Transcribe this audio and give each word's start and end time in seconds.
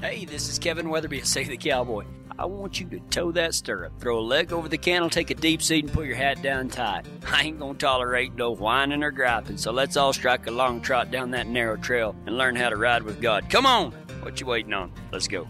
Hey, 0.00 0.24
this 0.24 0.48
is 0.48 0.60
Kevin 0.60 0.90
Weatherby, 0.90 1.22
Save 1.22 1.48
the 1.48 1.56
Cowboy. 1.56 2.04
I 2.38 2.46
want 2.46 2.78
you 2.78 2.86
to 2.90 3.00
toe 3.10 3.32
that 3.32 3.52
stirrup, 3.52 3.98
throw 3.98 4.20
a 4.20 4.22
leg 4.22 4.52
over 4.52 4.68
the 4.68 4.78
cantle, 4.78 5.10
take 5.10 5.30
a 5.30 5.34
deep 5.34 5.60
seat, 5.60 5.86
and 5.86 5.92
put 5.92 6.06
your 6.06 6.14
hat 6.14 6.40
down 6.40 6.68
tight. 6.68 7.04
I 7.26 7.42
ain't 7.42 7.58
gonna 7.58 7.74
tolerate 7.74 8.32
no 8.36 8.52
whining 8.52 9.02
or 9.02 9.10
griping, 9.10 9.56
so 9.56 9.72
let's 9.72 9.96
all 9.96 10.12
strike 10.12 10.46
a 10.46 10.52
long 10.52 10.80
trot 10.80 11.10
down 11.10 11.32
that 11.32 11.48
narrow 11.48 11.76
trail 11.76 12.14
and 12.26 12.38
learn 12.38 12.54
how 12.54 12.68
to 12.68 12.76
ride 12.76 13.02
with 13.02 13.20
God. 13.20 13.50
Come 13.50 13.66
on! 13.66 13.90
What 14.22 14.40
you 14.40 14.46
waiting 14.46 14.72
on? 14.72 14.92
Let's 15.10 15.26
go. 15.26 15.48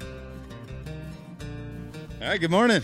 All 2.22 2.28
right, 2.28 2.40
good 2.40 2.50
morning. 2.50 2.80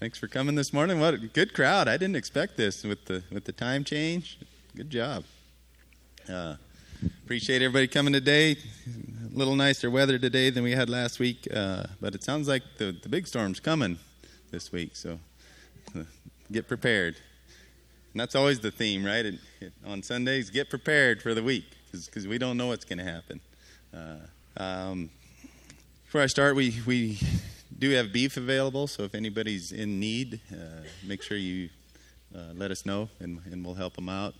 Thanks 0.00 0.18
for 0.18 0.28
coming 0.28 0.54
this 0.54 0.72
morning. 0.72 0.98
What 0.98 1.12
a 1.12 1.18
good 1.18 1.52
crowd. 1.52 1.88
I 1.88 1.98
didn't 1.98 2.16
expect 2.16 2.56
this 2.56 2.84
with 2.84 3.04
the 3.04 3.22
with 3.30 3.44
the 3.44 3.52
time 3.52 3.84
change. 3.84 4.38
Good 4.74 4.88
job. 4.88 5.24
Uh, 6.26 6.54
appreciate 7.24 7.62
everybody 7.62 7.88
coming 7.88 8.12
today. 8.12 8.52
A 8.52 9.36
little 9.36 9.56
nicer 9.56 9.90
weather 9.90 10.18
today 10.18 10.50
than 10.50 10.62
we 10.62 10.72
had 10.72 10.90
last 10.90 11.18
week, 11.18 11.48
uh, 11.52 11.84
but 12.00 12.14
it 12.14 12.22
sounds 12.22 12.48
like 12.48 12.62
the, 12.78 12.96
the 13.02 13.08
big 13.08 13.26
storm's 13.26 13.60
coming 13.60 13.98
this 14.50 14.70
week, 14.70 14.94
so 14.94 15.18
get 16.52 16.68
prepared. 16.68 17.16
And 18.12 18.20
that's 18.20 18.34
always 18.34 18.60
the 18.60 18.70
theme, 18.70 19.04
right? 19.04 19.24
It, 19.24 19.34
it, 19.60 19.72
on 19.86 20.02
Sundays, 20.02 20.50
get 20.50 20.70
prepared 20.70 21.22
for 21.22 21.34
the 21.34 21.42
week 21.42 21.64
because 21.90 22.28
we 22.28 22.38
don't 22.38 22.56
know 22.56 22.68
what's 22.68 22.84
going 22.84 22.98
to 22.98 23.04
happen. 23.04 23.40
Uh, 23.94 24.62
um, 24.62 25.10
before 26.04 26.20
I 26.20 26.26
start, 26.26 26.54
we, 26.54 26.76
we 26.86 27.18
do 27.78 27.90
have 27.90 28.12
beef 28.12 28.36
available, 28.36 28.86
so 28.86 29.02
if 29.04 29.14
anybody's 29.14 29.72
in 29.72 29.98
need, 29.98 30.40
uh, 30.52 30.82
make 31.06 31.22
sure 31.22 31.36
you 31.36 31.70
uh, 32.34 32.52
let 32.54 32.70
us 32.70 32.86
know 32.86 33.08
and, 33.20 33.40
and 33.50 33.64
we'll 33.64 33.74
help 33.74 33.94
them 33.94 34.08
out. 34.08 34.34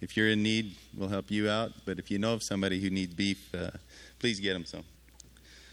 If 0.00 0.16
you're 0.16 0.28
in 0.28 0.42
need, 0.42 0.76
we'll 0.96 1.08
help 1.08 1.30
you 1.30 1.48
out. 1.48 1.72
But 1.84 1.98
if 1.98 2.10
you 2.10 2.18
know 2.18 2.34
of 2.34 2.42
somebody 2.42 2.80
who 2.80 2.88
needs 2.88 3.14
beef, 3.14 3.52
uh, 3.54 3.70
please 4.18 4.38
get 4.38 4.52
them 4.52 4.64
some. 4.64 4.84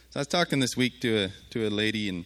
So 0.10 0.20
I 0.20 0.22
was 0.22 0.28
talking 0.28 0.60
this 0.60 0.76
week 0.76 1.00
to 1.02 1.26
a 1.26 1.30
to 1.52 1.68
a 1.68 1.70
lady, 1.70 2.10
and 2.10 2.26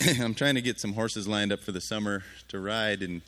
I'm 0.20 0.34
trying 0.34 0.54
to 0.54 0.62
get 0.62 0.80
some 0.80 0.94
horses 0.94 1.28
lined 1.28 1.52
up 1.52 1.60
for 1.60 1.72
the 1.72 1.80
summer 1.80 2.24
to 2.48 2.58
ride, 2.58 3.02
and 3.02 3.20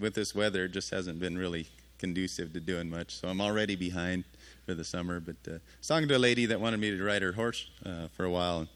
with 0.00 0.14
this 0.14 0.34
weather, 0.34 0.64
it 0.64 0.72
just 0.72 0.90
hasn't 0.90 1.20
been 1.20 1.38
really 1.38 1.68
conducive 1.98 2.52
to 2.54 2.60
doing 2.60 2.90
much. 2.90 3.14
So 3.14 3.28
I'm 3.28 3.40
already 3.40 3.76
behind 3.76 4.24
for 4.66 4.74
the 4.74 4.84
summer. 4.84 5.20
But 5.20 5.36
uh, 5.46 5.54
I 5.54 5.60
was 5.78 5.86
talking 5.86 6.08
to 6.08 6.16
a 6.16 6.18
lady 6.18 6.46
that 6.46 6.60
wanted 6.60 6.80
me 6.80 6.90
to 6.90 7.04
ride 7.04 7.22
her 7.22 7.32
horse 7.32 7.70
uh, 7.86 8.08
for 8.08 8.24
a 8.24 8.30
while, 8.30 8.60
and, 8.60 8.68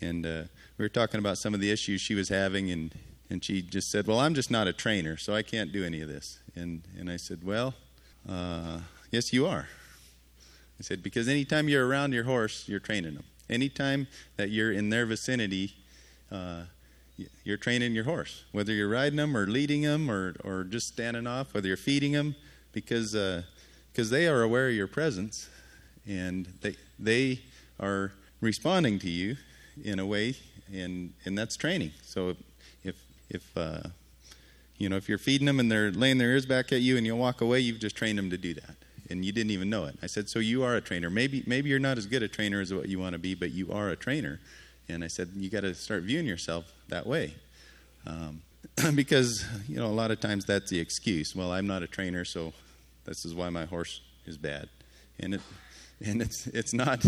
and 0.00 0.26
uh, 0.26 0.48
we 0.76 0.84
were 0.84 0.88
talking 0.88 1.20
about 1.20 1.38
some 1.38 1.54
of 1.54 1.60
the 1.60 1.70
issues 1.70 2.00
she 2.00 2.16
was 2.16 2.28
having, 2.28 2.70
and 2.72 2.92
and 3.30 3.44
she 3.44 3.62
just 3.62 3.92
said, 3.92 4.08
"Well, 4.08 4.18
I'm 4.18 4.34
just 4.34 4.50
not 4.50 4.66
a 4.66 4.72
trainer, 4.72 5.16
so 5.16 5.34
I 5.34 5.42
can't 5.42 5.72
do 5.72 5.84
any 5.84 6.00
of 6.00 6.08
this." 6.08 6.40
And 6.56 6.82
and 6.98 7.10
I 7.10 7.16
said, 7.16 7.44
"Well, 7.44 7.74
uh, 8.28 8.80
yes, 9.10 9.32
you 9.32 9.46
are." 9.46 9.68
I 10.78 10.82
said, 10.82 11.02
"Because 11.02 11.28
anytime 11.28 11.68
you're 11.68 11.86
around 11.86 12.12
your 12.12 12.24
horse, 12.24 12.68
you're 12.68 12.80
training 12.80 13.14
them. 13.14 13.24
Anytime 13.48 14.08
that 14.36 14.50
you're 14.50 14.72
in 14.72 14.90
their 14.90 15.06
vicinity." 15.06 15.74
Uh, 16.30 16.62
you're 17.44 17.56
training 17.56 17.94
your 17.94 18.04
horse, 18.04 18.44
whether 18.52 18.72
you're 18.72 18.88
riding 18.88 19.16
them 19.16 19.36
or 19.36 19.46
leading 19.46 19.82
them 19.82 20.10
or, 20.10 20.34
or 20.44 20.64
just 20.64 20.88
standing 20.88 21.26
off, 21.26 21.54
whether 21.54 21.68
you're 21.68 21.76
feeding 21.76 22.12
them, 22.12 22.34
because 22.72 23.14
uh, 23.14 23.42
they 23.94 24.28
are 24.28 24.42
aware 24.42 24.68
of 24.68 24.74
your 24.74 24.86
presence, 24.86 25.48
and 26.06 26.46
they 26.60 26.76
they 26.98 27.40
are 27.80 28.12
responding 28.40 28.98
to 28.98 29.08
you 29.08 29.36
in 29.82 29.98
a 29.98 30.06
way, 30.06 30.34
and 30.72 31.14
and 31.24 31.38
that's 31.38 31.56
training. 31.56 31.92
So 32.02 32.36
if 32.84 32.96
if 33.30 33.56
uh, 33.56 33.88
you 34.78 34.88
know 34.88 34.96
if 34.96 35.08
you're 35.08 35.18
feeding 35.18 35.46
them 35.46 35.60
and 35.60 35.70
they're 35.70 35.90
laying 35.90 36.18
their 36.18 36.30
ears 36.30 36.46
back 36.46 36.72
at 36.72 36.80
you 36.80 36.96
and 36.96 37.06
you 37.06 37.16
walk 37.16 37.40
away, 37.40 37.60
you've 37.60 37.80
just 37.80 37.96
trained 37.96 38.18
them 38.18 38.30
to 38.30 38.38
do 38.38 38.54
that, 38.54 38.76
and 39.10 39.24
you 39.24 39.32
didn't 39.32 39.50
even 39.50 39.70
know 39.70 39.84
it. 39.84 39.96
I 40.02 40.06
said, 40.06 40.28
so 40.28 40.38
you 40.38 40.62
are 40.62 40.76
a 40.76 40.80
trainer. 40.80 41.10
Maybe 41.10 41.42
maybe 41.46 41.70
you're 41.70 41.78
not 41.78 41.98
as 41.98 42.06
good 42.06 42.22
a 42.22 42.28
trainer 42.28 42.60
as 42.60 42.72
what 42.72 42.88
you 42.88 42.98
want 42.98 43.14
to 43.14 43.18
be, 43.18 43.34
but 43.34 43.52
you 43.52 43.72
are 43.72 43.88
a 43.88 43.96
trainer. 43.96 44.40
And 44.88 45.02
I 45.02 45.08
said, 45.08 45.30
you 45.34 45.50
got 45.50 45.62
to 45.62 45.74
start 45.74 46.04
viewing 46.04 46.26
yourself 46.26 46.72
that 46.88 47.06
way. 47.06 47.34
Um, 48.06 48.42
because, 48.94 49.44
you 49.68 49.76
know, 49.76 49.86
a 49.86 49.88
lot 49.88 50.10
of 50.10 50.20
times 50.20 50.44
that's 50.44 50.70
the 50.70 50.78
excuse. 50.78 51.34
Well, 51.34 51.52
I'm 51.52 51.66
not 51.66 51.82
a 51.82 51.86
trainer, 51.86 52.24
so 52.24 52.52
this 53.04 53.24
is 53.24 53.34
why 53.34 53.48
my 53.50 53.64
horse 53.64 54.00
is 54.26 54.36
bad. 54.36 54.68
And, 55.18 55.34
it, 55.34 55.40
and 56.04 56.22
it's, 56.22 56.46
it's 56.48 56.72
not, 56.72 57.04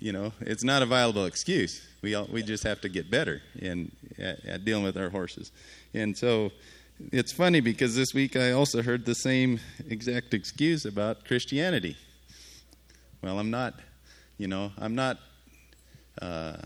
you 0.00 0.12
know, 0.12 0.32
it's 0.40 0.64
not 0.64 0.82
a 0.82 0.86
viable 0.86 1.26
excuse. 1.26 1.86
We, 2.02 2.14
all, 2.14 2.28
we 2.30 2.42
just 2.42 2.62
have 2.64 2.80
to 2.82 2.88
get 2.88 3.10
better 3.10 3.42
in, 3.58 3.90
at, 4.18 4.44
at 4.44 4.64
dealing 4.64 4.84
with 4.84 4.96
our 4.96 5.10
horses. 5.10 5.52
And 5.92 6.16
so 6.16 6.50
it's 7.12 7.32
funny 7.32 7.60
because 7.60 7.94
this 7.94 8.14
week 8.14 8.36
I 8.36 8.52
also 8.52 8.82
heard 8.82 9.04
the 9.04 9.14
same 9.14 9.60
exact 9.88 10.32
excuse 10.34 10.84
about 10.84 11.24
Christianity. 11.24 11.96
Well, 13.22 13.38
I'm 13.38 13.50
not, 13.50 13.74
you 14.38 14.48
know, 14.48 14.72
I'm 14.78 14.94
not 14.94 15.18
uh, 16.22 16.56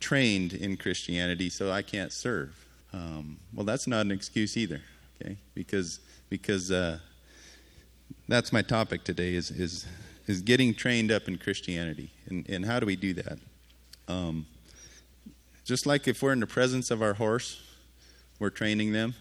trained 0.00 0.52
in 0.54 0.76
Christianity, 0.76 1.50
so 1.50 1.70
I 1.70 1.82
can't 1.82 2.12
serve. 2.12 2.54
Um, 2.92 3.38
well, 3.52 3.64
that's 3.64 3.86
not 3.86 4.06
an 4.06 4.12
excuse 4.12 4.56
either, 4.56 4.80
okay? 5.20 5.36
Because 5.54 6.00
because 6.30 6.70
uh, 6.70 6.98
that's 8.28 8.52
my 8.52 8.62
topic 8.62 9.04
today 9.04 9.34
is 9.34 9.50
is 9.50 9.86
is 10.26 10.40
getting 10.40 10.74
trained 10.74 11.10
up 11.10 11.28
in 11.28 11.36
Christianity, 11.36 12.10
and 12.26 12.48
and 12.48 12.64
how 12.64 12.80
do 12.80 12.86
we 12.86 12.96
do 12.96 13.12
that? 13.14 13.38
Um, 14.08 14.46
just 15.64 15.86
like 15.86 16.06
if 16.06 16.22
we're 16.22 16.32
in 16.32 16.40
the 16.40 16.46
presence 16.46 16.90
of 16.90 17.02
our 17.02 17.14
horse, 17.14 17.62
we're 18.38 18.50
training 18.50 18.92
them. 18.92 19.14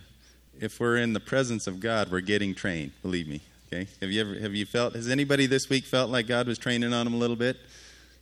If 0.60 0.80
we're 0.80 0.98
in 0.98 1.14
the 1.14 1.20
presence 1.20 1.68
of 1.68 1.80
God, 1.80 2.12
we're 2.12 2.22
getting 2.22 2.54
trained. 2.54 2.92
Believe 3.02 3.28
me. 3.28 3.42
Okay. 3.68 3.88
Have 4.02 4.12
you 4.12 4.22
ever 4.22 4.40
have 4.40 4.54
you 4.54 4.66
felt? 4.66 4.94
Has 4.94 5.10
anybody 5.10 5.48
this 5.48 5.68
week 5.68 5.86
felt 5.86 6.12
like 6.12 6.28
God 6.28 6.48
was 6.48 6.60
training 6.60 6.94
on 6.94 7.06
them 7.06 7.14
a 7.14 7.18
little 7.18 7.36
bit? 7.36 7.58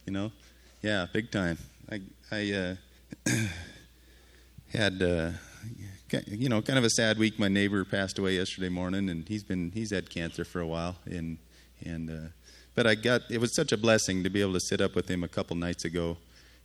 You 0.06 0.14
know, 0.14 0.32
yeah, 0.82 1.08
big 1.12 1.30
time. 1.30 1.58
I 1.92 2.02
I 2.32 2.52
uh, 2.54 2.76
had 4.74 5.02
uh, 5.02 5.32
you 6.28 6.48
know 6.48 6.62
kind 6.62 6.80
of 6.80 6.86
a 6.86 6.90
sad 6.90 7.18
week. 7.18 7.38
My 7.38 7.50
neighbor 7.50 7.84
passed 7.84 8.18
away 8.18 8.36
yesterday 8.36 8.70
morning, 8.70 9.10
and 9.10 9.28
he's 9.28 9.44
been 9.44 9.72
he's 9.74 9.92
had 9.92 10.10
cancer 10.10 10.46
for 10.46 10.62
a 10.62 10.68
while, 10.68 10.96
and 11.06 11.38
and 11.84 12.10
uh, 12.10 12.30
but 12.74 12.88
I 12.88 12.96
got 12.96 13.24
it 13.30 13.40
was 13.40 13.54
such 13.54 13.74
a 13.74 13.78
blessing 13.78 14.24
to 14.24 14.30
be 14.30 14.42
able 14.42 14.54
to 14.54 14.62
sit 14.62 14.80
up 14.80 14.96
with 14.96 15.10
him 15.10 15.22
a 15.24 15.28
couple 15.28 15.58
nights 15.58 15.84
ago, 15.84 16.18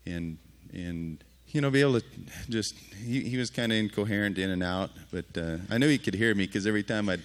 and 0.07 0.39
and 0.73 1.25
you 1.57 1.63
know 1.63 1.71
be 1.71 1.81
able 1.81 1.99
to 1.99 2.07
just 2.51 2.77
he, 3.03 3.23
he 3.23 3.39
was 3.39 3.49
kind 3.49 3.73
of 3.73 3.79
incoherent 3.79 4.37
in 4.37 4.51
and 4.51 4.63
out, 4.63 4.91
but 5.11 5.25
uh, 5.39 5.57
I 5.71 5.79
knew 5.79 5.89
he 5.89 5.97
could 5.97 6.13
hear 6.13 6.35
me 6.35 6.47
because 6.47 6.67
every 6.67 6.83
time 6.83 7.09
I'd 7.09 7.23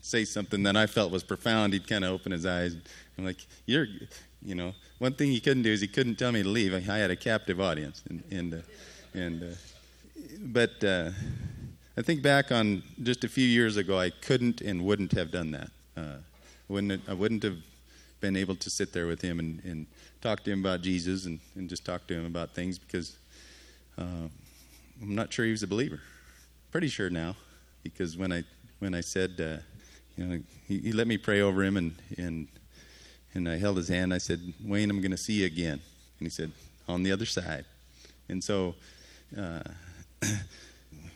say 0.00 0.24
something 0.24 0.62
that 0.62 0.74
I 0.74 0.86
felt 0.86 1.12
was 1.12 1.22
profound, 1.22 1.74
he'd 1.74 1.86
kind 1.86 2.02
of 2.02 2.10
open 2.12 2.32
his 2.32 2.46
eyes. 2.46 2.74
I'm 3.18 3.26
like, 3.26 3.36
"You're 3.66 3.86
you 4.42 4.54
know, 4.54 4.72
one 5.00 5.12
thing 5.12 5.30
he 5.30 5.38
couldn't 5.38 5.64
do 5.64 5.70
is 5.70 5.82
he 5.82 5.86
couldn't 5.86 6.16
tell 6.16 6.32
me 6.32 6.42
to 6.42 6.48
leave. 6.48 6.72
I 6.72 6.80
had 6.80 7.10
a 7.10 7.16
captive 7.16 7.60
audience, 7.60 8.02
and 8.08 8.22
and 8.30 8.54
uh, 8.54 8.58
and 9.12 9.42
uh, 9.42 9.46
but 10.40 10.82
uh, 10.82 11.10
I 11.98 12.00
think 12.00 12.22
back 12.22 12.50
on 12.50 12.82
just 13.02 13.22
a 13.22 13.28
few 13.28 13.46
years 13.46 13.76
ago, 13.76 14.00
I 14.00 14.08
couldn't 14.08 14.62
and 14.62 14.82
wouldn't 14.82 15.12
have 15.12 15.30
done 15.30 15.50
that. 15.50 15.70
Uh, 15.94 16.16
wouldn't 16.68 17.02
I 17.06 17.12
wouldn't 17.12 17.42
have 17.42 17.58
been 18.22 18.34
able 18.34 18.56
to 18.56 18.70
sit 18.70 18.94
there 18.94 19.06
with 19.06 19.20
him 19.20 19.38
and, 19.38 19.62
and 19.62 19.86
talk 20.22 20.42
to 20.44 20.50
him 20.50 20.60
about 20.60 20.80
Jesus 20.80 21.26
and, 21.26 21.38
and 21.54 21.68
just 21.68 21.84
talk 21.84 22.06
to 22.06 22.14
him 22.14 22.24
about 22.24 22.50
things 22.54 22.78
because 22.78 23.18
uh, 23.98 24.28
I'm 25.02 25.14
not 25.14 25.32
sure 25.32 25.44
he 25.44 25.50
was 25.50 25.62
a 25.62 25.66
believer. 25.66 26.00
Pretty 26.70 26.88
sure 26.88 27.10
now, 27.10 27.36
because 27.82 28.16
when 28.16 28.32
I 28.32 28.44
when 28.78 28.94
I 28.94 29.00
said, 29.00 29.32
uh, 29.40 29.62
you 30.16 30.24
know, 30.24 30.40
he, 30.66 30.78
he 30.78 30.92
let 30.92 31.06
me 31.06 31.18
pray 31.18 31.40
over 31.40 31.62
him 31.62 31.76
and 31.76 31.94
and 32.16 32.48
and 33.34 33.48
I 33.48 33.56
held 33.56 33.76
his 33.76 33.88
hand. 33.88 34.14
I 34.14 34.18
said, 34.18 34.40
Wayne, 34.64 34.90
I'm 34.90 35.00
going 35.00 35.10
to 35.10 35.16
see 35.16 35.34
you 35.34 35.46
again. 35.46 35.80
And 36.18 36.26
he 36.26 36.30
said, 36.30 36.50
on 36.88 37.02
the 37.02 37.12
other 37.12 37.26
side. 37.26 37.64
And 38.28 38.42
so, 38.42 38.74
uh, 39.38 39.62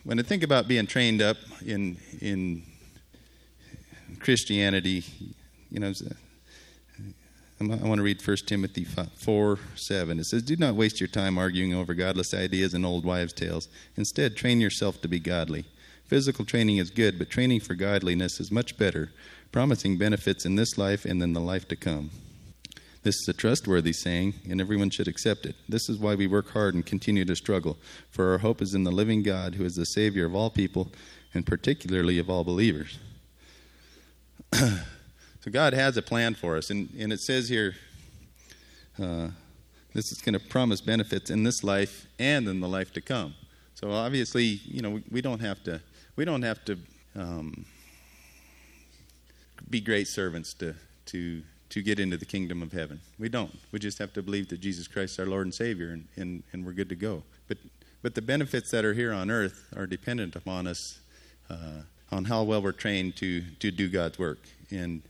when 0.03 0.19
I 0.19 0.23
think 0.23 0.43
about 0.43 0.67
being 0.67 0.87
trained 0.87 1.21
up 1.21 1.37
in 1.65 1.97
in 2.21 2.63
Christianity, 4.19 5.03
you 5.69 5.79
know, 5.79 5.93
I 7.71 7.87
want 7.87 7.99
to 7.99 8.03
read 8.03 8.25
1 8.25 8.37
Timothy 8.45 8.83
4 8.83 9.59
7. 9.75 10.19
It 10.19 10.25
says, 10.25 10.43
Do 10.43 10.55
not 10.55 10.75
waste 10.75 10.99
your 10.99 11.07
time 11.07 11.37
arguing 11.37 11.73
over 11.73 11.93
godless 11.93 12.33
ideas 12.33 12.73
and 12.73 12.85
old 12.85 13.05
wives' 13.05 13.33
tales. 13.33 13.67
Instead, 13.95 14.35
train 14.35 14.59
yourself 14.59 15.01
to 15.01 15.07
be 15.07 15.19
godly. 15.19 15.65
Physical 16.05 16.45
training 16.45 16.77
is 16.77 16.89
good, 16.89 17.17
but 17.17 17.29
training 17.29 17.61
for 17.61 17.75
godliness 17.75 18.39
is 18.39 18.51
much 18.51 18.77
better 18.77 19.11
promising 19.53 19.97
benefits 19.97 20.45
in 20.45 20.55
this 20.55 20.77
life 20.77 21.05
and 21.05 21.21
in 21.21 21.31
the 21.31 21.39
life 21.39 21.67
to 21.67 21.75
come. 21.75 22.09
This 23.03 23.15
is 23.15 23.27
a 23.29 23.33
trustworthy 23.33 23.93
saying, 23.93 24.33
and 24.49 24.59
everyone 24.59 24.89
should 24.89 25.07
accept 25.07 25.45
it. 25.45 25.55
This 25.69 25.89
is 25.89 25.99
why 25.99 26.15
we 26.15 26.25
work 26.25 26.49
hard 26.49 26.73
and 26.73 26.85
continue 26.85 27.23
to 27.25 27.35
struggle, 27.35 27.77
for 28.09 28.31
our 28.31 28.39
hope 28.39 28.61
is 28.61 28.73
in 28.73 28.83
the 28.83 28.91
living 28.91 29.21
God, 29.21 29.55
who 29.55 29.63
is 29.63 29.75
the 29.75 29.85
Savior 29.85 30.25
of 30.25 30.33
all 30.33 30.49
people, 30.49 30.91
and 31.33 31.45
particularly 31.45 32.17
of 32.17 32.29
all 32.29 32.43
believers. 32.43 32.97
so, 35.43 35.51
God 35.51 35.73
has 35.73 35.97
a 35.97 36.01
plan 36.01 36.35
for 36.35 36.57
us, 36.57 36.69
and, 36.69 36.89
and 36.97 37.11
it 37.11 37.19
says 37.19 37.49
here 37.49 37.75
uh, 39.01 39.29
this 39.93 40.11
is 40.11 40.21
going 40.21 40.33
to 40.33 40.39
promise 40.39 40.81
benefits 40.81 41.29
in 41.29 41.43
this 41.43 41.63
life 41.63 42.07
and 42.17 42.47
in 42.47 42.59
the 42.59 42.67
life 42.67 42.93
to 42.93 43.01
come. 43.01 43.35
So, 43.75 43.91
obviously, 43.91 44.43
you 44.43 44.81
know, 44.81 44.91
we, 44.91 45.03
we 45.11 45.21
don't 45.21 45.41
have 45.41 45.63
to, 45.63 45.81
we 46.15 46.25
don't 46.25 46.43
have 46.43 46.63
to. 46.65 46.77
Um, 47.15 47.65
be 49.69 49.81
great 49.81 50.07
servants 50.07 50.53
to 50.53 50.75
to 51.05 51.41
to 51.69 51.81
get 51.81 51.99
into 51.99 52.15
the 52.15 52.25
kingdom 52.25 52.61
of 52.61 52.71
heaven. 52.71 53.01
We 53.17 53.29
don't. 53.29 53.57
We 53.71 53.79
just 53.79 53.97
have 53.97 54.13
to 54.13 54.21
believe 54.21 54.47
that 54.49 54.59
Jesus 54.59 54.87
Christ 54.87 55.13
is 55.13 55.19
our 55.19 55.25
Lord 55.25 55.47
and 55.47 55.53
Savior, 55.53 55.89
and, 55.89 56.07
and, 56.15 56.43
and 56.53 56.63
we're 56.63 56.73
good 56.73 56.89
to 56.89 56.95
go. 56.95 57.23
But, 57.47 57.57
but 58.03 58.13
the 58.13 58.21
benefits 58.21 58.69
that 58.69 58.85
are 58.85 58.93
here 58.93 59.11
on 59.11 59.31
earth 59.31 59.73
are 59.75 59.87
dependent 59.87 60.35
upon 60.35 60.67
us, 60.67 60.99
uh, 61.49 61.81
on 62.11 62.25
how 62.25 62.43
well 62.43 62.61
we're 62.61 62.73
trained 62.73 63.15
to, 63.15 63.41
to 63.59 63.71
do 63.71 63.89
God's 63.89 64.19
work. 64.19 64.37
And 64.69 65.01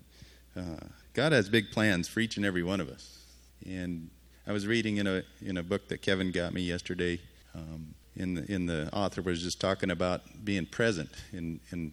uh, 0.55 0.85
God 1.13 1.31
has 1.31 1.50
big 1.50 1.71
plans 1.71 2.07
for 2.07 2.19
each 2.19 2.38
and 2.38 2.45
every 2.45 2.63
one 2.63 2.79
of 2.79 2.89
us. 2.89 3.25
And 3.65 4.09
I 4.45 4.51
was 4.51 4.67
reading 4.67 4.97
in 4.97 5.07
a, 5.07 5.23
in 5.41 5.57
a 5.57 5.63
book 5.63 5.88
that 5.89 6.01
Kevin 6.01 6.31
got 6.31 6.53
me 6.53 6.61
yesterday. 6.61 7.19
Um, 7.55 7.94
in 8.15 8.35
the, 8.35 8.51
in 8.51 8.67
the 8.67 8.94
author 8.94 9.23
was 9.23 9.41
just 9.41 9.59
talking 9.59 9.89
about 9.89 10.21
being 10.44 10.67
present 10.67 11.09
and, 11.31 11.59
and, 11.71 11.91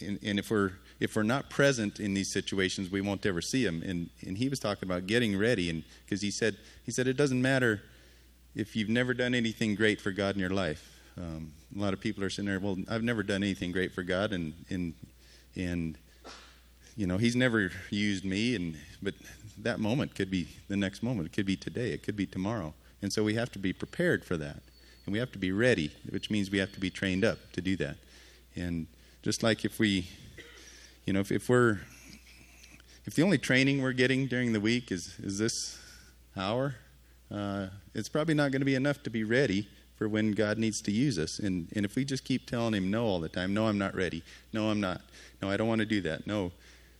and 0.00 0.38
if 0.38 0.50
we're 0.50 0.72
if 1.00 1.16
we're 1.16 1.22
not 1.22 1.50
present 1.50 2.00
in 2.00 2.14
these 2.14 2.30
situations, 2.30 2.90
we 2.90 3.00
won't 3.00 3.24
ever 3.26 3.40
see 3.40 3.64
him. 3.64 3.82
And, 3.84 4.10
and 4.26 4.38
he 4.38 4.48
was 4.48 4.58
talking 4.58 4.88
about 4.88 5.06
getting 5.06 5.36
ready, 5.38 5.70
and 5.70 5.84
because 6.04 6.22
he 6.22 6.30
said 6.30 6.56
he 6.84 6.92
said 6.92 7.06
it 7.06 7.16
doesn't 7.16 7.40
matter 7.40 7.82
if 8.54 8.76
you've 8.76 8.88
never 8.88 9.14
done 9.14 9.34
anything 9.34 9.74
great 9.74 10.00
for 10.00 10.12
God 10.12 10.34
in 10.34 10.40
your 10.40 10.50
life. 10.50 10.90
Um, 11.16 11.52
a 11.76 11.80
lot 11.80 11.92
of 11.92 12.00
people 12.00 12.24
are 12.24 12.30
sitting 12.30 12.46
there, 12.48 12.60
well, 12.60 12.76
I've 12.88 13.02
never 13.02 13.22
done 13.22 13.42
anything 13.42 13.72
great 13.72 13.92
for 13.92 14.02
God, 14.02 14.32
and 14.32 14.54
and 14.70 14.94
and 15.56 15.98
you 16.96 17.06
know 17.06 17.18
He's 17.18 17.36
never 17.36 17.70
used 17.90 18.24
me, 18.24 18.54
and 18.54 18.76
but 19.02 19.14
that 19.58 19.80
moment 19.80 20.14
could 20.14 20.30
be 20.30 20.48
the 20.68 20.76
next 20.76 21.02
moment. 21.02 21.26
It 21.26 21.32
could 21.32 21.46
be 21.46 21.56
today. 21.56 21.90
It 21.90 22.02
could 22.02 22.16
be 22.16 22.26
tomorrow. 22.26 22.74
And 23.02 23.12
so 23.12 23.22
we 23.22 23.34
have 23.34 23.52
to 23.52 23.58
be 23.58 23.72
prepared 23.72 24.24
for 24.24 24.36
that, 24.38 24.62
and 25.04 25.12
we 25.12 25.18
have 25.18 25.32
to 25.32 25.38
be 25.38 25.52
ready, 25.52 25.92
which 26.10 26.30
means 26.30 26.50
we 26.50 26.58
have 26.58 26.72
to 26.72 26.80
be 26.80 26.90
trained 26.90 27.24
up 27.24 27.38
to 27.52 27.60
do 27.60 27.76
that. 27.76 27.96
And 28.56 28.86
just 29.22 29.42
like 29.42 29.64
if 29.64 29.78
we 29.78 30.08
you 31.04 31.12
know, 31.12 31.20
if, 31.20 31.30
if 31.30 31.48
we're 31.48 31.80
if 33.04 33.14
the 33.14 33.22
only 33.22 33.36
training 33.36 33.82
we're 33.82 33.92
getting 33.92 34.26
during 34.26 34.52
the 34.52 34.60
week 34.60 34.90
is 34.90 35.18
is 35.22 35.38
this 35.38 35.78
hour, 36.36 36.76
uh, 37.30 37.66
it's 37.94 38.08
probably 38.08 38.34
not 38.34 38.52
going 38.52 38.62
to 38.62 38.66
be 38.66 38.74
enough 38.74 39.02
to 39.02 39.10
be 39.10 39.22
ready 39.22 39.68
for 39.96 40.08
when 40.08 40.32
God 40.32 40.56
needs 40.58 40.80
to 40.82 40.90
use 40.90 41.18
us. 41.18 41.38
And 41.38 41.68
and 41.76 41.84
if 41.84 41.94
we 41.94 42.04
just 42.04 42.24
keep 42.24 42.46
telling 42.46 42.72
Him 42.72 42.90
no 42.90 43.04
all 43.04 43.20
the 43.20 43.28
time, 43.28 43.52
no, 43.52 43.66
I'm 43.66 43.78
not 43.78 43.94
ready. 43.94 44.22
No, 44.52 44.70
I'm 44.70 44.80
not. 44.80 45.02
No, 45.42 45.50
I 45.50 45.58
don't 45.58 45.68
want 45.68 45.80
to 45.80 45.86
do 45.86 46.00
that. 46.02 46.26
No. 46.26 46.52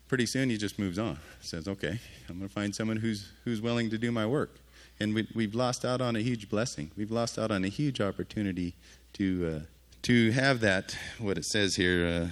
Pretty 0.09 0.27
soon 0.27 0.51
He 0.51 0.57
just 0.57 0.79
moves 0.79 0.99
on. 0.99 1.19
Says, 1.41 1.67
okay, 1.67 1.99
I'm 2.29 2.39
going 2.39 2.49
to 2.49 2.55
find 2.55 2.75
someone 2.75 2.99
who's 2.99 3.33
who's 3.45 3.61
willing 3.61 3.91
to 3.91 3.99
do 3.99 4.13
my 4.13 4.27
work. 4.27 4.61
And 5.01 5.15
we, 5.15 5.27
we've 5.35 5.55
lost 5.55 5.85
out 5.85 6.01
on 6.01 6.15
a 6.15 6.21
huge 6.21 6.49
blessing. 6.49 6.91
We've 6.97 7.11
lost 7.11 7.39
out 7.39 7.51
on 7.51 7.65
a 7.65 7.69
huge 7.69 8.01
opportunity 8.01 8.75
to 9.15 9.57
uh, 9.57 9.67
to 10.03 10.31
have 10.33 10.61
that. 10.61 10.97
What 11.19 11.39
it 11.39 11.45
says 11.45 11.77
here. 11.77 12.07
Uh, 12.07 12.29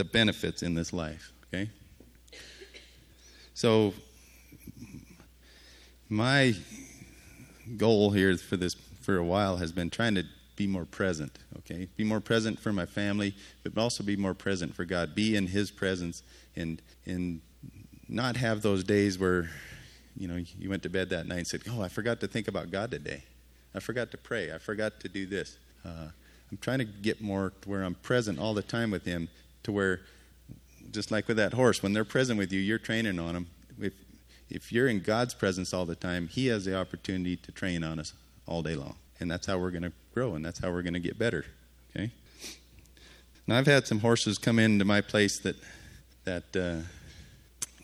the 0.00 0.04
benefits 0.04 0.62
in 0.62 0.74
this 0.74 0.94
life, 0.94 1.30
okay? 1.46 1.68
So, 3.52 3.92
my 6.08 6.54
goal 7.76 8.10
here 8.10 8.34
for 8.38 8.56
this 8.56 8.74
for 9.02 9.18
a 9.18 9.24
while 9.24 9.58
has 9.58 9.72
been 9.72 9.90
trying 9.90 10.14
to 10.14 10.24
be 10.60 10.66
more 10.66 10.84
present, 10.84 11.38
okay? 11.60 11.88
Be 11.96 12.04
more 12.04 12.20
present 12.20 12.60
for 12.60 12.70
my 12.70 12.84
family, 12.84 13.34
but 13.62 13.78
also 13.78 14.04
be 14.04 14.14
more 14.14 14.34
present 14.34 14.74
for 14.74 14.84
God. 14.84 15.14
Be 15.14 15.34
in 15.34 15.46
His 15.46 15.70
presence 15.70 16.22
and 16.54 16.82
and 17.06 17.40
not 18.10 18.36
have 18.36 18.60
those 18.60 18.84
days 18.84 19.18
where, 19.18 19.48
you 20.18 20.28
know, 20.28 20.36
you 20.58 20.68
went 20.68 20.82
to 20.82 20.90
bed 20.90 21.08
that 21.08 21.26
night 21.26 21.38
and 21.38 21.46
said, 21.46 21.62
"Oh, 21.70 21.80
I 21.80 21.88
forgot 21.88 22.20
to 22.20 22.28
think 22.28 22.46
about 22.46 22.70
God 22.70 22.90
today. 22.90 23.22
I 23.74 23.80
forgot 23.80 24.10
to 24.10 24.18
pray. 24.18 24.52
I 24.52 24.58
forgot 24.58 25.00
to 25.00 25.08
do 25.08 25.24
this." 25.24 25.56
Uh, 25.82 26.08
I'm 26.50 26.58
trying 26.58 26.80
to 26.80 26.84
get 26.84 27.22
more 27.22 27.54
to 27.62 27.68
where 27.70 27.82
I'm 27.82 27.94
present 27.94 28.38
all 28.38 28.52
the 28.52 28.62
time 28.62 28.90
with 28.90 29.06
Him 29.06 29.30
to 29.62 29.72
where, 29.72 30.00
just 30.90 31.10
like 31.10 31.26
with 31.26 31.38
that 31.38 31.54
horse, 31.54 31.82
when 31.82 31.94
they're 31.94 32.04
present 32.04 32.38
with 32.38 32.52
you, 32.52 32.60
you're 32.60 32.78
training 32.78 33.18
on 33.18 33.32
them. 33.32 33.46
If, 33.80 33.94
if 34.50 34.72
you're 34.72 34.88
in 34.88 35.00
God's 35.00 35.32
presence 35.32 35.72
all 35.72 35.86
the 35.86 35.96
time, 35.96 36.28
He 36.28 36.48
has 36.48 36.66
the 36.66 36.76
opportunity 36.76 37.36
to 37.38 37.50
train 37.50 37.82
on 37.82 37.98
us 37.98 38.12
all 38.46 38.60
day 38.60 38.74
long. 38.74 38.96
And 39.20 39.30
that's 39.30 39.46
how 39.46 39.56
we're 39.56 39.70
going 39.70 39.84
to 39.84 39.92
grow, 40.14 40.34
and 40.34 40.44
that's 40.44 40.58
how 40.58 40.70
we're 40.70 40.82
going 40.82 40.94
to 40.94 41.00
get 41.00 41.18
better. 41.18 41.44
Okay? 41.94 42.10
Now, 43.46 43.58
I've 43.58 43.66
had 43.66 43.86
some 43.86 44.00
horses 44.00 44.38
come 44.38 44.58
into 44.58 44.84
my 44.84 45.00
place 45.00 45.38
that, 45.40 45.56
that 46.24 46.56
uh, 46.56 46.86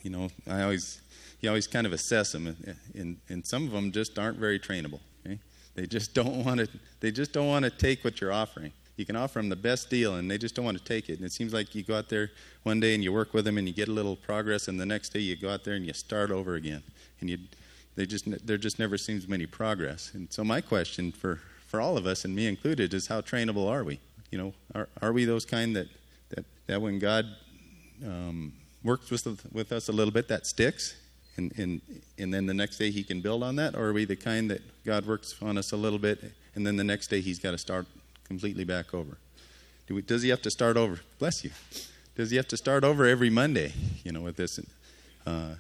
you 0.03 0.11
know, 0.11 0.29
I 0.49 0.63
always, 0.63 1.01
you 1.41 1.49
always 1.49 1.67
kind 1.67 1.87
of 1.87 1.93
assess 1.93 2.33
them, 2.33 2.57
and, 2.95 3.17
and 3.29 3.47
some 3.47 3.65
of 3.65 3.73
them 3.73 3.93
just 3.93 4.19
aren't 4.19 4.39
very 4.39 4.59
trainable. 4.59 5.01
Okay? 5.25 5.39
They 5.75 5.87
just 5.87 6.15
don't 6.15 6.45
want 6.45 6.61
to. 6.61 6.69
They 7.01 7.11
just 7.11 7.33
don't 7.33 7.49
want 7.49 7.65
to 7.65 7.71
take 7.71 8.05
what 8.05 8.21
you're 8.21 8.33
offering 8.33 8.73
you 8.97 9.05
can 9.05 9.15
offer 9.15 9.39
them 9.39 9.49
the 9.49 9.57
best 9.57 9.91
deal 9.91 10.17
and 10.17 10.31
they 10.31 10.39
just 10.39 10.55
don't 10.55 10.65
want 10.65 10.79
to 10.79 10.85
take 10.85 11.09
it. 11.09 11.19
And 11.19 11.25
it 11.25 11.33
seems 11.33 11.53
like 11.53 11.75
you 11.75 11.83
go 11.83 11.97
out 11.97 12.09
there 12.09 12.31
one 12.63 12.81
day 12.81 12.95
and 12.95 13.05
you 13.05 13.13
work 13.13 13.35
with 13.35 13.45
them 13.45 13.59
and 13.59 13.69
you 13.69 13.75
get 13.75 13.89
a 13.89 13.93
little 13.93 14.17
progress, 14.17 14.69
and 14.69 14.81
the 14.81 14.87
next 14.87 15.11
day 15.11 15.21
you 15.21 15.37
go 15.37 15.51
out 15.51 15.65
there 15.65 15.75
and 15.75 15.87
you 15.87 15.93
start 15.93 16.31
over 16.31 16.55
again. 16.55 16.83
And 17.21 17.31
you, 17.31 17.39
they 17.95 18.07
just, 18.07 18.25
there 18.47 18.59
just 18.59 18.79
never 18.79 18.99
seems 18.99 19.31
any 19.31 19.47
progress. 19.47 20.13
And 20.15 20.33
so, 20.33 20.45
my 20.45 20.61
question 20.61 21.13
for, 21.13 21.41
for 21.67 21.81
all 21.81 21.97
of 21.97 22.07
us, 22.07 22.25
and 22.25 22.35
me 22.35 22.47
included, 22.47 22.95
is 22.95 23.07
how 23.09 23.21
trainable 23.21 23.69
are 23.69 23.85
we? 23.85 24.01
You 24.31 24.39
know, 24.39 24.55
are, 24.75 24.89
are 25.03 25.13
we 25.13 25.25
those 25.25 25.45
kind 25.45 25.77
that, 25.77 25.89
that, 26.31 26.45
that 26.67 26.81
when 26.81 26.99
God 26.99 27.27
um, 28.05 28.53
works 28.83 29.11
with, 29.11 29.47
with 29.53 29.73
us 29.73 29.89
a 29.89 29.93
little 29.93 30.13
bit, 30.13 30.29
that 30.29 30.47
sticks? 30.47 30.97
And, 31.37 31.53
and, 31.59 31.81
and 32.19 32.33
then 32.33 32.47
the 32.47 32.55
next 32.55 32.79
day 32.79 32.91
he 32.91 33.03
can 33.03 33.21
build 33.21 33.43
on 33.43 33.57
that? 33.57 33.75
Or 33.75 33.87
are 33.87 33.93
we 33.93 34.05
the 34.05 34.17
kind 34.17 34.51
that 34.51 34.63
God 34.85 35.07
works 35.07 35.35
on 35.43 35.59
us 35.59 35.73
a 35.73 35.77
little 35.77 35.99
bit 35.99 36.33
and 36.55 36.67
then 36.67 36.77
the 36.77 36.85
next 36.85 37.09
day 37.09 37.21
he's 37.21 37.39
got 37.39 37.51
to 37.51 37.59
start 37.59 37.87
completely 38.25 38.65
back 38.65 38.95
over? 38.95 39.19
Do 39.87 39.95
we, 39.95 40.03
does 40.03 40.23
he 40.23 40.31
have 40.31 40.43
to 40.43 40.51
start 40.51 40.77
over? 40.77 41.01
Bless 41.19 41.45
you. 41.45 41.51
Does 42.17 42.31
he 42.31 42.37
have 42.39 42.49
to 42.49 42.57
start 42.57 42.83
over 42.83 43.07
every 43.07 43.29
Monday? 43.29 43.75
You 44.03 44.13
know, 44.13 44.23
with 44.23 44.37
this, 44.37 44.59
uh, 45.27 45.57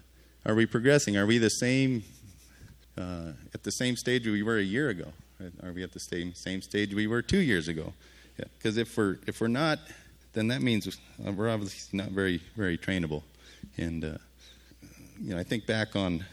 are 0.47 0.55
we 0.55 0.64
progressing? 0.64 1.17
Are 1.17 1.26
we 1.26 1.38
the 1.38 1.50
same 1.50 2.03
uh, 2.97 3.32
at 3.53 3.62
the 3.62 3.70
same 3.70 3.94
stage 3.97 4.26
we 4.26 4.43
were 4.43 4.56
a 4.56 4.62
year 4.62 4.88
ago? 4.88 5.12
Are 5.62 5.72
we 5.72 5.82
at 5.82 5.92
the 5.92 6.00
same 6.00 6.34
same 6.34 6.62
stage 6.62 6.94
we 6.94 7.06
were 7.06 7.22
two 7.22 7.40
years 7.40 7.68
ago? 7.68 7.92
Because 8.36 8.76
yeah. 8.76 8.82
if 8.82 8.96
we're 8.96 9.18
if 9.26 9.40
we're 9.40 9.48
not, 9.48 9.78
then 10.32 10.48
that 10.48 10.62
means 10.62 10.98
we're 11.18 11.50
obviously 11.50 11.96
not 11.96 12.10
very 12.10 12.40
very 12.56 12.78
trainable. 12.78 13.22
And 13.76 14.04
uh, 14.04 14.18
you 15.20 15.34
know, 15.34 15.38
I 15.38 15.42
think 15.42 15.66
back 15.66 15.94
on 15.94 16.24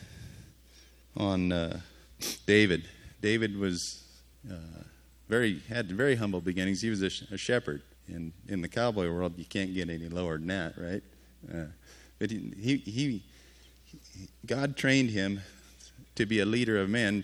on 1.17 1.51
uh, 1.51 1.79
David. 2.45 2.88
David 3.21 3.57
was 3.57 4.03
uh, 4.50 4.55
very 5.27 5.59
had 5.67 5.91
very 5.91 6.15
humble 6.15 6.41
beginnings. 6.41 6.81
He 6.81 6.89
was 6.89 7.01
a, 7.01 7.09
sh- 7.09 7.23
a 7.31 7.38
shepherd. 7.38 7.81
In 8.07 8.31
in 8.47 8.61
the 8.61 8.67
cowboy 8.69 9.09
world, 9.09 9.33
you 9.38 9.45
can't 9.45 9.73
get 9.73 9.89
any 9.89 10.07
lower 10.09 10.38
than 10.38 10.47
that, 10.47 10.73
right? 10.77 11.03
Uh, 11.53 11.65
but 12.19 12.31
he, 12.31 12.53
he, 12.57 12.77
he 12.77 13.23
God 14.45 14.77
trained 14.77 15.09
him 15.09 15.41
to 16.15 16.25
be 16.25 16.39
a 16.39 16.45
leader 16.45 16.79
of 16.79 16.89
men 16.89 17.23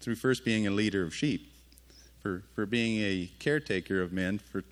through 0.00 0.16
first 0.16 0.44
being 0.44 0.66
a 0.66 0.70
leader 0.70 1.02
of 1.02 1.14
sheep, 1.14 1.52
for 2.20 2.42
for 2.54 2.66
being 2.66 3.00
a 3.00 3.30
caretaker 3.38 4.02
of 4.02 4.12
men, 4.12 4.38
for 4.38 4.62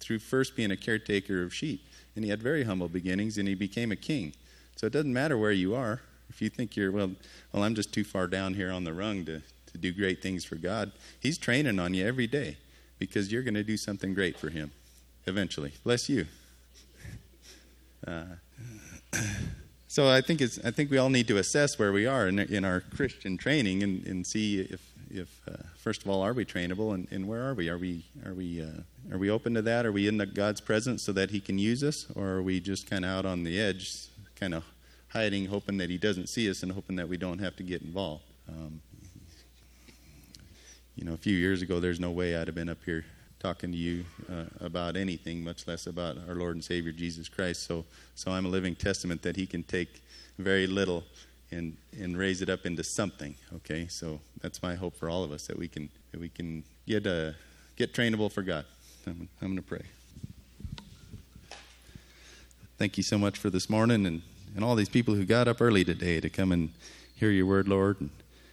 through 0.00 0.18
first 0.18 0.56
being 0.56 0.70
a 0.70 0.76
caretaker 0.76 1.42
of 1.42 1.54
sheep. 1.54 1.84
And 2.14 2.24
he 2.24 2.30
had 2.30 2.42
very 2.42 2.64
humble 2.64 2.88
beginnings, 2.88 3.38
and 3.38 3.48
he 3.48 3.54
became 3.54 3.90
a 3.92 3.96
king. 3.96 4.34
So 4.76 4.86
it 4.86 4.92
doesn't 4.92 5.12
matter 5.12 5.38
where 5.38 5.52
you 5.52 5.74
are. 5.74 6.00
If 6.28 6.42
you 6.42 6.48
think 6.48 6.76
you're 6.76 6.90
well, 6.90 7.12
well, 7.52 7.62
I'm 7.62 7.74
just 7.74 7.92
too 7.92 8.04
far 8.04 8.26
down 8.26 8.54
here 8.54 8.70
on 8.70 8.84
the 8.84 8.92
rung 8.92 9.24
to 9.26 9.42
to 9.72 9.78
do 9.78 9.92
great 9.92 10.22
things 10.22 10.44
for 10.44 10.56
God. 10.56 10.92
He's 11.20 11.38
training 11.38 11.78
on 11.78 11.94
you 11.94 12.06
every 12.06 12.26
day 12.26 12.56
because 12.98 13.32
you're 13.32 13.42
going 13.42 13.54
to 13.54 13.64
do 13.64 13.76
something 13.76 14.14
great 14.14 14.38
for 14.38 14.50
Him 14.50 14.70
eventually. 15.26 15.72
Bless 15.84 16.08
you. 16.08 16.26
Uh, 18.06 18.24
so 19.92 20.08
I 20.08 20.22
think 20.22 20.40
it's 20.40 20.58
I 20.64 20.70
think 20.70 20.90
we 20.90 20.96
all 20.96 21.10
need 21.10 21.28
to 21.28 21.36
assess 21.36 21.78
where 21.78 21.92
we 21.92 22.06
are 22.06 22.26
in, 22.26 22.38
in 22.38 22.64
our 22.64 22.80
Christian 22.80 23.36
training 23.36 23.82
and, 23.82 24.06
and 24.06 24.26
see 24.26 24.58
if 24.58 24.80
if 25.10 25.28
uh, 25.46 25.64
first 25.76 26.02
of 26.02 26.08
all 26.08 26.22
are 26.22 26.32
we 26.32 26.46
trainable 26.46 26.94
and, 26.94 27.06
and 27.10 27.28
where 27.28 27.42
are 27.42 27.52
we? 27.52 27.68
Are 27.68 27.76
we 27.76 28.06
are 28.24 28.32
we 28.32 28.62
uh, 28.62 29.12
are 29.12 29.18
we 29.18 29.28
open 29.28 29.52
to 29.52 29.60
that? 29.60 29.84
Are 29.84 29.92
we 29.92 30.08
in 30.08 30.16
the, 30.16 30.24
God's 30.24 30.62
presence 30.62 31.02
so 31.02 31.12
that 31.12 31.30
He 31.30 31.40
can 31.40 31.58
use 31.58 31.84
us? 31.84 32.06
Or 32.14 32.26
are 32.28 32.42
we 32.42 32.58
just 32.58 32.88
kind 32.88 33.04
of 33.04 33.10
out 33.10 33.26
on 33.26 33.44
the 33.44 33.60
edge 33.60 34.06
kind 34.34 34.54
of 34.54 34.64
hiding 35.08 35.44
hoping 35.44 35.76
that 35.76 35.90
He 35.90 35.98
doesn't 35.98 36.30
see 36.30 36.48
us 36.48 36.62
and 36.62 36.72
hoping 36.72 36.96
that 36.96 37.10
we 37.10 37.18
don't 37.18 37.40
have 37.40 37.54
to 37.56 37.62
get 37.62 37.82
involved. 37.82 38.24
Um, 38.48 38.80
you 40.96 41.04
know, 41.04 41.12
a 41.12 41.18
few 41.18 41.36
years 41.36 41.60
ago, 41.60 41.80
there's 41.80 42.00
no 42.00 42.12
way 42.12 42.34
I'd 42.34 42.48
have 42.48 42.54
been 42.54 42.70
up 42.70 42.82
here 42.86 43.04
talking 43.42 43.72
to 43.72 43.76
you 43.76 44.04
uh, 44.30 44.44
about 44.60 44.96
anything, 44.96 45.42
much 45.42 45.66
less 45.66 45.88
about 45.88 46.16
our 46.28 46.36
Lord 46.36 46.54
and 46.54 46.64
Savior 46.64 46.92
Jesus 46.92 47.28
Christ. 47.28 47.66
So, 47.66 47.84
so 48.14 48.30
I'm 48.30 48.46
a 48.46 48.48
living 48.48 48.76
testament 48.76 49.22
that 49.22 49.34
He 49.34 49.46
can 49.46 49.64
take 49.64 50.00
very 50.38 50.68
little 50.68 51.02
and 51.50 51.76
and 52.00 52.16
raise 52.16 52.40
it 52.40 52.48
up 52.48 52.64
into 52.64 52.84
something. 52.84 53.34
Okay, 53.56 53.88
so 53.88 54.20
that's 54.40 54.62
my 54.62 54.76
hope 54.76 54.96
for 54.96 55.10
all 55.10 55.24
of 55.24 55.32
us 55.32 55.48
that 55.48 55.58
we 55.58 55.66
can 55.66 55.90
that 56.12 56.20
we 56.20 56.28
can 56.28 56.62
get 56.86 57.04
uh, 57.04 57.32
get 57.76 57.92
trainable 57.92 58.30
for 58.30 58.42
God. 58.42 58.64
I'm, 59.08 59.28
I'm 59.40 59.48
going 59.48 59.56
to 59.56 59.62
pray. 59.62 59.82
Thank 62.78 62.96
you 62.96 63.02
so 63.02 63.18
much 63.18 63.38
for 63.38 63.50
this 63.50 63.68
morning 63.68 64.06
and, 64.06 64.22
and 64.54 64.64
all 64.64 64.76
these 64.76 64.88
people 64.88 65.14
who 65.14 65.24
got 65.24 65.48
up 65.48 65.60
early 65.60 65.84
today 65.84 66.20
to 66.20 66.30
come 66.30 66.52
and 66.52 66.70
hear 67.16 67.30
your 67.30 67.46
word, 67.46 67.68
Lord. 67.68 68.00
And, 68.00 68.10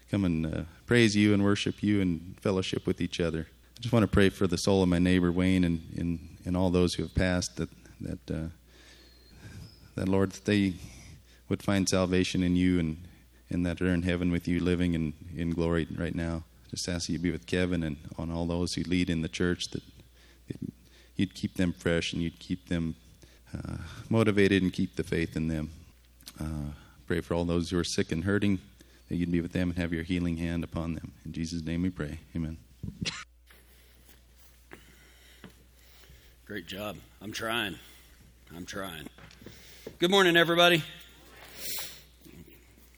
come 0.09 0.25
and 0.25 0.45
uh, 0.45 0.61
praise 0.87 1.15
you 1.15 1.35
and 1.35 1.43
worship 1.43 1.83
you 1.83 2.01
and 2.01 2.35
fellowship 2.41 2.87
with 2.87 2.99
each 2.99 3.19
other. 3.19 3.47
I 3.79 3.81
just 3.81 3.93
want 3.93 4.03
to 4.03 4.07
pray 4.07 4.27
for 4.27 4.45
the 4.45 4.57
soul 4.57 4.83
of 4.83 4.89
my 4.89 4.99
neighbor 4.99 5.31
Wayne 5.31 5.63
and, 5.63 5.81
and, 5.97 6.19
and 6.43 6.57
all 6.57 6.69
those 6.69 6.95
who 6.95 7.03
have 7.03 7.15
passed 7.15 7.55
that 7.55 7.69
that 8.01 8.19
uh, 8.29 8.49
that 9.95 10.09
Lord 10.09 10.31
that 10.31 10.43
they 10.43 10.73
would 11.47 11.63
find 11.63 11.87
salvation 11.87 12.43
in 12.43 12.57
you 12.57 12.77
and, 12.77 12.97
and 13.49 13.65
that 13.65 13.81
are 13.81 13.87
in 13.87 14.01
heaven 14.01 14.33
with 14.33 14.49
you 14.49 14.59
living 14.59 14.95
in, 14.95 15.13
in 15.33 15.51
glory 15.51 15.87
right 15.97 16.13
now. 16.13 16.43
Just 16.69 16.89
ask 16.89 17.07
you 17.07 17.17
to 17.17 17.23
be 17.23 17.31
with 17.31 17.47
Kevin 17.47 17.83
and 17.83 17.95
on 18.17 18.29
all 18.29 18.45
those 18.45 18.73
who 18.73 18.83
lead 18.83 19.09
in 19.09 19.21
the 19.21 19.29
church 19.29 19.69
that 19.71 19.81
you'd 21.15 21.33
keep 21.33 21.55
them 21.55 21.71
fresh 21.71 22.11
and 22.11 22.21
you'd 22.21 22.37
keep 22.37 22.67
them 22.67 22.95
uh, 23.57 23.77
motivated 24.09 24.61
and 24.61 24.73
keep 24.73 24.97
the 24.97 25.03
faith 25.03 25.37
in 25.37 25.47
them. 25.47 25.71
Uh, 26.37 26.73
pray 27.07 27.21
for 27.21 27.33
all 27.33 27.45
those 27.45 27.69
who 27.69 27.79
are 27.79 27.85
sick 27.85 28.11
and 28.11 28.25
hurting 28.25 28.59
that 29.07 29.15
you'd 29.15 29.31
be 29.31 29.39
with 29.39 29.53
them 29.53 29.69
and 29.69 29.79
have 29.79 29.93
your 29.93 30.03
healing 30.03 30.35
hand 30.35 30.65
upon 30.65 30.95
them. 30.95 31.13
In 31.23 31.31
Jesus' 31.31 31.63
name 31.63 31.81
we 31.81 31.89
pray. 31.89 32.19
Amen. 32.35 32.57
Great 36.49 36.65
job. 36.65 36.97
I'm 37.21 37.31
trying. 37.31 37.75
I'm 38.57 38.65
trying. 38.65 39.07
Good 39.99 40.09
morning, 40.09 40.35
everybody. 40.35 40.81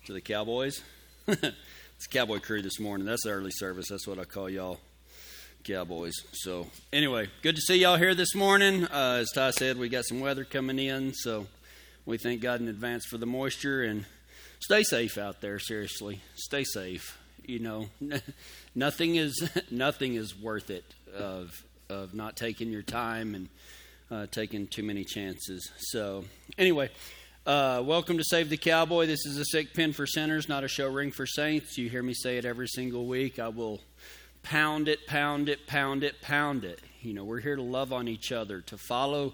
To 0.06 0.14
the 0.14 0.22
Cowboys. 0.22 0.82
it's 1.28 2.08
Cowboy 2.10 2.40
crew 2.40 2.62
this 2.62 2.80
morning. 2.80 3.06
That's 3.06 3.26
the 3.26 3.32
early 3.32 3.52
service. 3.52 3.88
That's 3.90 4.08
what 4.08 4.20
I 4.20 4.24
call 4.24 4.50
y'all. 4.50 4.80
Cowboys. 5.66 6.14
So, 6.32 6.68
anyway, 6.94 7.28
good 7.42 7.56
to 7.58 7.62
see 7.62 7.76
y'all 7.76 7.98
here 7.98 8.16
this 8.16 8.34
morning. 8.36 8.86
Uh, 8.86 9.18
as 9.20 9.32
Ty 9.32 9.52
said, 9.52 9.78
we 9.78 9.90
got 9.90 10.06
some 10.06 10.22
weather 10.22 10.46
coming 10.46 10.80
in, 10.80 11.14
so 11.14 11.48
we 12.06 12.18
thank 12.18 12.40
God 12.40 12.62
in 12.62 12.70
advance 12.70 13.04
for 13.06 13.18
the 13.18 13.26
moisture 13.26 13.84
and 13.84 14.06
stay 14.62 14.84
safe 14.84 15.18
out 15.18 15.42
there. 15.42 15.60
Seriously, 15.60 16.22
stay 16.36 16.64
safe. 16.64 17.18
You 17.46 17.60
know, 17.60 17.90
nothing 18.76 19.18
is 19.18 19.50
nothing 19.70 20.16
is 20.16 20.40
worth 20.40 20.70
it 20.70 20.86
of 21.14 21.66
of 21.92 22.14
not 22.14 22.36
taking 22.36 22.72
your 22.72 22.82
time 22.82 23.36
and 23.36 23.50
uh, 24.10 24.26
taking 24.32 24.68
too 24.68 24.84
many 24.84 25.04
chances. 25.04 25.72
So, 25.78 26.26
anyway. 26.58 26.90
Uh, 27.44 27.82
welcome 27.84 28.20
to 28.20 28.24
Save 28.24 28.52
the 28.52 28.58
Cowboy. 28.58 29.08
This 29.08 29.26
is 29.26 29.36
a 29.40 29.46
sick 29.46 29.74
pen 29.74 29.94
for 29.94 30.06
sinners, 30.06 30.48
not 30.48 30.64
a 30.64 30.68
show 30.68 30.88
ring 30.88 31.10
for 31.10 31.26
saints. 31.26 31.76
You 31.76 31.90
hear 31.90 32.04
me 32.04 32.14
say 32.14 32.38
it 32.38 32.46
every 32.46 32.68
single 32.68 33.08
week. 33.08 33.40
I 33.40 33.48
will 33.48 33.82
pound 34.44 34.88
it, 34.88 35.08
pound 35.08 35.50
it, 35.50 35.66
pound 35.66 36.04
it, 36.04 36.22
pound 36.22 36.64
it. 36.64 36.80
You 37.02 37.14
know, 37.14 37.24
we're 37.24 37.40
here 37.40 37.56
to 37.56 37.64
love 37.64 37.92
on 37.92 38.08
each 38.08 38.32
other, 38.32 38.62
to 38.62 38.78
follow 38.78 39.34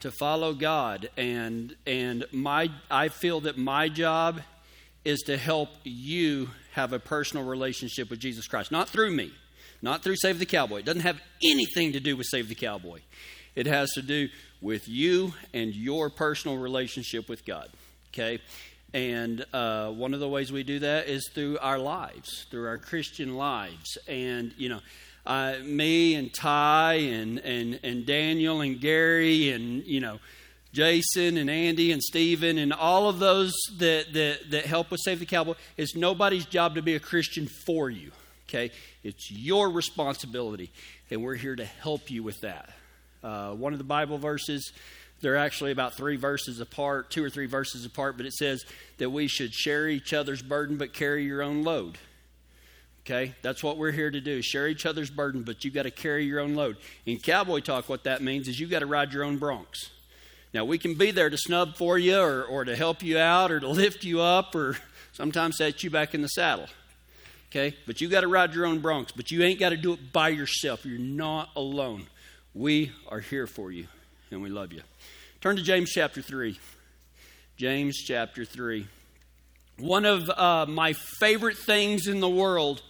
to 0.00 0.10
follow 0.10 0.52
God 0.52 1.10
and 1.16 1.74
and 1.86 2.24
my 2.32 2.70
I 2.90 3.08
feel 3.08 3.40
that 3.42 3.56
my 3.56 3.88
job 3.88 4.40
is 5.04 5.20
to 5.22 5.36
help 5.36 5.70
you 5.84 6.50
have 6.72 6.92
a 6.92 6.98
personal 6.98 7.44
relationship 7.44 8.10
with 8.10 8.18
Jesus 8.20 8.46
Christ. 8.46 8.70
Not 8.70 8.88
through 8.88 9.12
me, 9.12 9.32
not 9.82 10.02
through 10.02 10.16
Save 10.16 10.38
the 10.38 10.46
Cowboy. 10.46 10.78
It 10.78 10.84
doesn't 10.84 11.02
have 11.02 11.20
anything 11.42 11.92
to 11.92 12.00
do 12.00 12.16
with 12.16 12.26
Save 12.26 12.48
the 12.48 12.54
Cowboy. 12.54 13.00
It 13.54 13.66
has 13.66 13.90
to 13.92 14.02
do 14.02 14.28
with 14.60 14.88
you 14.88 15.34
and 15.54 15.74
your 15.74 16.10
personal 16.10 16.56
relationship 16.58 17.28
with 17.28 17.44
God. 17.44 17.68
Okay? 18.12 18.40
And 18.94 19.44
uh, 19.52 19.90
one 19.90 20.14
of 20.14 20.20
the 20.20 20.28
ways 20.28 20.50
we 20.50 20.62
do 20.62 20.78
that 20.78 21.08
is 21.08 21.28
through 21.34 21.58
our 21.58 21.78
lives, 21.78 22.46
through 22.50 22.66
our 22.66 22.78
Christian 22.78 23.36
lives. 23.36 23.98
And, 24.08 24.54
you 24.56 24.70
know, 24.70 24.80
uh, 25.26 25.56
me 25.62 26.14
and 26.14 26.32
Ty 26.32 26.94
and, 26.94 27.38
and, 27.40 27.80
and 27.82 28.06
Daniel 28.06 28.62
and 28.62 28.80
Gary 28.80 29.50
and, 29.50 29.84
you 29.84 30.00
know, 30.00 30.18
Jason 30.72 31.36
and 31.36 31.50
Andy 31.50 31.92
and 31.92 32.02
Stephen 32.02 32.58
and 32.58 32.72
all 32.72 33.08
of 33.08 33.18
those 33.18 33.52
that, 33.78 34.12
that, 34.12 34.50
that 34.50 34.66
help 34.66 34.92
us 34.92 35.00
save 35.02 35.18
the 35.18 35.26
cowboy, 35.26 35.54
it's 35.76 35.94
nobody's 35.94 36.46
job 36.46 36.74
to 36.74 36.82
be 36.82 36.94
a 36.94 37.00
Christian 37.00 37.48
for 37.66 37.90
you. 37.90 38.10
Okay? 38.48 38.70
It's 39.08 39.30
your 39.30 39.70
responsibility. 39.70 40.70
And 41.10 41.22
we're 41.22 41.34
here 41.34 41.56
to 41.56 41.64
help 41.64 42.10
you 42.10 42.22
with 42.22 42.40
that. 42.42 42.70
Uh, 43.22 43.52
one 43.52 43.72
of 43.72 43.78
the 43.78 43.84
Bible 43.84 44.18
verses 44.18 44.72
they're 45.20 45.36
actually 45.36 45.72
about 45.72 45.94
three 45.94 46.16
verses 46.16 46.60
apart, 46.60 47.10
two 47.10 47.24
or 47.24 47.30
three 47.30 47.46
verses 47.46 47.84
apart, 47.84 48.16
but 48.16 48.26
it 48.26 48.32
says 48.32 48.64
that 48.98 49.10
we 49.10 49.26
should 49.26 49.52
share 49.52 49.88
each 49.88 50.12
other's 50.12 50.42
burden 50.42 50.76
but 50.76 50.92
carry 50.92 51.24
your 51.24 51.42
own 51.42 51.64
load. 51.64 51.98
Okay? 53.04 53.34
That's 53.42 53.64
what 53.64 53.78
we're 53.78 53.90
here 53.90 54.10
to 54.10 54.20
do. 54.20 54.42
Share 54.42 54.68
each 54.68 54.86
other's 54.86 55.10
burden, 55.10 55.42
but 55.42 55.64
you've 55.64 55.74
got 55.74 55.84
to 55.84 55.90
carry 55.90 56.24
your 56.24 56.40
own 56.40 56.54
load. 56.54 56.76
In 57.04 57.18
cowboy 57.18 57.60
talk, 57.60 57.88
what 57.88 58.04
that 58.04 58.22
means 58.22 58.46
is 58.46 58.60
you've 58.60 58.70
got 58.70 58.80
to 58.80 58.86
ride 58.86 59.12
your 59.12 59.24
own 59.24 59.40
broncs. 59.40 59.88
Now, 60.54 60.64
we 60.64 60.78
can 60.78 60.94
be 60.94 61.10
there 61.10 61.30
to 61.30 61.36
snub 61.36 61.76
for 61.76 61.98
you 61.98 62.18
or, 62.18 62.44
or 62.44 62.64
to 62.64 62.76
help 62.76 63.02
you 63.02 63.18
out 63.18 63.50
or 63.50 63.58
to 63.60 63.68
lift 63.68 64.04
you 64.04 64.20
up 64.20 64.54
or 64.54 64.76
sometimes 65.12 65.56
set 65.56 65.82
you 65.82 65.90
back 65.90 66.14
in 66.14 66.22
the 66.22 66.28
saddle. 66.28 66.66
Okay? 67.50 67.74
But 67.86 68.00
you 68.00 68.08
got 68.08 68.20
to 68.22 68.28
ride 68.28 68.54
your 68.54 68.66
own 68.66 68.80
broncs, 68.80 69.10
but 69.14 69.30
you 69.30 69.42
ain't 69.42 69.60
got 69.60 69.70
to 69.70 69.76
do 69.76 69.92
it 69.92 70.12
by 70.12 70.28
yourself. 70.28 70.84
You're 70.84 70.98
not 70.98 71.50
alone. 71.56 72.06
We 72.54 72.92
are 73.08 73.20
here 73.20 73.46
for 73.46 73.70
you, 73.70 73.86
and 74.30 74.42
we 74.42 74.48
love 74.48 74.72
you. 74.72 74.82
Turn 75.40 75.56
to 75.56 75.62
James 75.62 75.90
chapter 75.90 76.20
3. 76.20 76.58
James 77.56 77.96
chapter 77.96 78.44
3. 78.44 78.86
One 79.78 80.04
of 80.04 80.28
uh, 80.28 80.66
my 80.68 80.92
favorite 80.92 81.56
things 81.56 82.08
in 82.08 82.20
the 82.20 82.28
world, 82.28 82.82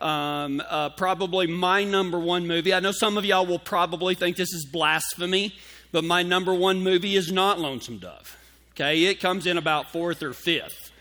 um, 0.00 0.62
uh, 0.66 0.90
probably 0.90 1.46
my 1.46 1.84
number 1.84 2.18
one 2.18 2.46
movie. 2.46 2.72
I 2.72 2.80
know 2.80 2.92
some 2.92 3.18
of 3.18 3.24
y'all 3.24 3.46
will 3.46 3.58
probably 3.58 4.14
think 4.14 4.36
this 4.36 4.52
is 4.52 4.64
blasphemy, 4.64 5.54
but 5.92 6.04
my 6.04 6.22
number 6.22 6.54
one 6.54 6.82
movie 6.82 7.16
is 7.16 7.30
not 7.30 7.60
Lonesome 7.60 7.98
Dove. 7.98 8.38
Okay, 8.72 9.04
it 9.04 9.20
comes 9.20 9.46
in 9.46 9.58
about 9.58 9.92
fourth 9.92 10.22
or 10.22 10.32
fifth. 10.32 10.91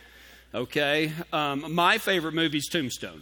Okay, 0.53 1.13
um, 1.31 1.73
my 1.73 1.97
favorite 1.97 2.33
movie 2.33 2.57
is 2.57 2.67
Tombstone, 2.69 3.21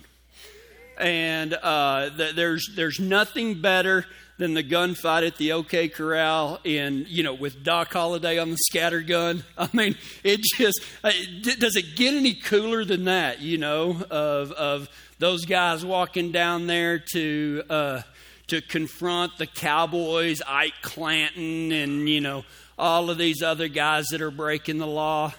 and 0.97 1.53
uh, 1.53 2.09
th- 2.09 2.33
there's 2.33 2.71
there's 2.75 2.99
nothing 2.99 3.61
better 3.61 4.07
than 4.39 4.55
the 4.55 4.63
gunfight 4.63 5.27
at 5.27 5.37
the 5.37 5.51
OK 5.51 5.89
Corral 5.89 6.59
in, 6.63 7.05
you 7.07 7.21
know, 7.21 7.35
with 7.35 7.63
Doc 7.63 7.93
Holliday 7.93 8.39
on 8.39 8.49
the 8.49 8.57
scatter 8.57 9.01
gun. 9.01 9.43
I 9.57 9.69
mean, 9.73 9.95
it 10.23 10.41
just, 10.41 10.81
uh, 11.03 11.11
does 11.59 11.75
it 11.75 11.95
get 11.95 12.15
any 12.15 12.33
cooler 12.33 12.83
than 12.83 13.03
that, 13.03 13.41
you 13.41 13.59
know, 13.59 14.01
of, 14.09 14.51
of 14.53 14.89
those 15.19 15.45
guys 15.45 15.85
walking 15.85 16.31
down 16.31 16.67
there 16.67 16.99
to, 17.11 17.63
uh, 17.69 18.01
to 18.47 18.61
confront 18.61 19.37
the 19.37 19.45
Cowboys, 19.45 20.41
Ike 20.47 20.73
Clanton, 20.81 21.73
and, 21.73 22.09
you 22.09 22.21
know, 22.21 22.45
all 22.77 23.09
of 23.09 23.17
these 23.17 23.43
other 23.43 23.67
guys 23.67 24.07
that 24.07 24.21
are 24.21 24.31
breaking 24.31 24.77
the 24.77 24.87
law. 24.87 25.33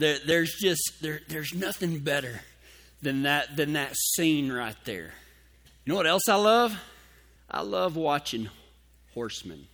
There, 0.00 0.16
there's 0.26 0.54
just, 0.54 1.02
there, 1.02 1.20
there's 1.28 1.52
nothing 1.52 1.98
better 1.98 2.40
than 3.02 3.24
that, 3.24 3.54
than 3.54 3.74
that 3.74 3.94
scene 3.94 4.50
right 4.50 4.74
there. 4.86 5.12
You 5.84 5.92
know 5.92 5.96
what 5.96 6.06
else 6.06 6.26
I 6.26 6.36
love? 6.36 6.74
I 7.50 7.60
love 7.60 7.96
watching 7.96 8.48
horsemen. 9.12 9.66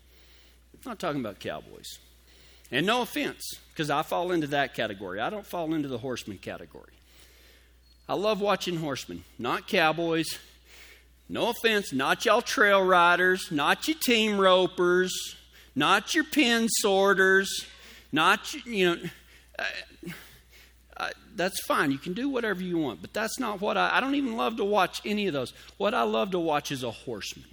I'm 0.75 0.81
not 0.85 0.99
talking 0.99 1.21
about 1.21 1.39
cowboys. 1.39 2.01
And 2.73 2.87
no 2.87 3.03
offense, 3.03 3.41
because 3.71 3.89
I 3.89 4.03
fall 4.03 4.33
into 4.33 4.49
that 4.49 4.75
category. 4.75 5.21
I 5.21 5.31
don't 5.31 5.47
fall 5.47 5.73
into 5.73 5.87
the 5.87 5.99
horseman 5.99 6.39
category. 6.39 6.95
I 8.09 8.15
love 8.15 8.41
watching 8.41 8.79
horsemen, 8.79 9.23
not 9.39 9.69
cowboys. 9.69 10.27
No 11.29 11.51
offense, 11.51 11.93
not 11.93 12.25
y'all 12.25 12.43
trail 12.43 12.83
riders, 12.85 13.53
not 13.53 13.87
your 13.87 13.97
team 14.05 14.39
ropers, 14.39 15.37
not 15.77 16.17
your 16.17 16.25
pin 16.25 16.67
sorters, 16.69 17.65
not, 18.11 18.53
you 18.65 18.87
know. 18.87 18.97
Uh, 19.59 19.65
uh, 20.97 21.09
that's 21.35 21.63
fine. 21.67 21.91
You 21.91 21.99
can 21.99 22.15
do 22.15 22.29
whatever 22.29 22.63
you 22.63 22.79
want, 22.79 23.03
but 23.03 23.13
that's 23.13 23.39
not 23.39 23.61
what 23.61 23.77
I. 23.77 23.97
I 23.97 24.01
don't 24.01 24.15
even 24.15 24.37
love 24.37 24.57
to 24.57 24.65
watch 24.65 25.03
any 25.05 25.27
of 25.27 25.33
those. 25.33 25.53
What 25.77 25.95
I 25.95 26.03
love 26.03 26.31
to 26.31 26.39
watch 26.39 26.73
is 26.73 26.83
a 26.83 26.91
horseman. 26.91 27.49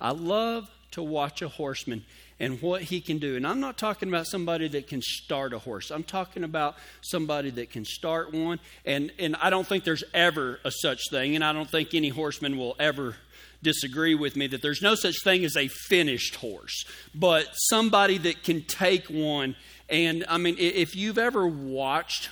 I 0.00 0.10
love 0.10 0.70
to 0.92 1.02
watch 1.02 1.42
a 1.42 1.48
horseman 1.48 2.04
and 2.40 2.62
what 2.62 2.82
he 2.82 3.00
can 3.00 3.18
do. 3.18 3.36
And 3.36 3.46
I'm 3.46 3.60
not 3.60 3.78
talking 3.78 4.08
about 4.08 4.26
somebody 4.26 4.68
that 4.68 4.86
can 4.86 5.02
start 5.02 5.52
a 5.52 5.58
horse. 5.58 5.90
I'm 5.90 6.04
talking 6.04 6.44
about 6.44 6.76
somebody 7.00 7.50
that 7.50 7.70
can 7.70 7.84
start 7.84 8.32
one. 8.32 8.60
And, 8.84 9.10
and 9.18 9.36
I 9.36 9.50
don't 9.50 9.66
think 9.66 9.84
there's 9.84 10.04
ever 10.14 10.60
a 10.64 10.70
such 10.70 11.00
thing, 11.10 11.34
and 11.34 11.44
I 11.44 11.52
don't 11.52 11.68
think 11.68 11.94
any 11.94 12.10
horseman 12.10 12.56
will 12.56 12.76
ever 12.78 13.16
disagree 13.60 14.14
with 14.14 14.36
me 14.36 14.46
that 14.46 14.62
there's 14.62 14.82
no 14.82 14.94
such 14.94 15.16
thing 15.24 15.44
as 15.44 15.56
a 15.56 15.66
finished 15.66 16.36
horse, 16.36 16.84
but 17.12 17.46
somebody 17.54 18.18
that 18.18 18.44
can 18.44 18.62
take 18.62 19.06
one. 19.08 19.56
And 19.88 20.24
I 20.28 20.38
mean, 20.38 20.56
if 20.58 20.94
you've 20.94 21.18
ever 21.18 21.46
watched 21.46 22.28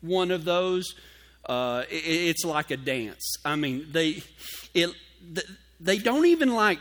one 0.00 0.30
of 0.30 0.44
those, 0.44 0.94
uh, 1.46 1.84
it's 1.90 2.44
like 2.44 2.70
a 2.70 2.76
dance. 2.76 3.36
I 3.44 3.56
mean, 3.56 3.88
they, 3.92 4.22
it, 4.72 4.90
they 5.80 5.98
don't 5.98 6.26
even 6.26 6.54
like 6.54 6.78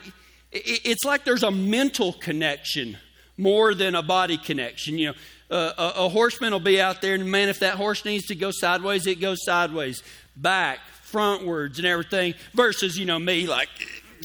it's 0.54 1.04
like 1.04 1.26
there's 1.26 1.44
a 1.44 1.52
mental 1.52 2.14
connection 2.14 2.98
more 3.38 3.74
than 3.74 3.96
a 3.96 4.04
body 4.04 4.38
connection. 4.38 4.98
You 4.98 5.08
know, 5.08 5.14
uh, 5.50 5.74
a, 5.78 6.06
a, 6.06 6.10
horseman 6.10 6.54
will 6.54 6.60
be 6.60 6.80
out 6.80 7.02
there, 7.02 7.16
and 7.16 7.30
man, 7.30 7.50
if 7.50 7.60
that 7.60 7.76
horse 7.76 8.06
needs 8.06 8.28
to 8.28 8.36
go 8.36 8.52
sideways, 8.52 9.08
it 9.08 9.20
goes 9.20 9.44
sideways, 9.44 10.04
back, 10.36 10.80
frontwards, 11.12 11.78
and 11.78 11.86
everything. 11.86 12.36
Versus, 12.54 12.98
you 12.98 13.06
know, 13.06 13.18
me 13.18 13.48
like 13.48 13.70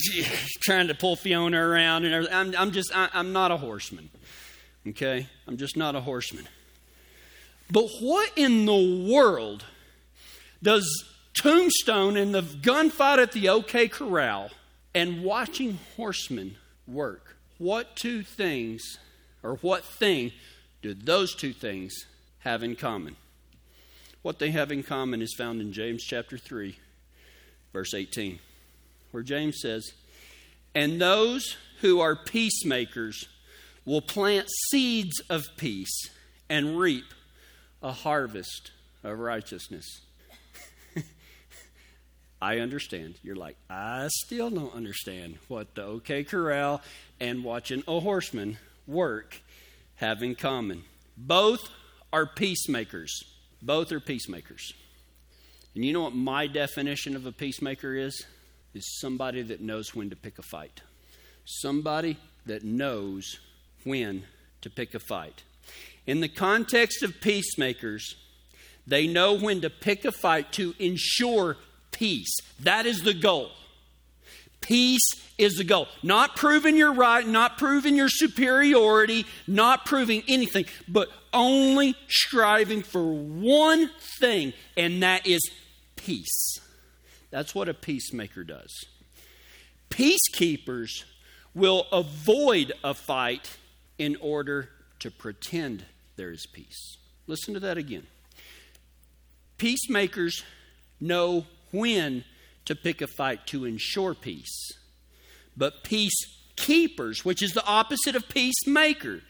trying 0.60 0.88
to 0.88 0.94
pull 0.94 1.16
Fiona 1.16 1.58
around 1.58 2.04
and 2.04 2.14
everything. 2.14 2.36
I'm, 2.36 2.54
I'm 2.56 2.72
just, 2.72 2.94
I, 2.94 3.08
I'm 3.14 3.32
not 3.32 3.50
a 3.50 3.56
horseman. 3.56 4.10
Okay, 4.88 5.26
I'm 5.46 5.56
just 5.56 5.76
not 5.76 5.96
a 5.96 6.00
horseman. 6.00 6.48
But 7.70 7.88
what 8.00 8.30
in 8.36 8.64
the 8.64 9.12
world 9.12 9.64
does 10.62 11.04
Tombstone 11.34 12.16
and 12.16 12.34
the 12.34 12.42
gunfight 12.42 13.18
at 13.18 13.32
the 13.32 13.48
OK 13.48 13.88
Corral 13.88 14.50
and 14.94 15.22
watching 15.22 15.78
horsemen 15.96 16.56
work. 16.86 17.36
What 17.58 17.94
two 17.94 18.22
things, 18.22 18.82
or 19.42 19.54
what 19.56 19.84
thing, 19.84 20.32
do 20.82 20.94
those 20.94 21.34
two 21.34 21.52
things 21.52 21.94
have 22.40 22.62
in 22.64 22.74
common. 22.74 23.16
What 24.22 24.40
they 24.40 24.50
have 24.50 24.72
in 24.72 24.82
common 24.82 25.22
is 25.22 25.34
found 25.36 25.60
in 25.60 25.72
James 25.72 26.02
chapter 26.02 26.38
3, 26.38 26.76
verse 27.72 27.94
18, 27.94 28.40
where 29.12 29.22
James 29.22 29.60
says, 29.60 29.92
And 30.74 31.00
those 31.00 31.56
who 31.80 32.00
are 32.00 32.16
peacemakers 32.16 33.28
will 33.88 34.02
plant 34.02 34.46
seeds 34.68 35.18
of 35.30 35.46
peace 35.56 36.10
and 36.50 36.78
reap 36.78 37.06
a 37.82 37.90
harvest 37.90 38.70
of 39.02 39.18
righteousness. 39.18 40.02
I 42.42 42.58
understand. 42.58 43.14
You're 43.22 43.34
like, 43.34 43.56
I 43.70 44.08
still 44.10 44.50
don't 44.50 44.74
understand 44.74 45.38
what 45.48 45.74
the 45.74 45.84
OK 45.84 46.24
Corral 46.24 46.82
and 47.18 47.42
watching 47.42 47.82
a 47.88 47.98
horseman 48.00 48.58
work 48.86 49.40
have 49.94 50.22
in 50.22 50.34
common. 50.34 50.84
Both 51.16 51.70
are 52.12 52.26
peacemakers. 52.26 53.22
Both 53.62 53.90
are 53.90 54.00
peacemakers. 54.00 54.74
And 55.74 55.82
you 55.82 55.94
know 55.94 56.02
what 56.02 56.14
my 56.14 56.46
definition 56.46 57.16
of 57.16 57.24
a 57.24 57.32
peacemaker 57.32 57.94
is? 57.94 58.26
Is 58.74 59.00
somebody 59.00 59.40
that 59.44 59.62
knows 59.62 59.94
when 59.94 60.10
to 60.10 60.16
pick 60.16 60.38
a 60.38 60.42
fight. 60.42 60.82
Somebody 61.46 62.18
that 62.44 62.64
knows 62.64 63.38
when 63.84 64.24
to 64.60 64.70
pick 64.70 64.94
a 64.94 64.98
fight. 64.98 65.42
In 66.06 66.20
the 66.20 66.28
context 66.28 67.02
of 67.02 67.20
peacemakers, 67.20 68.16
they 68.86 69.06
know 69.06 69.34
when 69.34 69.60
to 69.60 69.70
pick 69.70 70.04
a 70.04 70.12
fight 70.12 70.52
to 70.52 70.74
ensure 70.78 71.56
peace. 71.92 72.34
That 72.60 72.86
is 72.86 73.02
the 73.02 73.14
goal. 73.14 73.50
Peace 74.60 75.06
is 75.36 75.54
the 75.54 75.64
goal. 75.64 75.86
Not 76.02 76.34
proving 76.34 76.76
you're 76.76 76.92
right, 76.92 77.26
not 77.26 77.58
proving 77.58 77.94
your 77.94 78.08
superiority, 78.08 79.24
not 79.46 79.86
proving 79.86 80.22
anything, 80.26 80.64
but 80.88 81.08
only 81.32 81.94
striving 82.08 82.82
for 82.82 83.04
one 83.04 83.90
thing, 84.18 84.52
and 84.76 85.02
that 85.02 85.26
is 85.26 85.40
peace. 85.96 86.58
That's 87.30 87.54
what 87.54 87.68
a 87.68 87.74
peacemaker 87.74 88.42
does. 88.44 88.72
Peacekeepers 89.90 91.04
will 91.54 91.86
avoid 91.92 92.72
a 92.82 92.94
fight 92.94 93.56
in 93.98 94.16
order 94.20 94.70
to 95.00 95.10
pretend 95.10 95.84
there 96.16 96.30
is 96.30 96.46
peace. 96.46 96.96
Listen 97.26 97.54
to 97.54 97.60
that 97.60 97.76
again. 97.76 98.06
Peacemakers 99.58 100.44
know 101.00 101.46
when 101.72 102.24
to 102.64 102.74
pick 102.74 103.02
a 103.02 103.06
fight 103.06 103.46
to 103.48 103.64
ensure 103.64 104.14
peace. 104.14 104.72
But 105.56 105.84
peacekeepers, 105.84 107.24
which 107.24 107.42
is 107.42 107.52
the 107.52 107.66
opposite 107.66 108.14
of 108.14 108.28
peacemaker, 108.28 109.20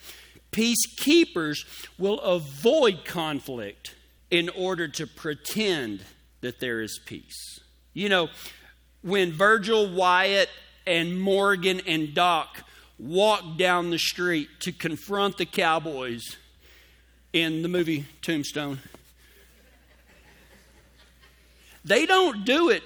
peacekeepers 0.53 1.59
will 1.99 2.21
avoid 2.21 3.05
conflict 3.05 3.95
in 4.31 4.49
order 4.51 4.89
to 4.89 5.07
pretend 5.07 6.05
that 6.41 6.61
there 6.61 6.81
is 6.81 7.01
peace. 7.07 7.59
You 7.95 8.09
know, 8.09 8.29
when 9.03 9.33
Virgil, 9.33 9.93
Wyatt, 9.93 10.51
and 10.87 11.21
Morgan 11.21 11.81
and 11.87 12.15
Doc 12.15 12.63
walked 12.99 13.59
down 13.59 13.91
the 13.91 13.99
street 13.99 14.49
to 14.61 14.73
confront 14.73 15.39
the 15.39 15.47
cowboys 15.47 16.37
in 17.33 17.63
the 17.63 17.69
movie 17.69 18.07
Tombstone, 18.23 18.81
they 21.85 22.07
don't 22.07 22.45
do 22.45 22.69
it 22.69 22.83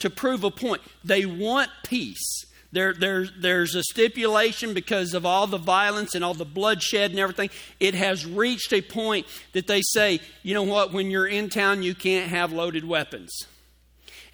to 0.00 0.10
prove 0.10 0.44
a 0.44 0.50
point. 0.50 0.82
They 1.04 1.24
want 1.24 1.70
peace. 1.84 2.44
There, 2.72 2.94
there, 2.94 3.26
there's 3.38 3.74
a 3.74 3.82
stipulation 3.82 4.72
because 4.72 5.12
of 5.12 5.26
all 5.26 5.46
the 5.46 5.58
violence 5.58 6.14
and 6.14 6.24
all 6.24 6.34
the 6.34 6.46
bloodshed 6.46 7.10
and 7.10 7.20
everything. 7.20 7.50
It 7.78 7.94
has 7.94 8.26
reached 8.26 8.72
a 8.72 8.80
point 8.80 9.26
that 9.52 9.66
they 9.66 9.82
say, 9.82 10.20
you 10.42 10.54
know 10.54 10.62
what, 10.62 10.92
when 10.92 11.10
you're 11.10 11.26
in 11.26 11.50
town, 11.50 11.82
you 11.82 11.94
can't 11.94 12.30
have 12.30 12.50
loaded 12.50 12.86
weapons. 12.86 13.30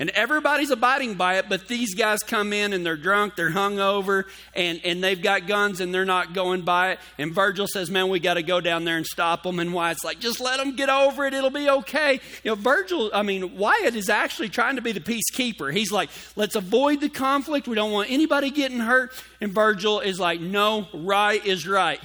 And 0.00 0.10
everybody's 0.10 0.70
abiding 0.70 1.14
by 1.14 1.38
it, 1.38 1.46
but 1.48 1.66
these 1.66 1.94
guys 1.94 2.22
come 2.22 2.52
in 2.52 2.72
and 2.72 2.87
they're 2.87 2.96
drunk, 2.96 3.34
they're 3.34 3.50
hungover, 3.50 4.26
and, 4.54 4.80
and 4.84 5.02
they've 5.02 5.20
got 5.20 5.48
guns 5.48 5.80
and 5.80 5.92
they're 5.92 6.04
not 6.04 6.34
going 6.34 6.62
by 6.62 6.92
it. 6.92 7.00
And 7.18 7.34
Virgil 7.34 7.66
says, 7.66 7.90
Man, 7.90 8.08
we 8.08 8.20
got 8.20 8.34
to 8.34 8.44
go 8.44 8.61
down 8.61 8.84
there 8.84 8.96
and 8.96 9.04
stop 9.04 9.42
them. 9.42 9.58
And 9.58 9.74
Wyatt's 9.74 10.04
like, 10.04 10.20
Just 10.20 10.38
let 10.38 10.58
them 10.58 10.76
get 10.76 10.88
over 10.88 11.24
it, 11.26 11.34
it'll 11.34 11.50
be 11.50 11.68
okay. 11.68 12.20
You 12.44 12.52
know, 12.52 12.54
Virgil, 12.54 13.11
I 13.12 13.22
mean, 13.22 13.56
Wyatt 13.56 13.96
is 13.96 14.08
actually 14.08 14.50
trying 14.50 14.76
to 14.76 14.82
be 14.82 14.92
the 14.92 15.00
peacekeeper. 15.00 15.72
He's 15.72 15.90
like, 15.90 16.11
Let's 16.37 16.54
avoid 16.54 17.00
the 17.00 17.08
conflict. 17.08 17.66
We 17.66 17.74
don't 17.74 17.92
want 17.92 18.08
anybody 18.08 18.50
getting 18.50 18.78
hurt. 18.78 19.11
And 19.40 19.50
Virgil 19.50 19.98
is 19.98 20.20
like, 20.20 20.40
No, 20.40 20.87
right 20.94 21.44
is 21.44 21.66
right. 21.66 22.00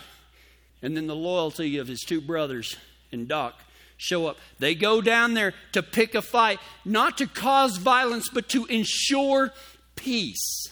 And 0.82 0.98
then 0.98 1.06
the 1.06 1.16
loyalty 1.16 1.78
of 1.78 1.88
his 1.88 2.02
two 2.02 2.22
brothers 2.22 2.76
and 3.12 3.28
Doc 3.28 3.54
show 4.04 4.28
up. 4.28 4.38
They 4.60 4.76
go 4.76 5.02
down 5.02 5.34
there 5.34 5.54
to 5.72 5.82
pick 5.82 6.14
a 6.14 6.22
fight, 6.22 6.60
not 6.84 7.18
to 7.20 7.28
cause 7.28 7.78
violence, 7.78 8.30
but 8.30 8.50
to 8.50 8.66
ensure 8.66 9.54
peace. 9.96 10.68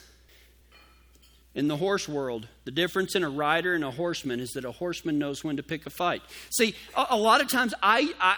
In 1.53 1.67
the 1.67 1.77
horse 1.77 2.07
world, 2.07 2.47
the 2.65 2.71
difference 2.71 3.15
in 3.15 3.23
a 3.23 3.29
rider 3.29 3.73
and 3.73 3.83
a 3.83 3.91
horseman 3.91 4.39
is 4.39 4.51
that 4.51 4.63
a 4.63 4.71
horseman 4.71 5.17
knows 5.17 5.43
when 5.43 5.57
to 5.57 5.63
pick 5.63 5.85
a 5.85 5.89
fight. 5.89 6.21
See, 6.49 6.75
a, 6.95 7.07
a 7.11 7.17
lot 7.17 7.41
of 7.41 7.49
times 7.49 7.73
I, 7.81 8.13
I, 8.19 8.37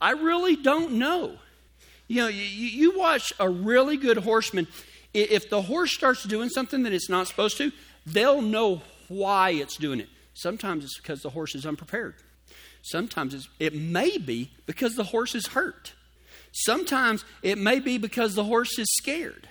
I 0.00 0.10
really 0.12 0.56
don't 0.56 0.94
know. 0.94 1.36
You 2.08 2.22
know, 2.22 2.28
you, 2.28 2.42
you 2.42 2.98
watch 2.98 3.32
a 3.40 3.48
really 3.48 3.96
good 3.96 4.18
horseman. 4.18 4.68
If 5.14 5.48
the 5.50 5.62
horse 5.62 5.92
starts 5.92 6.22
doing 6.24 6.48
something 6.48 6.84
that 6.84 6.92
it's 6.92 7.08
not 7.08 7.26
supposed 7.26 7.56
to, 7.58 7.72
they'll 8.04 8.42
know 8.42 8.82
why 9.08 9.50
it's 9.50 9.76
doing 9.76 10.00
it. 10.00 10.08
Sometimes 10.34 10.84
it's 10.84 10.98
because 10.98 11.22
the 11.22 11.30
horse 11.30 11.54
is 11.54 11.66
unprepared. 11.66 12.14
Sometimes 12.86 13.48
it 13.58 13.74
may 13.74 14.16
be 14.16 14.52
because 14.64 14.94
the 14.94 15.02
horse 15.02 15.34
is 15.34 15.48
hurt. 15.48 15.94
Sometimes 16.52 17.24
it 17.42 17.58
may 17.58 17.80
be 17.80 17.98
because 17.98 18.36
the 18.36 18.44
horse 18.44 18.78
is 18.78 18.88
scared. 18.94 19.48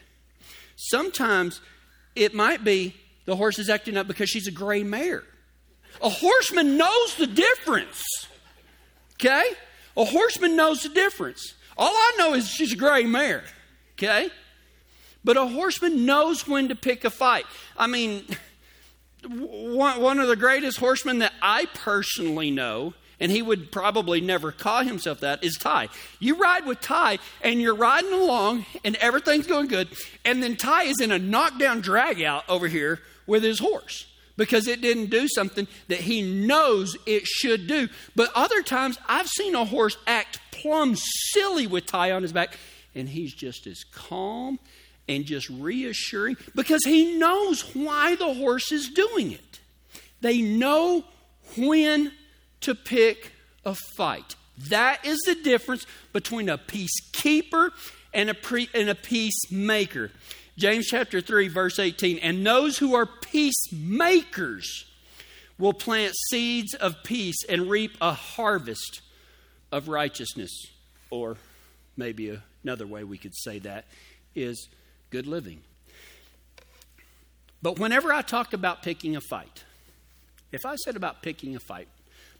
Sometimes 0.78 1.60
it 2.15 2.34
might 2.34 2.63
be 2.63 2.95
the 3.26 3.36
horse 3.36 3.60
is 3.60 3.69
acting 3.69 3.98
up 3.98 4.08
because 4.08 4.30
she's 4.30 4.48
a 4.48 4.52
gray 4.52 4.84
mare. 4.84 5.24
A 6.02 6.08
horseman 6.08 6.78
knows 6.78 7.15
the 7.15 7.28
difference. 7.28 8.02
Okay? 9.15 9.43
A 9.98 10.06
horseman 10.06 10.56
knows 10.56 10.84
the 10.84 10.89
difference. 10.89 11.56
All 11.78 11.93
I 11.93 12.15
know 12.17 12.36
is 12.36 12.48
she's 12.48 12.71
a 12.71 12.78
gray 12.78 13.04
mare. 13.04 13.43
Okay? 13.95 14.30
But 15.26 15.36
a 15.36 15.45
horseman 15.45 16.06
knows 16.06 16.48
when 16.48 16.69
to 16.69 16.76
pick 16.76 17.04
a 17.04 17.10
fight. 17.10 17.45
I 17.76 17.88
mean, 17.88 18.26
one, 19.28 20.19
of 20.19 20.30
the 20.30 20.38
greatest 20.38 20.78
horsemen 20.78 21.19
that 21.19 21.34
I 21.41 21.65
personally 21.74 22.50
know 22.50 22.93
and 23.19 23.32
he 23.32 23.41
would 23.41 23.71
probably 23.71 24.21
never 24.21 24.51
call 24.51 24.84
himself 24.84 25.19
that, 25.21 25.43
is 25.43 25.58
Ty. 25.58 25.89
You 26.19 26.36
ride 26.36 26.65
with 26.65 26.82
Ty, 26.82 27.19
and 27.41 27.62
you're 27.62 27.75
riding 27.75 28.13
along, 28.13 28.65
and 28.84 28.95
everything's 28.97 29.47
going 29.47 29.67
good, 29.67 29.88
and 30.23 30.41
then 30.41 30.56
Ty 30.56 30.84
is 30.84 30.99
in 31.01 31.12
a 31.12 31.19
knockdown 31.19 31.82
drag 31.82 32.21
out 32.21 32.43
over 32.49 32.67
here 32.67 32.99
with 33.28 33.43
his 33.43 33.60
horse 33.60 34.08
because 34.38 34.67
it 34.67 34.82
didn't 34.82 35.10
do 35.10 35.28
something 35.28 35.67
that 35.88 36.01
he 36.01 36.21
knows 36.21 36.97
it 37.06 37.25
should 37.25 37.67
do. 37.67 37.88
But 38.15 38.32
other 38.36 38.62
times, 38.62 38.97
I've 39.08 39.28
seen 39.28 39.56
a 39.56 39.65
horse 39.65 39.97
act 40.08 40.39
plumb 40.51 40.95
silly 41.32 41.67
with 41.67 41.86
Ty 41.86 42.12
on 42.12 42.21
his 42.21 42.34
back, 42.34 42.58
and 42.93 43.08
he's 43.08 43.34
just 43.34 43.67
as 43.67 43.84
calm 43.84 44.60
and 45.08 45.25
just 45.25 45.49
reassuring 45.49 46.38
because 46.56 46.84
he 46.84 47.17
knows 47.17 47.62
why 47.75 48.15
the 48.15 48.34
horse 48.34 48.71
is 48.71 48.89
doing 48.89 49.32
it. 49.32 49.60
They 50.21 50.41
know 50.41 51.06
when 51.58 52.12
to 52.65 52.75
pick 52.75 53.32
a 53.65 53.75
fight. 53.95 54.36
That 54.69 55.06
is 55.06 55.19
the 55.25 55.36
difference 55.36 55.86
between 56.13 56.49
a 56.49 56.58
peacekeeper 56.58 57.71
and 58.13 58.30
a, 58.30 58.34
pre- 58.34 58.69
and 58.73 58.89
a 58.89 58.95
peacemaker. 58.95 60.12
James 60.58 60.88
chapter 60.88 61.21
3, 61.21 61.49
verse 61.49 61.80
18. 61.80 62.19
And 62.19 62.45
those 62.45 62.78
who 62.78 62.95
are 62.95 63.06
peacemakers 63.06 64.86
will 65.58 65.73
plant 65.73 66.13
seeds 66.30 66.73
of 66.73 66.95
peace 67.04 67.43
and 67.47 67.69
reap 67.69 67.91
a 68.01 68.13
harvest 68.13 69.01
of 69.71 69.88
righteousness. 69.88 70.51
Or 71.10 71.38
maybe 71.97 72.39
another 72.63 72.88
way 72.88 73.04
we 73.04 73.17
could 73.17 73.36
say 73.36 73.60
that 73.60 73.86
is 74.34 74.69
good 75.10 75.28
living. 75.28 75.62
But 77.62 77.80
whenever 77.80 78.13
I 78.13 78.21
talk 78.21 78.54
about 78.54 78.84
picking 78.84 79.15
a 79.15 79.21
fight, 79.21 79.63
if 80.51 80.65
I 80.65 80.75
said 80.75 80.95
about 80.95 81.21
picking 81.21 81.56
a 81.56 81.60
fight, 81.60 81.88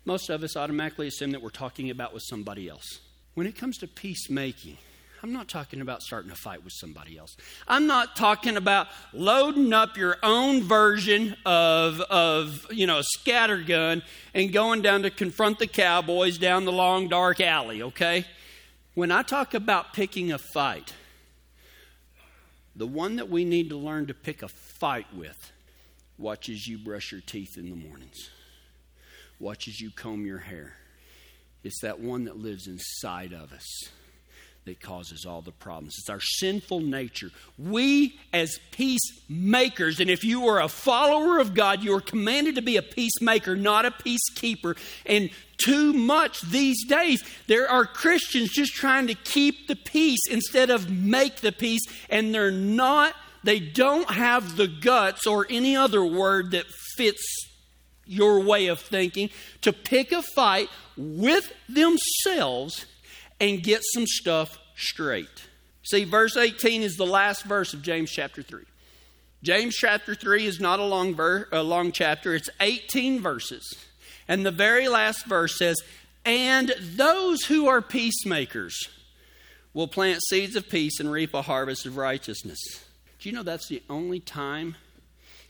most 0.06 0.30
of 0.30 0.44
us 0.44 0.56
automatically 0.56 1.08
assume 1.08 1.32
that 1.32 1.42
we're 1.42 1.50
talking 1.50 1.90
about 1.90 2.14
with 2.14 2.24
somebody 2.24 2.70
else. 2.70 3.00
When 3.34 3.48
it 3.48 3.58
comes 3.58 3.80
to 3.80 3.88
peacemaking, 3.88 4.78
I'm 5.24 5.34
not 5.34 5.48
talking 5.48 5.82
about 5.82 6.04
starting 6.04 6.30
a 6.30 6.36
fight 6.36 6.64
with 6.64 6.74
somebody 6.74 7.18
else. 7.18 7.36
I'm 7.68 7.88
not 7.88 8.16
talking 8.16 8.58
about 8.58 8.88
loading 9.12 9.74
up 9.74 9.98
your 9.98 10.18
own 10.22 10.62
version 10.62 11.36
of, 11.46 12.00
of 12.02 12.68
you 12.70 12.86
know, 12.86 13.00
a 13.00 13.04
scattergun 13.18 14.04
and 14.36 14.54
going 14.54 14.84
down 14.84 15.02
to 15.02 15.10
confront 15.10 15.58
the 15.58 15.68
cowboys 15.68 16.38
down 16.38 16.66
the 16.66 16.72
long, 16.72 17.08
dark 17.08 17.42
alley, 17.42 17.82
okay? 17.82 18.26
When 18.94 19.12
I 19.12 19.24
talk 19.24 19.56
about 19.56 19.94
picking 19.94 20.32
a 20.32 20.38
fight, 20.38 20.94
the 22.76 22.88
one 22.88 23.16
that 23.16 23.30
we 23.30 23.44
need 23.44 23.70
to 23.70 23.78
learn 23.78 24.06
to 24.06 24.14
pick 24.14 24.44
a 24.44 24.48
fight 24.48 25.08
with 25.16 25.52
watches 26.20 26.68
you 26.68 26.78
brush 26.78 27.12
your 27.12 27.22
teeth 27.22 27.58
in 27.58 27.70
the 27.70 27.76
mornings 27.76 28.30
watches 29.40 29.80
you 29.80 29.92
comb 29.92 30.26
your 30.26 30.40
hair. 30.40 30.74
It's 31.64 31.82
that 31.82 32.00
one 32.00 32.26
that 32.26 32.38
lives 32.38 32.68
inside 32.68 33.34
of 33.34 33.52
us 33.52 33.90
that 34.66 34.82
causes 34.82 35.26
all 35.26 35.42
the 35.42 35.52
problems. 35.52 35.96
It's 36.00 36.10
our 36.10 36.20
sinful 36.20 36.80
nature. 36.80 37.30
We, 37.58 38.20
as 38.34 38.60
peacemakers, 38.72 40.00
and 40.00 40.10
if 40.10 40.24
you 40.24 40.48
are 40.48 40.60
a 40.60 40.68
follower 40.68 41.40
of 41.40 41.54
God, 41.54 41.84
you 41.84 41.96
are 41.96 42.02
commanded 42.02 42.56
to 42.56 42.62
be 42.62 42.78
a 42.78 42.82
peacemaker, 42.82 43.56
not 43.56 43.86
a 43.86 43.92
peacekeeper. 43.92 44.78
And 45.06 45.30
too 45.58 45.94
much 45.94 46.42
these 46.42 46.84
days, 46.86 47.24
there 47.48 47.70
are 47.70 47.86
Christians 47.86 48.50
just 48.50 48.74
trying 48.74 49.08
to 49.08 49.16
keep 49.16 49.68
the 49.68 49.76
peace 49.76 50.22
instead 50.30 50.70
of 50.70 50.90
make 50.90 51.38
the 51.38 51.52
peace, 51.52 51.82
and 52.10 52.34
they're 52.34 52.52
not, 52.52 53.14
they 53.44 53.60
don't 53.60 54.10
have 54.10 54.58
the 54.58 54.68
guts 54.68 55.28
or 55.28 55.46
any 55.50 55.76
other 55.76 56.04
word 56.04 56.52
that 56.52 56.66
fits 56.98 57.24
your 58.06 58.40
way 58.40 58.68
of 58.68 58.80
thinking 58.80 59.30
to 59.62 59.74
pick 59.74 60.12
a 60.12 60.22
fight 60.22 60.70
with 60.98 61.52
themselves 61.68 62.86
and 63.40 63.64
get 63.64 63.82
some 63.94 64.06
stuff 64.08 64.58
straight. 64.76 65.48
See, 65.84 66.04
verse 66.04 66.38
18 66.38 66.82
is 66.82 66.96
the 66.96 67.06
last 67.06 67.44
verse 67.44 67.74
of 67.74 67.82
James 67.82 68.12
chapter 68.12 68.42
3. 68.42 68.64
James 69.44 69.76
chapter 69.76 70.16
3 70.16 70.46
is 70.46 70.60
not 70.60 70.80
a 70.80 70.84
long, 70.84 71.14
ver- 71.14 71.48
a 71.52 71.62
long 71.62 71.92
chapter, 71.92 72.34
it's 72.34 72.50
18 72.60 73.22
verses. 73.22 73.64
And 74.28 74.46
the 74.46 74.52
very 74.52 74.88
last 74.88 75.26
verse 75.28 75.58
says, 75.58 75.78
And 76.26 76.74
those 76.80 77.46
who 77.46 77.68
are 77.68 77.82
peacemakers 77.82 78.90
will 79.74 79.88
plant 79.88 80.24
seeds 80.24 80.56
of 80.56 80.70
peace 80.70 81.00
and 81.00 81.12
reap 81.12 81.34
a 81.34 81.44
harvest 81.44 81.86
of 81.86 81.98
righteousness. 81.98 82.60
Do 83.20 83.30
you 83.30 83.36
know 83.36 83.44
that's 83.44 83.68
the 83.68 83.84
only 83.90 84.20
time 84.20 84.76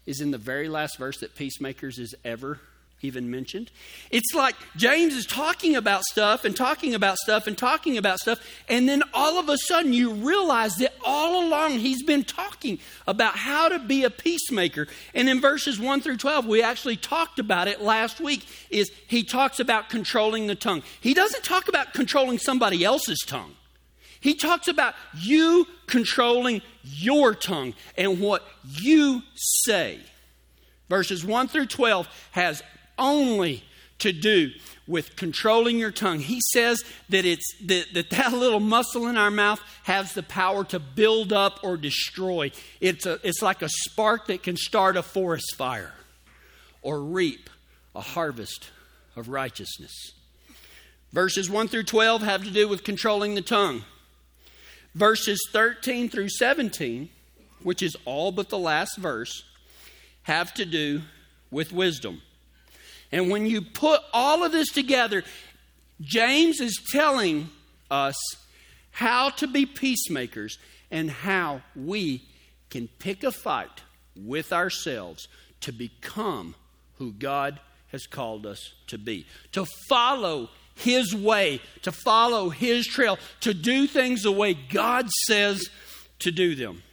is 0.05 0.21
in 0.21 0.31
the 0.31 0.37
very 0.37 0.69
last 0.69 0.97
verse 0.97 1.19
that 1.19 1.35
peacemakers 1.35 1.99
is 1.99 2.15
ever 2.23 2.59
even 3.01 3.29
mentioned. 3.29 3.71
It's 4.09 4.33
like 4.33 4.55
James 4.75 5.13
is 5.13 5.25
talking 5.25 5.75
about 5.75 6.03
stuff 6.03 6.45
and 6.45 6.55
talking 6.55 6.95
about 6.95 7.17
stuff 7.17 7.47
and 7.47 7.57
talking 7.57 7.97
about 7.97 8.19
stuff, 8.19 8.39
and 8.67 8.87
then 8.87 9.03
all 9.13 9.37
of 9.37 9.49
a 9.49 9.57
sudden 9.57 9.93
you 9.93 10.13
realize 10.13 10.75
that 10.75 10.93
all 11.03 11.45
along 11.45 11.79
he's 11.79 12.03
been 12.03 12.23
talking 12.23 12.79
about 13.05 13.35
how 13.35 13.69
to 13.69 13.79
be 13.79 14.03
a 14.03 14.09
peacemaker. 14.09 14.87
And 15.13 15.29
in 15.29 15.41
verses 15.41 15.79
1 15.79 16.01
through 16.01 16.17
12, 16.17 16.45
we 16.45 16.63
actually 16.63 16.97
talked 16.97 17.39
about 17.39 17.67
it 17.67 17.81
last 17.81 18.19
week, 18.19 18.45
is 18.69 18.91
he 19.07 19.23
talks 19.23 19.59
about 19.59 19.89
controlling 19.89 20.47
the 20.47 20.55
tongue. 20.55 20.83
He 20.99 21.13
doesn't 21.13 21.43
talk 21.43 21.67
about 21.67 21.93
controlling 21.93 22.39
somebody 22.39 22.83
else's 22.83 23.19
tongue. 23.25 23.55
He 24.25 24.33
talks 24.33 24.67
about 24.67 24.95
you 25.15 25.67
controlling 25.85 26.63
your 26.81 27.35
tongue 27.35 27.75
and 27.95 28.19
what 28.19 28.41
you 28.63 29.21
say. 29.35 29.99
Verses 30.89 31.23
1 31.23 31.47
through 31.47 31.67
12 31.67 32.07
has 32.31 32.63
only 32.97 33.63
to 33.99 34.11
do 34.11 34.49
with 34.87 35.15
controlling 35.15 35.77
your 35.77 35.91
tongue. 35.91 36.21
He 36.21 36.41
says 36.53 36.83
that 37.09 37.23
it's 37.23 37.45
that, 37.65 37.93
that 37.93 38.09
that 38.09 38.33
little 38.33 38.59
muscle 38.59 39.05
in 39.05 39.15
our 39.15 39.29
mouth 39.29 39.61
has 39.83 40.13
the 40.13 40.23
power 40.23 40.63
to 40.65 40.79
build 40.79 41.31
up 41.31 41.59
or 41.61 41.77
destroy. 41.77 42.49
It's 42.81 43.05
a, 43.05 43.19
it's 43.21 43.43
like 43.43 43.61
a 43.61 43.69
spark 43.69 44.25
that 44.25 44.41
can 44.41 44.57
start 44.57 44.97
a 44.97 45.03
forest 45.03 45.53
fire 45.55 45.93
or 46.81 46.99
reap 46.99 47.47
a 47.93 48.01
harvest 48.01 48.71
of 49.15 49.29
righteousness. 49.29 50.13
Verses 51.13 51.47
1 51.47 51.67
through 51.67 51.83
12 51.83 52.23
have 52.23 52.43
to 52.43 52.49
do 52.49 52.67
with 52.67 52.83
controlling 52.83 53.35
the 53.35 53.43
tongue. 53.43 53.83
Verses 54.95 55.39
13 55.51 56.09
through 56.09 56.29
17, 56.29 57.09
which 57.61 57.83
is 57.83 57.95
all 58.05 58.31
but 58.31 58.49
the 58.49 58.57
last 58.57 58.97
verse, 58.97 59.43
have 60.23 60.53
to 60.55 60.65
do 60.65 61.01
with 61.51 61.71
wisdom. 61.71 62.21
And 63.11 63.29
when 63.29 63.45
you 63.45 63.61
put 63.61 64.01
all 64.13 64.43
of 64.43 64.51
this 64.51 64.71
together, 64.71 65.23
James 66.01 66.59
is 66.59 66.81
telling 66.91 67.49
us 67.91 68.15
how 68.91 69.29
to 69.29 69.47
be 69.47 69.65
peacemakers 69.65 70.57
and 70.89 71.11
how 71.11 71.61
we 71.75 72.23
can 72.69 72.87
pick 72.99 73.23
a 73.23 73.31
fight 73.31 73.81
with 74.15 74.53
ourselves 74.53 75.27
to 75.61 75.71
become 75.71 76.55
who 76.97 77.11
God 77.11 77.59
has 77.89 78.07
called 78.07 78.45
us 78.45 78.73
to 78.87 78.97
be, 78.97 79.25
to 79.51 79.65
follow 79.89 80.49
His 80.75 81.15
way, 81.15 81.61
to 81.83 81.91
follow 81.91 82.49
His 82.49 82.85
trail, 82.85 83.17
to 83.41 83.53
do 83.53 83.87
things 83.87 84.23
the 84.23 84.31
way 84.31 84.53
God 84.53 85.09
says 85.25 85.69
to 86.19 86.31
do 86.31 86.55
them. 86.55 86.83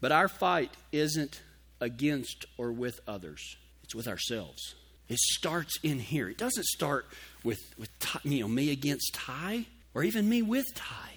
But 0.00 0.12
our 0.12 0.28
fight 0.28 0.70
isn't 0.92 1.40
against 1.80 2.46
or 2.56 2.72
with 2.72 3.00
others, 3.06 3.56
it's 3.82 3.94
with 3.94 4.08
ourselves. 4.08 4.74
It 5.08 5.18
starts 5.18 5.78
in 5.82 5.98
here. 5.98 6.28
It 6.28 6.38
doesn't 6.38 6.64
start 6.64 7.06
with, 7.42 7.60
with 7.78 7.90
you 8.22 8.40
know, 8.40 8.48
me 8.48 8.70
against 8.70 9.14
Ty 9.14 9.66
or 9.92 10.02
even 10.02 10.28
me 10.28 10.40
with 10.40 10.64
Ty. 10.74 11.12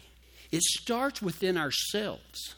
It 0.51 0.61
starts 0.61 1.21
within 1.21 1.57
ourselves. 1.57 2.55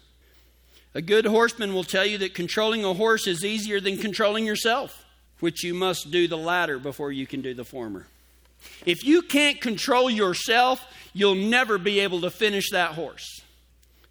A 0.95 1.01
good 1.01 1.25
horseman 1.25 1.73
will 1.73 1.83
tell 1.83 2.05
you 2.05 2.17
that 2.19 2.33
controlling 2.33 2.83
a 2.83 2.95
horse 2.95 3.27
is 3.27 3.45
easier 3.45 3.79
than 3.79 3.97
controlling 3.97 4.45
yourself, 4.45 5.05
which 5.39 5.63
you 5.63 5.73
must 5.73 6.09
do 6.09 6.27
the 6.27 6.37
latter 6.37 6.79
before 6.79 7.11
you 7.11 7.27
can 7.27 7.41
do 7.41 7.53
the 7.53 7.63
former. 7.63 8.07
If 8.85 9.03
you 9.03 9.21
can't 9.21 9.59
control 9.59 10.09
yourself, 10.09 10.83
you'll 11.13 11.35
never 11.35 11.77
be 11.77 11.99
able 11.99 12.21
to 12.21 12.29
finish 12.29 12.71
that 12.71 12.91
horse. 12.91 13.41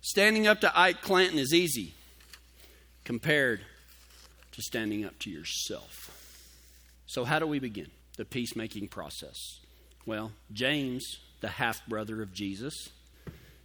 Standing 0.00 0.46
up 0.46 0.60
to 0.60 0.78
Ike 0.78 1.02
Clanton 1.02 1.38
is 1.38 1.52
easy 1.52 1.94
compared 3.04 3.60
to 4.52 4.62
standing 4.62 5.04
up 5.04 5.18
to 5.20 5.30
yourself. 5.30 6.14
So, 7.06 7.24
how 7.24 7.38
do 7.38 7.46
we 7.46 7.58
begin 7.58 7.88
the 8.16 8.24
peacemaking 8.24 8.88
process? 8.88 9.36
Well, 10.04 10.32
James, 10.52 11.18
the 11.40 11.48
half 11.48 11.86
brother 11.86 12.22
of 12.22 12.32
Jesus, 12.32 12.88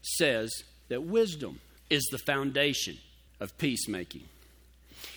says 0.01 0.51
that 0.89 1.03
wisdom 1.03 1.59
is 1.89 2.03
the 2.11 2.17
foundation 2.17 2.97
of 3.39 3.57
peacemaking. 3.57 4.23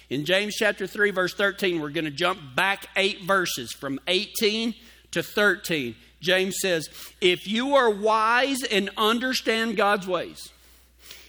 In 0.08 0.24
James 0.24 0.54
chapter 0.54 0.86
3, 0.86 1.10
verse 1.10 1.34
13, 1.34 1.80
we're 1.80 1.90
going 1.90 2.04
to 2.04 2.10
jump 2.10 2.40
back 2.54 2.86
eight 2.96 3.22
verses 3.22 3.72
from 3.72 3.98
18 4.06 4.74
to 5.16 5.22
13. 5.22 5.96
James 6.20 6.56
says, 6.60 6.88
If 7.20 7.48
you 7.48 7.74
are 7.74 7.90
wise 7.90 8.62
and 8.62 8.90
understand 8.96 9.76
God's 9.76 10.06
ways, 10.06 10.50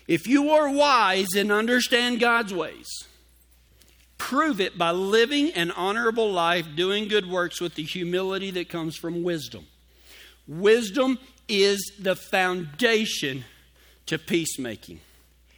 if 0.08 0.28
you 0.28 0.52
are 0.52 0.69
wise 0.69 1.34
and 1.36 1.52
understand 1.52 2.19
God's 2.19 2.54
ways, 2.54 2.88
Prove 4.17 4.60
it 4.60 4.78
by 4.78 4.91
living 4.91 5.52
an 5.52 5.71
honorable 5.71 6.32
life, 6.32 6.65
doing 6.76 7.08
good 7.08 7.30
works 7.30 7.62
with 7.62 7.76
the 7.76 7.84
humility 7.84 8.52
that 8.52 8.67
comes 8.67 8.97
from 8.97 9.23
wisdom. 9.23 9.67
Wisdom 10.47 11.19
is 11.47 11.91
the 12.00 12.15
foundation 12.15 13.45
to 14.08 14.17
peacemaking. 14.17 15.00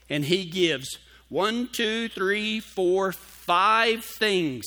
And 0.09 0.25
he 0.25 0.45
gives 0.45 0.97
one, 1.29 1.69
two, 1.71 2.09
three, 2.09 2.59
four, 2.59 3.11
five 3.11 4.03
things 4.03 4.65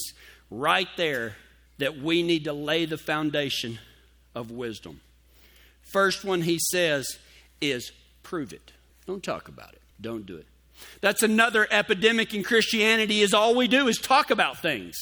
right 0.50 0.88
there 0.96 1.36
that 1.78 1.98
we 1.98 2.22
need 2.22 2.44
to 2.44 2.52
lay 2.52 2.84
the 2.84 2.98
foundation 2.98 3.78
of 4.34 4.50
wisdom. 4.50 5.00
First 5.92 6.24
one 6.24 6.42
he 6.42 6.58
says 6.70 7.18
is 7.60 7.92
prove 8.22 8.52
it. 8.52 8.72
Don't 9.06 9.22
talk 9.22 9.48
about 9.48 9.72
it. 9.72 9.82
Don't 10.00 10.26
do 10.26 10.36
it. 10.36 10.46
That's 11.00 11.22
another 11.22 11.66
epidemic 11.70 12.34
in 12.34 12.42
Christianity 12.42 13.20
is 13.20 13.34
all 13.34 13.54
we 13.54 13.68
do 13.68 13.88
is 13.88 13.98
talk 13.98 14.30
about 14.30 14.60
things. 14.60 14.96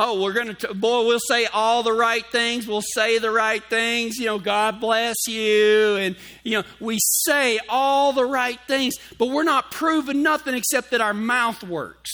Oh, 0.00 0.22
we're 0.22 0.32
going 0.32 0.54
to, 0.54 0.74
boy, 0.74 1.06
we'll 1.06 1.18
say 1.18 1.46
all 1.46 1.82
the 1.82 1.92
right 1.92 2.24
things. 2.30 2.68
We'll 2.68 2.82
say 2.94 3.18
the 3.18 3.32
right 3.32 3.62
things. 3.64 4.16
You 4.16 4.26
know, 4.26 4.38
God 4.38 4.80
bless 4.80 5.16
you. 5.26 5.96
And, 5.96 6.14
you 6.44 6.58
know, 6.58 6.64
we 6.78 6.98
say 7.00 7.58
all 7.68 8.12
the 8.12 8.24
right 8.24 8.60
things, 8.68 8.94
but 9.18 9.26
we're 9.26 9.42
not 9.42 9.72
proving 9.72 10.22
nothing 10.22 10.54
except 10.54 10.92
that 10.92 11.00
our 11.00 11.14
mouth 11.14 11.64
works. 11.64 12.12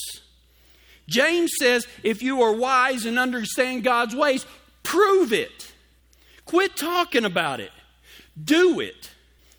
James 1.07 1.51
says 1.59 1.87
if 2.03 2.23
you 2.23 2.41
are 2.41 2.53
wise 2.53 3.05
and 3.05 3.19
understand 3.19 3.83
God's 3.83 4.15
ways, 4.15 4.45
prove 4.83 5.33
it. 5.33 5.71
Quit 6.45 6.75
talking 6.75 7.25
about 7.25 7.59
it. 7.59 7.71
Do 8.41 8.79
it. 8.79 9.11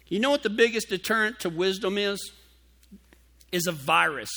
You 0.09 0.21
know 0.21 0.31
what 0.31 0.43
the 0.43 0.51
biggest 0.51 0.89
deterrent 0.89 1.41
to 1.41 1.49
wisdom 1.49 1.99
is? 1.99 2.33
is 3.53 3.67
a 3.67 3.73
virus. 3.73 4.31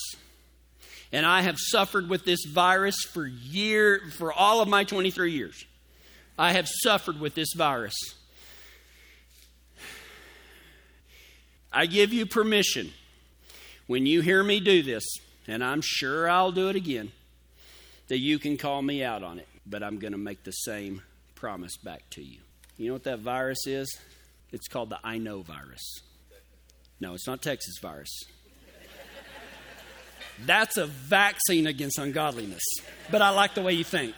And 1.12 1.26
I 1.26 1.42
have 1.42 1.58
suffered 1.58 2.10
with 2.10 2.26
this 2.26 2.46
virus 2.46 2.98
for 3.04 3.26
year 3.26 4.02
for 4.18 4.32
all 4.32 4.62
of 4.62 4.68
my 4.68 4.84
23 4.84 5.32
years. 5.32 5.66
I 6.38 6.54
have 6.54 6.68
suffered 6.68 7.20
with 7.20 7.36
this 7.36 7.54
virus. 7.56 7.96
I 11.72 11.86
give 11.86 12.14
you 12.14 12.26
permission 12.26 12.92
when 13.88 14.06
you 14.06 14.22
hear 14.22 14.44
me 14.44 14.60
do 14.60 14.82
this, 14.82 15.04
and 15.50 15.64
I'm 15.64 15.82
sure 15.82 16.30
I'll 16.30 16.52
do 16.52 16.70
it 16.70 16.76
again, 16.76 17.12
that 18.08 18.20
you 18.20 18.38
can 18.38 18.56
call 18.56 18.84
me 18.84 19.04
out 19.04 19.24
on 19.24 19.40
it, 19.40 19.48
but 19.66 19.82
I'm 19.82 19.98
going 19.98 20.12
to 20.12 20.18
make 20.18 20.44
the 20.44 20.52
same 20.52 21.02
promise 21.34 21.76
back 21.76 22.04
to 22.12 22.22
you. 22.22 22.38
You 22.78 22.88
know 22.88 22.94
what 22.94 23.04
that 23.06 23.20
virus 23.20 23.66
is? 23.66 23.98
It's 24.52 24.68
called 24.68 24.92
the 24.92 25.00
I 25.04 25.18
know 25.18 25.42
virus. 25.42 26.02
No, 27.00 27.16
it's 27.16 27.26
not 27.26 27.42
Texas 27.42 27.80
virus. 27.82 28.12
That's 30.46 30.78
a 30.78 30.86
vaccine 30.86 31.66
against 31.68 31.98
ungodliness. 31.98 32.64
But 33.12 33.22
I 33.22 33.32
like 33.32 33.56
the 33.56 33.62
way 33.62 33.74
you 33.74 33.84
think. 33.84 34.16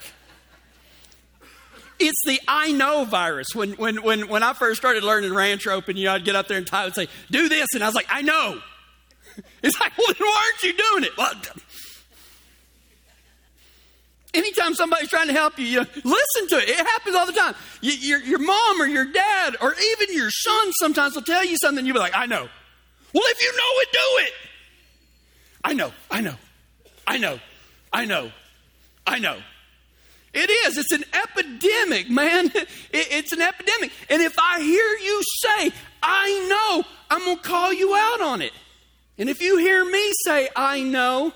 It's 1.98 2.22
the 2.26 2.40
I 2.48 2.72
know 2.74 3.06
virus. 3.06 3.56
When, 3.56 3.72
when, 3.74 4.04
when, 4.04 4.28
when 4.28 4.44
I 4.44 4.54
first 4.54 4.82
started 4.82 5.04
learning 5.04 5.34
ranch 5.34 5.66
roping, 5.66 5.96
you 5.96 6.06
know, 6.06 6.14
I'd 6.14 6.26
get 6.26 6.36
up 6.36 6.48
there 6.48 6.58
and 6.58 6.68
Ty 6.68 6.86
would 6.86 6.96
say, 6.96 7.08
do 7.30 7.48
this. 7.48 7.68
And 7.74 7.84
I 7.84 7.88
was 7.88 7.96
like, 7.96 8.08
I 8.10 8.22
know. 8.22 8.60
It's 9.64 9.80
like, 9.80 9.96
well, 9.98 10.14
why 10.18 10.52
aren't 10.52 10.64
you 10.64 10.74
doing 10.74 11.04
it? 11.04 11.18
Well, 11.18 11.34
anytime 14.34 14.74
somebody's 14.74 15.10
trying 15.10 15.28
to 15.28 15.34
help 15.34 15.60
you, 15.60 15.66
you 15.66 15.80
listen 15.80 16.48
to 16.50 16.58
it. 16.58 16.70
It 16.70 16.78
happens 16.78 17.16
all 17.16 17.26
the 17.26 17.34
time. 17.34 17.56
You, 17.82 17.94
your, 17.94 18.20
your 18.22 18.40
mom 18.40 18.82
or 18.82 18.88
your 18.88 19.06
dad 19.06 19.56
or 19.62 19.74
even 19.74 20.16
your 20.16 20.30
son 20.32 20.72
sometimes 20.74 21.16
will 21.16 21.22
tell 21.24 21.46
you 21.46 21.58
something. 21.62 21.86
You'll 21.86 21.96
be 21.96 22.00
like, 22.00 22.16
I 22.16 22.26
know. 22.26 22.48
Well, 23.14 23.24
if 23.26 23.42
you 23.42 23.52
know 23.52 23.82
it, 23.82 23.88
do 23.92 24.26
it. 24.26 24.34
I 25.64 25.74
know, 25.74 25.92
I 26.10 26.22
know, 26.22 26.36
I 27.06 27.18
know, 27.18 27.40
I 27.94 28.06
know, 28.06 28.32
I 29.06 29.20
know. 29.20 29.38
It 30.34 30.50
is. 30.50 30.78
It's 30.78 30.92
an 30.92 31.04
epidemic, 31.14 32.10
man. 32.10 32.52
It, 32.94 33.08
it's 33.10 33.32
an 33.32 33.42
epidemic. 33.42 33.92
And 34.10 34.22
if 34.22 34.38
I 34.38 34.60
hear 34.62 34.84
you 34.84 35.22
say, 35.40 35.72
I 36.04 36.48
know, 36.50 36.84
I'm 37.10 37.24
going 37.24 37.38
to 37.38 37.44
call 37.44 37.72
you 37.72 37.96
out 37.96 38.22
on 38.22 38.42
it. 38.42 38.52
And 39.18 39.30
if 39.30 39.42
you 39.42 39.58
hear 39.58 39.84
me 39.84 40.12
say, 40.26 40.50
I 40.56 40.82
know, 40.82 41.34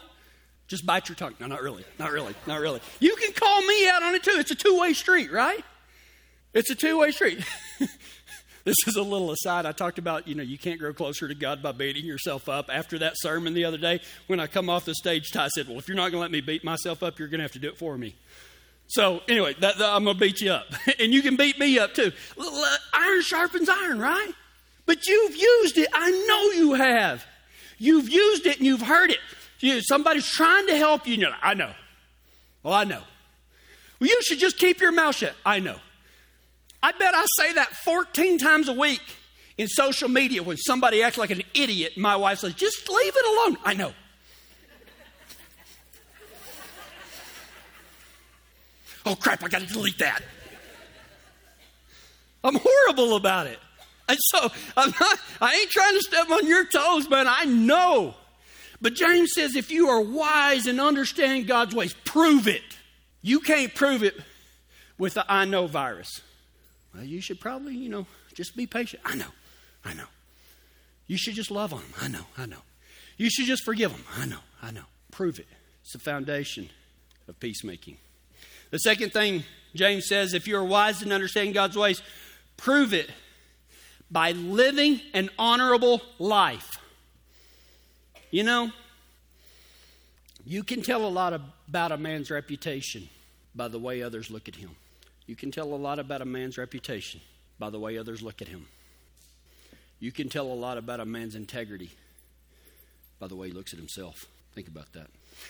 just 0.67 0.85
bite 0.85 1.09
your 1.09 1.15
tongue. 1.15 1.35
No, 1.39 1.47
not 1.47 1.61
really. 1.61 1.85
Not 1.99 2.11
really. 2.11 2.33
Not 2.47 2.59
really. 2.59 2.81
You 2.99 3.15
can 3.15 3.33
call 3.33 3.61
me 3.61 3.87
out 3.87 4.03
on 4.03 4.15
it 4.15 4.23
too. 4.23 4.35
It's 4.37 4.51
a 4.51 4.55
two 4.55 4.79
way 4.79 4.93
street, 4.93 5.31
right? 5.31 5.63
It's 6.53 6.69
a 6.69 6.75
two 6.75 6.99
way 6.99 7.11
street. 7.11 7.43
this 8.63 8.75
is 8.87 8.95
a 8.95 9.03
little 9.03 9.31
aside. 9.31 9.65
I 9.65 9.73
talked 9.73 9.99
about, 9.99 10.27
you 10.27 10.33
know, 10.35 10.43
you 10.43 10.57
can't 10.57 10.79
grow 10.79 10.93
closer 10.93 11.27
to 11.27 11.35
God 11.35 11.61
by 11.61 11.71
beating 11.71 12.05
yourself 12.05 12.49
up. 12.49 12.69
After 12.71 12.97
that 12.99 13.13
sermon 13.17 13.53
the 13.53 13.65
other 13.65 13.77
day, 13.77 14.01
when 14.27 14.39
I 14.39 14.47
come 14.47 14.69
off 14.69 14.85
the 14.85 14.95
stage, 14.95 15.31
Ty 15.31 15.49
said, 15.49 15.67
Well, 15.67 15.77
if 15.77 15.87
you're 15.87 15.97
not 15.97 16.11
going 16.11 16.13
to 16.13 16.19
let 16.19 16.31
me 16.31 16.41
beat 16.41 16.63
myself 16.63 17.03
up, 17.03 17.19
you're 17.19 17.27
going 17.27 17.39
to 17.39 17.43
have 17.43 17.51
to 17.53 17.59
do 17.59 17.69
it 17.69 17.77
for 17.77 17.97
me. 17.97 18.15
So, 18.87 19.21
anyway, 19.27 19.55
that, 19.59 19.77
that, 19.77 19.89
I'm 19.89 20.03
going 20.03 20.15
to 20.15 20.19
beat 20.19 20.41
you 20.41 20.51
up. 20.51 20.65
and 20.99 21.13
you 21.13 21.21
can 21.21 21.35
beat 21.35 21.59
me 21.59 21.77
up 21.77 21.93
too. 21.93 22.11
Iron 22.93 23.21
sharpens 23.21 23.69
iron, 23.69 23.99
right? 23.99 24.31
But 24.85 25.07
you've 25.07 25.35
used 25.35 25.77
it. 25.77 25.89
I 25.93 26.11
know 26.11 26.59
you 26.59 26.73
have. 26.73 27.25
You've 27.77 28.09
used 28.09 28.45
it 28.45 28.57
and 28.57 28.65
you've 28.65 28.81
heard 28.81 29.11
it. 29.11 29.19
You, 29.59 29.81
somebody's 29.81 30.27
trying 30.27 30.67
to 30.67 30.75
help 30.75 31.07
you, 31.07 31.13
and 31.13 31.21
you're 31.21 31.31
like, 31.31 31.39
I 31.41 31.53
know. 31.53 31.71
Well, 32.63 32.73
I 32.73 32.83
know. 32.83 33.01
Well, 33.99 34.09
you 34.09 34.21
should 34.23 34.39
just 34.39 34.57
keep 34.57 34.79
your 34.79 34.91
mouth 34.91 35.15
shut. 35.15 35.33
I 35.45 35.59
know. 35.59 35.77
I 36.83 36.91
bet 36.91 37.15
I 37.15 37.25
say 37.37 37.53
that 37.53 37.69
14 37.69 38.37
times 38.37 38.67
a 38.67 38.73
week 38.73 39.01
in 39.57 39.67
social 39.67 40.09
media 40.09 40.43
when 40.43 40.57
somebody 40.57 41.01
acts 41.01 41.17
like 41.17 41.31
an 41.31 41.41
idiot. 41.53 41.93
My 41.97 42.15
wife 42.15 42.39
says, 42.39 42.53
just 42.53 42.89
leave 42.89 43.13
it 43.15 43.25
alone. 43.25 43.57
I 43.63 43.73
know. 43.73 43.93
oh, 49.05 49.15
crap, 49.15 49.43
I 49.43 49.47
got 49.47 49.61
to 49.61 49.67
delete 49.67 49.99
that. 49.99 50.21
I'm 52.43 52.59
horrible 52.61 53.15
about 53.15 53.47
it. 53.47 53.57
And 54.07 54.17
so 54.19 54.51
I'm 54.77 54.93
not, 54.99 55.19
I 55.41 55.55
ain't 55.55 55.69
trying 55.69 55.95
to 55.95 56.01
step 56.01 56.29
on 56.29 56.47
your 56.47 56.65
toes, 56.65 57.09
man. 57.09 57.25
I 57.27 57.45
know 57.45 58.15
but 58.81 58.93
James 58.93 59.31
says 59.33 59.55
if 59.55 59.71
you 59.71 59.89
are 59.89 60.01
wise 60.01 60.67
and 60.67 60.79
understand 60.79 61.47
God's 61.47 61.73
ways, 61.73 61.95
prove 62.05 62.47
it. 62.47 62.61
You 63.21 63.39
can't 63.39 63.73
prove 63.73 64.03
it 64.03 64.15
with 64.97 65.15
the 65.15 65.25
I 65.27 65.45
know 65.45 65.67
virus. 65.67 66.21
Well, 66.93 67.03
you 67.03 67.21
should 67.21 67.39
probably, 67.39 67.75
you 67.75 67.89
know, 67.89 68.05
just 68.33 68.55
be 68.55 68.67
patient. 68.67 69.01
I 69.05 69.15
know, 69.15 69.31
I 69.83 69.93
know. 69.93 70.05
You 71.07 71.17
should 71.17 71.35
just 71.35 71.51
love 71.51 71.73
on 71.73 71.81
them. 71.81 71.93
I 72.01 72.07
know, 72.07 72.25
I 72.37 72.45
know. 72.45 72.61
You 73.17 73.29
should 73.29 73.45
just 73.45 73.63
forgive 73.63 73.91
them. 73.91 74.03
I 74.17 74.25
know, 74.25 74.39
I 74.61 74.71
know. 74.71 74.85
Prove 75.11 75.39
it. 75.39 75.47
It's 75.81 75.93
the 75.93 75.99
foundation 75.99 76.69
of 77.27 77.39
peacemaking. 77.39 77.97
The 78.71 78.79
second 78.79 79.13
thing 79.13 79.43
James 79.73 80.07
says 80.07 80.33
if 80.33 80.47
you 80.47 80.57
are 80.57 80.63
wise 80.63 81.01
and 81.01 81.13
understand 81.13 81.53
God's 81.53 81.77
ways, 81.77 82.01
prove 82.57 82.93
it 82.93 83.09
by 84.15 84.31
living 84.31 85.01
an 85.13 85.29
honorable 85.37 86.01
life. 86.19 86.77
You 88.31 88.43
know, 88.43 88.71
you 90.45 90.63
can 90.63 90.81
tell 90.81 91.05
a 91.05 91.09
lot 91.09 91.33
about 91.33 91.91
a 91.91 91.97
man's 91.97 92.31
reputation 92.31 93.09
by 93.53 93.67
the 93.67 93.77
way 93.77 94.01
others 94.01 94.31
look 94.31 94.47
at 94.47 94.55
him. 94.55 94.69
You 95.27 95.35
can 95.35 95.51
tell 95.51 95.65
a 95.65 95.75
lot 95.75 95.99
about 95.99 96.21
a 96.21 96.25
man's 96.25 96.57
reputation 96.57 97.19
by 97.59 97.69
the 97.69 97.77
way 97.77 97.97
others 97.97 98.21
look 98.21 98.41
at 98.41 98.47
him. 98.47 98.67
You 99.99 100.13
can 100.13 100.29
tell 100.29 100.45
a 100.45 100.55
lot 100.55 100.77
about 100.77 101.01
a 101.01 101.05
man's 101.05 101.35
integrity 101.35 101.91
by 103.19 103.27
the 103.27 103.35
way 103.35 103.47
he 103.47 103.53
looks 103.53 103.73
at 103.73 103.79
himself. 103.79 104.27
Think 104.53 104.69
about 104.69 104.93
that. 104.93 105.07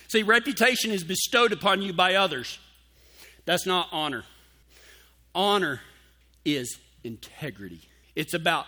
See, 0.08 0.24
reputation 0.24 0.90
is 0.90 1.04
bestowed 1.04 1.52
upon 1.52 1.84
you 1.84 1.94
by 1.94 2.16
others. 2.16 2.58
That's 3.46 3.68
not 3.68 3.90
honor. 3.92 4.24
Honor 5.36 5.82
is 6.44 6.80
integrity, 7.04 7.82
it's 8.16 8.34
about 8.34 8.66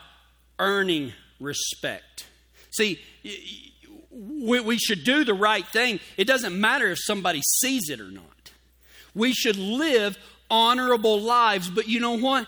earning 0.59 1.13
respect. 1.39 2.25
See, 2.71 2.99
we, 4.11 4.77
should 4.77 5.03
do 5.03 5.23
the 5.23 5.33
right 5.33 5.65
thing. 5.65 5.99
It 6.15 6.25
doesn't 6.25 6.59
matter 6.59 6.87
if 6.87 6.99
somebody 7.01 7.41
sees 7.59 7.89
it 7.89 7.99
or 7.99 8.11
not. 8.11 8.51
We 9.13 9.33
should 9.33 9.57
live 9.57 10.17
honorable 10.49 11.19
lives, 11.19 11.69
but 11.69 11.87
you 11.87 11.99
know 11.99 12.17
what? 12.17 12.47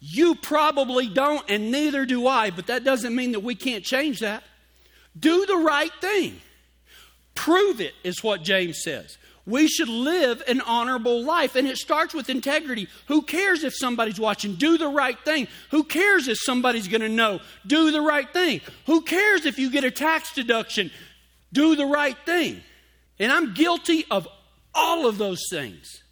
You 0.00 0.34
probably 0.34 1.08
don't, 1.08 1.44
and 1.50 1.70
neither 1.70 2.06
do 2.06 2.26
I, 2.26 2.50
but 2.50 2.68
that 2.68 2.84
doesn't 2.84 3.14
mean 3.14 3.32
that 3.32 3.40
we 3.40 3.54
can't 3.54 3.84
change 3.84 4.20
that. 4.20 4.42
Do 5.18 5.44
the 5.46 5.56
right 5.56 5.92
thing. 6.00 6.40
Prove 7.34 7.80
it, 7.80 7.94
is 8.02 8.22
what 8.22 8.42
James 8.42 8.82
says. 8.82 9.18
We 9.50 9.66
should 9.66 9.88
live 9.88 10.42
an 10.46 10.60
honorable 10.60 11.24
life, 11.24 11.56
and 11.56 11.66
it 11.66 11.76
starts 11.76 12.14
with 12.14 12.30
integrity. 12.30 12.88
Who 13.08 13.22
cares 13.22 13.64
if 13.64 13.74
somebody's 13.76 14.20
watching? 14.20 14.54
Do 14.54 14.78
the 14.78 14.88
right 14.88 15.18
thing. 15.24 15.48
Who 15.72 15.82
cares 15.82 16.28
if 16.28 16.38
somebody's 16.40 16.86
going 16.86 17.00
to 17.00 17.08
know? 17.08 17.40
Do 17.66 17.90
the 17.90 18.00
right 18.00 18.32
thing. 18.32 18.60
Who 18.86 19.02
cares 19.02 19.46
if 19.46 19.58
you 19.58 19.70
get 19.70 19.82
a 19.82 19.90
tax 19.90 20.32
deduction? 20.32 20.92
Do 21.52 21.74
the 21.74 21.86
right 21.86 22.16
thing. 22.24 22.62
And 23.18 23.32
I'm 23.32 23.52
guilty 23.52 24.04
of 24.08 24.28
all 24.72 25.06
of 25.06 25.18
those 25.18 25.42
things, 25.50 26.02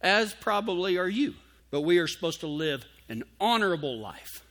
as 0.00 0.34
probably 0.34 0.98
are 0.98 1.08
you. 1.08 1.34
But 1.70 1.82
we 1.82 1.98
are 1.98 2.08
supposed 2.08 2.40
to 2.40 2.48
live 2.48 2.84
an 3.08 3.22
honorable 3.40 3.98
life. 3.98 4.42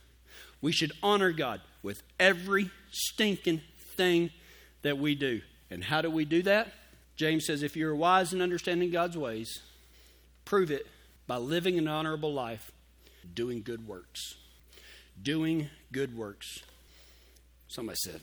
We 0.62 0.72
should 0.72 0.92
honor 1.02 1.30
God 1.30 1.60
with 1.82 2.02
every 2.18 2.70
stinking 2.90 3.60
thing 3.96 4.30
that 4.80 4.96
we 4.96 5.14
do. 5.14 5.42
And 5.70 5.84
how 5.84 6.00
do 6.00 6.10
we 6.10 6.24
do 6.24 6.42
that? 6.44 6.72
James 7.16 7.46
says, 7.46 7.62
if 7.62 7.76
you're 7.76 7.94
wise 7.94 8.32
in 8.32 8.40
understanding 8.40 8.90
God's 8.90 9.16
ways, 9.16 9.60
prove 10.44 10.70
it 10.70 10.86
by 11.26 11.36
living 11.36 11.78
an 11.78 11.88
honorable 11.88 12.32
life, 12.32 12.72
doing 13.34 13.62
good 13.62 13.86
works. 13.86 14.34
Doing 15.22 15.68
good 15.92 16.16
works. 16.16 16.62
Somebody 17.68 17.98
said, 18.02 18.20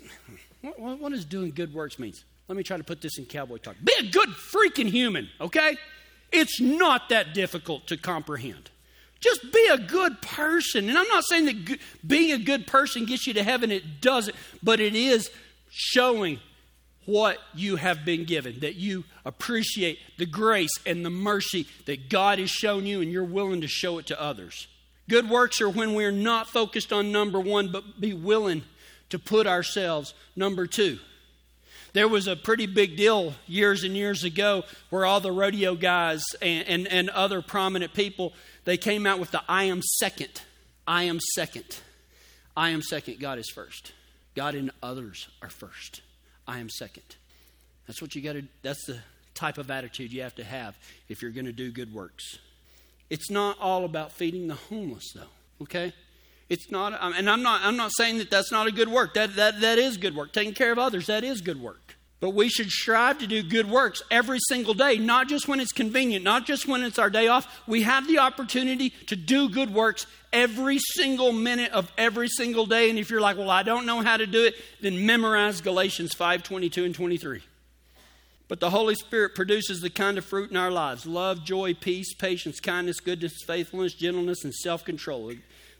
what, 0.61 0.99
what 0.99 1.11
does 1.11 1.25
doing 1.25 1.51
good 1.51 1.73
works 1.73 1.99
means? 1.99 2.23
Let 2.47 2.57
me 2.57 2.63
try 2.63 2.77
to 2.77 2.83
put 2.83 3.01
this 3.01 3.17
in 3.19 3.25
cowboy 3.25 3.57
talk. 3.57 3.75
Be 3.83 3.93
a 3.99 4.03
good 4.09 4.29
freaking 4.29 4.89
human, 4.89 5.29
okay? 5.39 5.77
It's 6.31 6.59
not 6.59 7.09
that 7.09 7.33
difficult 7.33 7.87
to 7.87 7.97
comprehend. 7.97 8.71
Just 9.19 9.51
be 9.51 9.67
a 9.71 9.77
good 9.77 10.21
person. 10.21 10.89
And 10.89 10.97
I'm 10.97 11.07
not 11.09 11.23
saying 11.25 11.45
that 11.45 11.79
being 12.05 12.31
a 12.31 12.37
good 12.37 12.65
person 12.65 13.05
gets 13.05 13.27
you 13.27 13.33
to 13.33 13.43
heaven, 13.43 13.71
it 13.71 14.01
doesn't, 14.01 14.35
but 14.63 14.79
it 14.79 14.95
is 14.95 15.29
showing 15.69 16.39
what 17.09 17.37
you 17.53 17.75
have 17.75 18.05
been 18.05 18.25
given, 18.25 18.59
that 18.59 18.75
you 18.75 19.03
appreciate 19.25 19.99
the 20.17 20.25
grace 20.25 20.71
and 20.85 21.05
the 21.05 21.09
mercy 21.09 21.67
that 21.85 22.09
God 22.09 22.39
has 22.39 22.49
shown 22.49 22.85
you, 22.85 23.01
and 23.01 23.11
you're 23.11 23.23
willing 23.23 23.61
to 23.61 23.67
show 23.67 23.97
it 23.97 24.07
to 24.07 24.21
others. 24.21 24.67
Good 25.07 25.29
works 25.29 25.59
are 25.59 25.69
when 25.69 25.95
we're 25.95 26.11
not 26.11 26.47
focused 26.47 26.93
on 26.93 27.11
number 27.11 27.39
one, 27.39 27.71
but 27.71 27.99
be 27.99 28.13
willing 28.13 28.63
to 29.09 29.17
put 29.17 29.47
ourselves 29.47 30.13
number 30.35 30.67
two. 30.67 30.99
There 31.93 32.07
was 32.07 32.27
a 32.27 32.35
pretty 32.35 32.67
big 32.67 32.95
deal 32.95 33.33
years 33.47 33.83
and 33.83 33.95
years 33.95 34.23
ago 34.23 34.63
where 34.91 35.05
all 35.05 35.19
the 35.19 35.31
rodeo 35.31 35.73
guys 35.73 36.23
and, 36.41 36.67
and, 36.67 36.87
and 36.87 37.09
other 37.09 37.41
prominent 37.41 37.93
people 37.93 38.33
they 38.65 38.77
came 38.77 39.07
out 39.07 39.19
with 39.19 39.31
the 39.31 39.41
I 39.49 39.63
am 39.63 39.81
second. 39.81 40.41
I 40.87 41.03
am 41.03 41.19
second. 41.33 41.79
I 42.55 42.69
am 42.69 42.83
second. 42.83 43.19
God 43.19 43.39
is 43.39 43.49
first. 43.49 43.93
God 44.35 44.53
and 44.53 44.69
others 44.83 45.27
are 45.41 45.49
first. 45.49 46.01
I 46.49 46.57
am 46.57 46.67
second. 46.67 47.03
That's 47.85 48.01
what 48.01 48.15
you 48.15 48.23
got 48.23 48.33
to 48.33 48.43
that's 48.63 48.83
the 48.87 48.97
type 49.35 49.59
of 49.59 49.69
attitude 49.69 50.11
you 50.11 50.23
have 50.23 50.33
to 50.35 50.43
have 50.43 50.75
if 51.07 51.21
you're 51.21 51.31
going 51.31 51.45
to 51.45 51.53
do 51.53 51.71
good 51.71 51.93
works. 51.93 52.39
It's 53.11 53.29
not 53.29 53.57
all 53.59 53.85
about 53.85 54.11
feeding 54.11 54.47
the 54.47 54.55
homeless 54.55 55.13
though, 55.13 55.29
okay? 55.61 55.93
It's 56.49 56.71
not, 56.71 56.99
and 57.01 57.29
I'm 57.29 57.43
not, 57.43 57.61
I'm 57.63 57.77
not 57.77 57.91
saying 57.95 58.17
that 58.17 58.31
that's 58.31 58.51
not 58.51 58.65
a 58.65 58.71
good 58.71 58.89
work. 58.89 59.13
That, 59.13 59.35
that, 59.35 59.61
that 59.61 59.77
is 59.77 59.97
good 59.97 60.15
work. 60.15 60.33
Taking 60.33 60.55
care 60.55 60.71
of 60.71 60.79
others, 60.79 61.05
that 61.05 61.23
is 61.23 61.41
good 61.41 61.61
work. 61.61 61.95
But 62.19 62.31
we 62.31 62.49
should 62.49 62.69
strive 62.69 63.19
to 63.19 63.27
do 63.27 63.41
good 63.41 63.69
works 63.69 64.03
every 64.11 64.39
single 64.49 64.73
day, 64.73 64.97
not 64.97 65.29
just 65.29 65.47
when 65.47 65.61
it's 65.61 65.71
convenient, 65.71 66.23
not 66.23 66.45
just 66.45 66.67
when 66.67 66.83
it's 66.83 66.99
our 66.99 67.09
day 67.09 67.29
off. 67.29 67.61
We 67.65 67.83
have 67.83 68.07
the 68.07 68.19
opportunity 68.19 68.89
to 69.07 69.15
do 69.15 69.49
good 69.49 69.73
works 69.73 70.05
every 70.33 70.79
single 70.79 71.31
minute 71.31 71.71
of 71.71 71.89
every 71.97 72.27
single 72.27 72.65
day. 72.65 72.89
And 72.89 72.99
if 72.99 73.09
you're 73.09 73.21
like, 73.21 73.37
well, 73.37 73.49
I 73.49 73.63
don't 73.63 73.85
know 73.85 74.01
how 74.01 74.17
to 74.17 74.27
do 74.27 74.43
it, 74.43 74.55
then 74.81 75.05
memorize 75.05 75.61
Galatians 75.61 76.13
5 76.13 76.43
22 76.43 76.83
and 76.83 76.93
23. 76.93 77.41
But 78.49 78.59
the 78.59 78.71
Holy 78.71 78.95
Spirit 78.95 79.35
produces 79.35 79.79
the 79.79 79.91
kind 79.91 80.17
of 80.17 80.25
fruit 80.25 80.51
in 80.51 80.57
our 80.57 80.71
lives 80.71 81.05
love, 81.05 81.45
joy, 81.45 81.73
peace, 81.73 82.13
patience, 82.13 82.59
kindness, 82.59 82.99
goodness, 82.99 83.43
faithfulness, 83.45 83.93
gentleness, 83.93 84.43
and 84.43 84.53
self 84.53 84.83
control. 84.83 85.31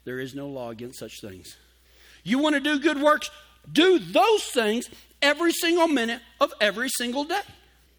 There 0.05 0.19
is 0.19 0.33
no 0.33 0.47
law 0.47 0.69
against 0.69 0.99
such 0.99 1.19
things. 1.19 1.57
You 2.23 2.39
want 2.39 2.55
to 2.55 2.61
do 2.61 2.79
good 2.79 3.01
works? 3.01 3.29
Do 3.69 3.99
those 3.99 4.43
things 4.43 4.89
every 5.21 5.51
single 5.51 5.87
minute 5.87 6.21
of 6.39 6.53
every 6.59 6.89
single 6.89 7.23
day. 7.23 7.41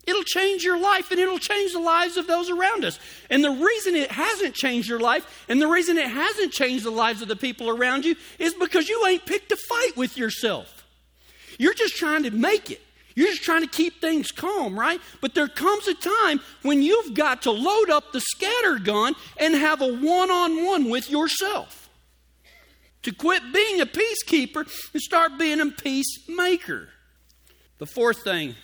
It'll 0.06 0.24
change 0.24 0.64
your 0.64 0.78
life 0.78 1.10
and 1.10 1.20
it'll 1.20 1.38
change 1.38 1.72
the 1.72 1.78
lives 1.78 2.16
of 2.16 2.26
those 2.26 2.50
around 2.50 2.84
us. 2.84 2.98
And 3.28 3.44
the 3.44 3.50
reason 3.50 3.94
it 3.94 4.10
hasn't 4.10 4.54
changed 4.54 4.88
your 4.88 4.98
life 4.98 5.44
and 5.48 5.60
the 5.60 5.68
reason 5.68 5.98
it 5.98 6.08
hasn't 6.08 6.52
changed 6.52 6.84
the 6.84 6.90
lives 6.90 7.22
of 7.22 7.28
the 7.28 7.36
people 7.36 7.68
around 7.68 8.04
you 8.04 8.16
is 8.38 8.54
because 8.54 8.88
you 8.88 9.06
ain't 9.06 9.26
picked 9.26 9.52
a 9.52 9.56
fight 9.56 9.96
with 9.96 10.16
yourself. 10.16 10.84
You're 11.58 11.74
just 11.74 11.96
trying 11.96 12.22
to 12.22 12.30
make 12.30 12.70
it. 12.70 12.80
You're 13.14 13.28
just 13.28 13.42
trying 13.42 13.62
to 13.62 13.68
keep 13.68 14.00
things 14.00 14.32
calm, 14.32 14.78
right? 14.78 15.00
But 15.20 15.34
there 15.34 15.48
comes 15.48 15.86
a 15.86 15.94
time 15.94 16.40
when 16.62 16.80
you've 16.80 17.14
got 17.14 17.42
to 17.42 17.50
load 17.50 17.90
up 17.90 18.12
the 18.12 18.20
scatter 18.20 18.78
gun 18.78 19.14
and 19.36 19.54
have 19.54 19.82
a 19.82 19.92
one 19.92 20.30
on 20.30 20.64
one 20.64 20.88
with 20.88 21.10
yourself. 21.10 21.90
To 23.02 23.12
quit 23.12 23.42
being 23.52 23.80
a 23.80 23.86
peacekeeper 23.86 24.66
and 24.92 25.02
start 25.02 25.38
being 25.38 25.60
a 25.60 25.66
peacemaker. 25.66 26.88
The 27.80 27.86
fourth 27.86 28.22
thing 28.22 28.56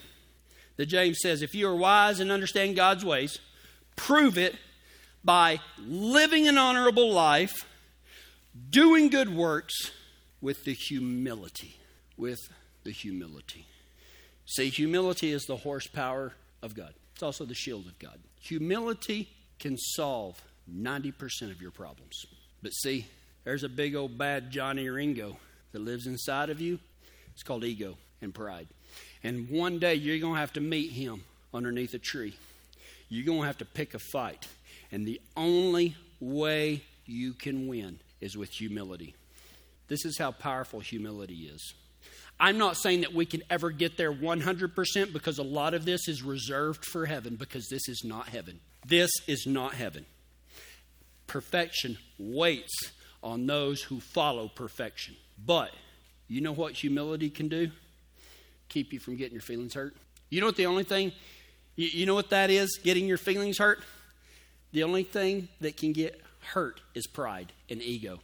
that 0.76 0.87
James 0.87 1.18
says 1.22 1.40
if 1.40 1.55
you 1.55 1.66
are 1.68 1.74
wise 1.74 2.20
and 2.20 2.31
understand 2.31 2.76
God's 2.76 3.02
ways, 3.02 3.38
prove 3.96 4.37
it 4.37 4.55
by 5.24 5.59
living 5.79 6.46
an 6.46 6.59
honorable 6.59 7.11
life, 7.11 7.64
doing 8.68 9.09
good 9.09 9.35
works 9.35 9.90
with 10.42 10.64
the 10.64 10.74
humility. 10.74 11.79
With 12.18 12.40
the 12.85 12.92
humility. 12.92 13.66
See, 14.44 14.68
humility 14.68 15.33
is 15.33 15.46
the 15.46 15.57
horsepower 15.57 16.35
of 16.62 16.74
God, 16.74 16.92
it's 17.14 17.22
also 17.22 17.46
the 17.46 17.55
shield 17.55 17.87
of 17.87 17.98
God. 17.98 18.18
Humility 18.40 19.31
can 19.59 19.79
solve 19.79 20.42
90% 20.70 21.50
of 21.50 21.62
your 21.62 21.70
problems. 21.70 22.26
But 22.62 22.72
see, 22.72 23.07
there's 23.44 23.64
a 23.64 23.68
big 23.70 23.94
old 23.94 24.18
bad 24.18 24.50
Johnny 24.50 24.90
Ringo 24.90 25.38
that 25.72 25.81
lives 25.81 26.07
inside 26.07 26.50
of 26.50 26.61
you. 26.61 26.79
It's 27.33 27.42
called 27.42 27.64
ego 27.64 27.96
and 28.20 28.35
pride. 28.35 28.68
And 29.27 29.51
one 29.51 29.81
day 29.81 29.95
you're 29.95 30.21
going 30.21 30.35
to 30.35 30.41
have 30.41 30.53
to 30.53 30.61
meet 30.61 30.93
him 30.93 31.25
underneath 31.53 31.93
a 31.95 31.99
tree. 31.99 32.37
You're 33.09 33.27
going 33.27 33.41
to 33.41 33.47
have 33.47 33.59
to 33.59 33.65
pick 33.65 33.93
a 33.93 33.99
fight. 33.99 34.47
And 34.93 35.05
the 35.05 35.21
only 35.37 35.97
way 36.21 36.83
you 37.07 37.33
can 37.33 37.67
win 37.67 37.99
is 38.21 38.37
with 38.37 38.51
humility. 38.51 39.17
This 39.89 40.05
is 40.05 40.17
how 40.17 40.31
powerful 40.31 40.79
humility 40.79 41.51
is. 41.53 41.75
I'm 42.39 42.57
not 42.57 42.77
saying 42.77 43.01
that 43.01 43.15
we 43.15 43.27
can 43.27 43.43
ever 43.51 43.71
get 43.71 43.97
there 43.97 44.12
100% 44.12 45.12
because 45.12 45.39
a 45.39 45.43
lot 45.43 45.75
of 45.75 45.85
this 45.85 46.07
is 46.07 46.23
reserved 46.23 46.85
for 46.85 47.07
heaven 47.07 47.35
because 47.35 47.67
this 47.69 47.89
is 47.89 48.03
not 48.05 48.29
heaven. 48.29 48.61
This 48.87 49.11
is 49.27 49.45
not 49.45 49.75
heaven. 49.75 50.07
Perfection 51.27 51.99
waits 52.17 52.93
on 53.25 53.47
those 53.47 53.83
who 53.83 53.99
follow 53.99 54.47
perfection. 54.47 55.17
But 55.45 55.73
you 56.29 56.41
know 56.43 56.53
what 56.53 56.75
humility 56.75 57.29
can 57.29 57.49
do? 57.49 57.73
Keep 58.68 58.92
you 58.92 58.98
from 58.98 59.16
getting 59.16 59.33
your 59.33 59.42
feelings 59.42 59.74
hurt. 59.74 59.96
You 60.31 60.40
know 60.40 60.46
what 60.46 60.57
the 60.57 60.66
only 60.66 60.85
thing, 60.85 61.12
you, 61.76 61.88
you 61.88 62.07
know 62.07 62.14
what 62.14 62.31
that 62.31 62.50
is, 62.50 62.79
getting 62.83 63.07
your 63.07 63.18
feelings 63.18 63.59
hurt? 63.59 63.81
The 64.72 64.83
only 64.83 65.05
thing 65.05 65.48
that 65.61 65.76
can 65.76 65.92
get 65.92 66.20
hurt 66.52 66.81
is 66.94 67.07
pride 67.07 67.52
and 67.70 67.81
ego. 67.83 68.20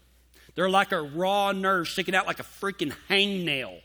They're 0.55 0.69
like 0.69 0.93
a 0.93 1.01
raw 1.01 1.53
nerve 1.53 1.89
sticking 1.89 2.15
out 2.15 2.27
like 2.27 2.41
a 2.41 2.45
freaking 2.45 2.93
hangnail 3.09 3.81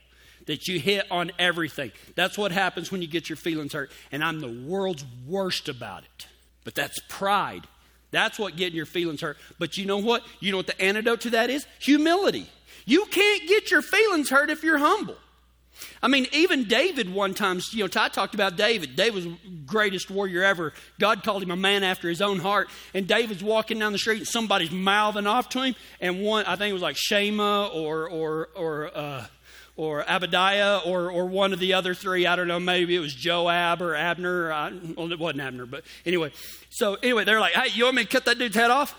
that 0.48 0.68
you 0.68 0.80
hit 0.80 1.06
on 1.12 1.32
everything. 1.38 1.92
That's 2.16 2.38
what 2.38 2.52
happens 2.52 2.92
when 2.92 3.02
you 3.02 3.08
get 3.08 3.30
your 3.30 3.38
feelings 3.38 3.74
hurt. 3.74 3.92
And 4.12 4.24
I'm 4.24 4.40
the 4.40 4.66
world's 4.68 5.06
worst 5.28 5.70
about 5.70 6.04
it. 6.04 6.28
But 6.64 6.76
that's 6.76 7.00
pride. 7.08 7.68
That's 8.12 8.40
what 8.40 8.56
getting 8.56 8.76
your 8.76 8.86
feelings 8.86 9.22
hurt. 9.22 9.38
But 9.60 9.78
you 9.78 9.86
know 9.86 9.98
what? 9.98 10.24
You 10.40 10.52
know 10.52 10.58
what 10.58 10.68
the 10.68 10.82
antidote 10.82 11.22
to 11.22 11.30
that 11.32 11.50
is? 11.50 11.66
Humility. 11.80 12.50
You 12.86 13.06
can't 13.06 13.48
get 13.48 13.70
your 13.70 13.82
feelings 13.82 14.30
hurt 14.30 14.50
if 14.50 14.64
you're 14.64 14.78
humble. 14.78 15.18
I 16.02 16.08
mean, 16.08 16.28
even 16.32 16.66
David 16.66 17.12
one 17.12 17.34
time, 17.34 17.60
you 17.72 17.84
know, 17.84 17.90
I 17.96 18.10
talked 18.10 18.36
about 18.36 18.56
David. 18.56 18.96
David 18.96 19.26
was 19.26 19.34
greatest 19.66 20.10
warrior 20.10 20.44
ever. 20.44 20.74
God 21.00 21.24
called 21.24 21.44
him 21.44 21.52
a 21.52 21.56
man 21.56 21.84
after 21.84 22.10
his 22.10 22.22
own 22.22 22.40
heart. 22.40 22.70
And 22.94 23.08
David's 23.08 23.44
walking 23.44 23.80
down 23.80 23.92
the 23.92 23.98
street 23.98 24.20
and 24.20 24.28
somebody's 24.28 24.72
mouthing 24.72 25.28
off 25.28 25.50
to 25.50 25.64
him. 25.64 25.76
And 26.00 26.22
one, 26.22 26.46
I 26.46 26.56
think 26.56 26.70
it 26.70 26.74
was 26.74 26.82
like 26.82 26.98
Shema 26.98 27.68
or, 27.68 28.08
or, 28.10 28.50
or, 28.56 28.92
uh, 28.96 29.26
or 29.76 30.04
Abadiah 30.04 30.86
or, 30.86 31.12
or 31.12 31.26
one 31.26 31.54
of 31.54 31.60
the 31.60 31.74
other 31.74 31.94
three. 31.94 32.26
I 32.26 32.36
don't 32.36 32.48
know. 32.48 32.60
Maybe 32.60 32.96
it 32.96 33.00
was 33.00 33.14
Joab 33.14 33.82
or 33.82 33.96
Abner. 33.96 34.52
I, 34.52 34.72
well, 34.96 35.12
it 35.12 35.20
wasn't 35.20 35.42
Abner, 35.42 35.66
but 35.66 35.84
anyway. 36.06 36.32
So 36.70 36.96
anyway, 36.96 37.26
they're 37.26 37.40
like, 37.40 37.54
hey, 37.54 37.72
you 37.74 37.86
want 37.86 37.96
me 37.96 38.04
to 38.04 38.10
cut 38.10 38.26
that 38.26 38.38
dude's 38.38 38.56
head 38.56 38.72
off 38.72 38.96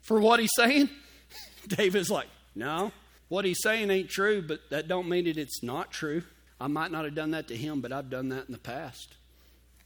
for 0.00 0.20
what 0.20 0.40
he's 0.40 0.52
saying? 0.56 0.88
David's 1.68 2.10
like, 2.10 2.28
no 2.54 2.92
what 3.32 3.46
he's 3.46 3.62
saying 3.62 3.90
ain't 3.90 4.10
true, 4.10 4.42
but 4.42 4.60
that 4.68 4.88
don't 4.88 5.08
mean 5.08 5.24
that 5.24 5.38
it's 5.38 5.62
not 5.62 5.90
true. 5.90 6.22
I 6.60 6.66
might 6.66 6.90
not 6.92 7.06
have 7.06 7.14
done 7.14 7.30
that 7.30 7.48
to 7.48 7.56
him, 7.56 7.80
but 7.80 7.90
I've 7.90 8.10
done 8.10 8.28
that 8.28 8.44
in 8.46 8.52
the 8.52 8.58
past. 8.58 9.14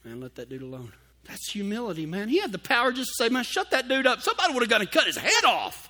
Man, 0.03 0.19
let 0.19 0.35
that 0.35 0.49
dude 0.49 0.63
alone. 0.63 0.91
That's 1.23 1.49
humility, 1.51 2.05
man. 2.05 2.27
He 2.27 2.41
had 2.41 2.51
the 2.51 2.59
power 2.59 2.91
just 2.91 3.11
to 3.15 3.23
say, 3.23 3.29
man, 3.29 3.45
shut 3.45 3.71
that 3.71 3.87
dude 3.87 4.05
up. 4.05 4.19
Somebody 4.19 4.53
would 4.53 4.63
have 4.63 4.69
got 4.69 4.79
to 4.79 4.85
cut 4.85 5.07
his 5.07 5.15
head 5.15 5.45
off. 5.45 5.89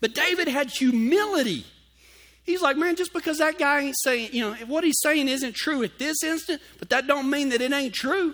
But 0.00 0.14
David 0.14 0.46
had 0.46 0.70
humility. 0.70 1.66
He's 2.44 2.62
like, 2.62 2.76
man, 2.76 2.94
just 2.94 3.12
because 3.12 3.38
that 3.38 3.58
guy 3.58 3.80
ain't 3.80 3.96
saying, 4.04 4.28
you 4.32 4.42
know, 4.42 4.54
what 4.68 4.84
he's 4.84 5.00
saying 5.02 5.26
isn't 5.26 5.56
true 5.56 5.82
at 5.82 5.98
this 5.98 6.22
instant, 6.22 6.62
but 6.78 6.90
that 6.90 7.08
don't 7.08 7.28
mean 7.28 7.48
that 7.48 7.60
it 7.60 7.72
ain't 7.72 7.94
true. 7.94 8.32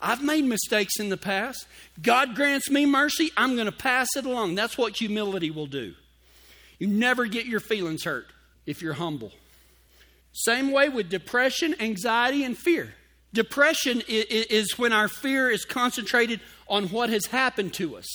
I've 0.00 0.22
made 0.22 0.44
mistakes 0.44 1.00
in 1.00 1.08
the 1.08 1.16
past. 1.16 1.66
God 2.00 2.36
grants 2.36 2.70
me 2.70 2.86
mercy, 2.86 3.32
I'm 3.36 3.56
going 3.56 3.66
to 3.66 3.72
pass 3.72 4.14
it 4.14 4.24
along. 4.24 4.54
That's 4.54 4.78
what 4.78 4.96
humility 4.96 5.50
will 5.50 5.66
do. 5.66 5.94
You 6.78 6.86
never 6.86 7.26
get 7.26 7.46
your 7.46 7.60
feelings 7.60 8.04
hurt 8.04 8.26
if 8.66 8.82
you're 8.82 8.94
humble. 8.94 9.32
Same 10.32 10.70
way 10.70 10.88
with 10.88 11.08
depression, 11.08 11.74
anxiety, 11.80 12.44
and 12.44 12.56
fear. 12.56 12.94
Depression 13.32 14.02
is 14.06 14.78
when 14.78 14.92
our 14.92 15.08
fear 15.08 15.50
is 15.50 15.64
concentrated 15.64 16.40
on 16.68 16.88
what 16.88 17.10
has 17.10 17.26
happened 17.26 17.74
to 17.74 17.96
us. 17.96 18.06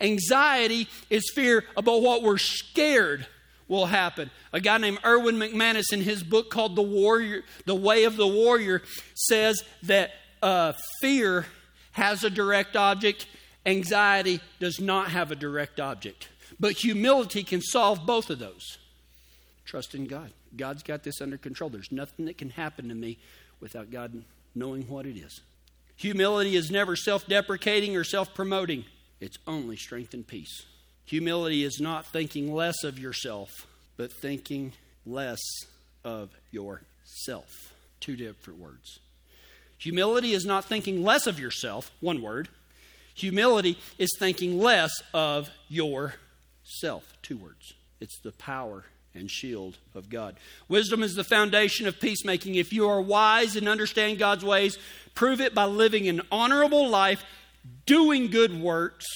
Anxiety 0.00 0.88
is 1.10 1.30
fear 1.34 1.64
about 1.76 2.02
what 2.02 2.22
we're 2.22 2.38
scared 2.38 3.26
will 3.68 3.86
happen. 3.86 4.30
A 4.52 4.60
guy 4.60 4.78
named 4.78 4.98
Erwin 5.04 5.36
McManus, 5.36 5.92
in 5.92 6.00
his 6.00 6.22
book 6.22 6.50
called 6.50 6.76
"The 6.76 6.82
Warrior," 6.82 7.42
"The 7.64 7.74
Way 7.74 8.04
of 8.04 8.16
the 8.16 8.26
Warrior," 8.26 8.82
says 9.14 9.62
that 9.84 10.12
uh, 10.42 10.72
fear 11.00 11.46
has 11.92 12.24
a 12.24 12.30
direct 12.30 12.76
object, 12.76 13.26
anxiety 13.64 14.40
does 14.58 14.80
not 14.80 15.10
have 15.10 15.30
a 15.30 15.36
direct 15.36 15.80
object. 15.80 16.28
But 16.64 16.76
humility 16.76 17.44
can 17.44 17.60
solve 17.60 18.06
both 18.06 18.30
of 18.30 18.38
those. 18.38 18.78
Trust 19.66 19.94
in 19.94 20.06
God. 20.06 20.32
God's 20.56 20.82
got 20.82 21.02
this 21.02 21.20
under 21.20 21.36
control. 21.36 21.68
There's 21.68 21.92
nothing 21.92 22.24
that 22.24 22.38
can 22.38 22.48
happen 22.48 22.88
to 22.88 22.94
me 22.94 23.18
without 23.60 23.90
God 23.90 24.24
knowing 24.54 24.84
what 24.88 25.04
it 25.04 25.18
is. 25.18 25.42
Humility 25.96 26.56
is 26.56 26.70
never 26.70 26.96
self 26.96 27.26
deprecating 27.26 27.98
or 27.98 28.02
self 28.02 28.32
promoting, 28.32 28.86
it's 29.20 29.36
only 29.46 29.76
strength 29.76 30.14
and 30.14 30.26
peace. 30.26 30.64
Humility 31.04 31.64
is 31.64 31.80
not 31.82 32.06
thinking 32.06 32.54
less 32.54 32.82
of 32.82 32.98
yourself, 32.98 33.50
but 33.98 34.10
thinking 34.10 34.72
less 35.04 35.42
of 36.02 36.30
yourself. 36.50 37.74
Two 38.00 38.16
different 38.16 38.58
words. 38.58 39.00
Humility 39.76 40.32
is 40.32 40.46
not 40.46 40.64
thinking 40.64 41.04
less 41.04 41.26
of 41.26 41.38
yourself, 41.38 41.90
one 42.00 42.22
word. 42.22 42.48
Humility 43.16 43.76
is 43.98 44.16
thinking 44.18 44.58
less 44.58 45.02
of 45.12 45.50
your 45.68 46.14
self. 46.64 47.14
Two 47.22 47.36
words. 47.36 47.74
It's 48.00 48.18
the 48.20 48.32
power 48.32 48.84
and 49.14 49.30
shield 49.30 49.78
of 49.94 50.10
God. 50.10 50.36
Wisdom 50.68 51.02
is 51.02 51.14
the 51.14 51.24
foundation 51.24 51.86
of 51.86 52.00
peacemaking. 52.00 52.56
If 52.56 52.72
you 52.72 52.88
are 52.88 53.00
wise 53.00 53.56
and 53.56 53.68
understand 53.68 54.18
God's 54.18 54.44
ways, 54.44 54.78
prove 55.14 55.40
it 55.40 55.54
by 55.54 55.64
living 55.64 56.08
an 56.08 56.22
honorable 56.32 56.88
life, 56.88 57.24
doing 57.86 58.30
good 58.30 58.60
works 58.60 59.06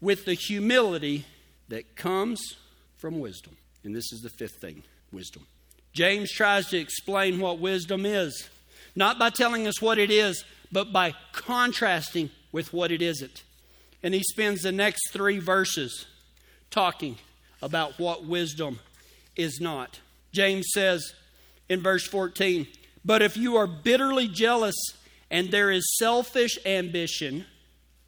with 0.00 0.24
the 0.24 0.34
humility 0.34 1.24
that 1.68 1.96
comes 1.96 2.40
from 2.96 3.20
wisdom. 3.20 3.56
And 3.84 3.94
this 3.94 4.12
is 4.12 4.20
the 4.20 4.30
fifth 4.30 4.60
thing 4.60 4.82
wisdom. 5.12 5.46
James 5.92 6.30
tries 6.32 6.66
to 6.68 6.78
explain 6.78 7.38
what 7.38 7.60
wisdom 7.60 8.04
is, 8.04 8.48
not 8.96 9.18
by 9.18 9.30
telling 9.30 9.66
us 9.66 9.80
what 9.80 9.98
it 9.98 10.10
is, 10.10 10.44
but 10.72 10.92
by 10.92 11.14
contrasting 11.32 12.30
with 12.50 12.72
what 12.72 12.90
it 12.90 13.00
isn't. 13.00 13.44
And 14.02 14.12
he 14.12 14.22
spends 14.24 14.62
the 14.62 14.72
next 14.72 15.12
three 15.12 15.38
verses 15.38 16.06
talking 16.74 17.16
about 17.62 18.00
what 18.00 18.26
wisdom 18.26 18.80
is 19.36 19.60
not. 19.60 20.00
James 20.32 20.66
says 20.74 21.14
in 21.68 21.80
verse 21.80 22.06
14, 22.06 22.66
But 23.04 23.22
if 23.22 23.36
you 23.36 23.56
are 23.56 23.68
bitterly 23.68 24.26
jealous 24.26 24.74
and 25.30 25.50
there 25.50 25.70
is 25.70 25.96
selfish 25.98 26.58
ambition 26.66 27.46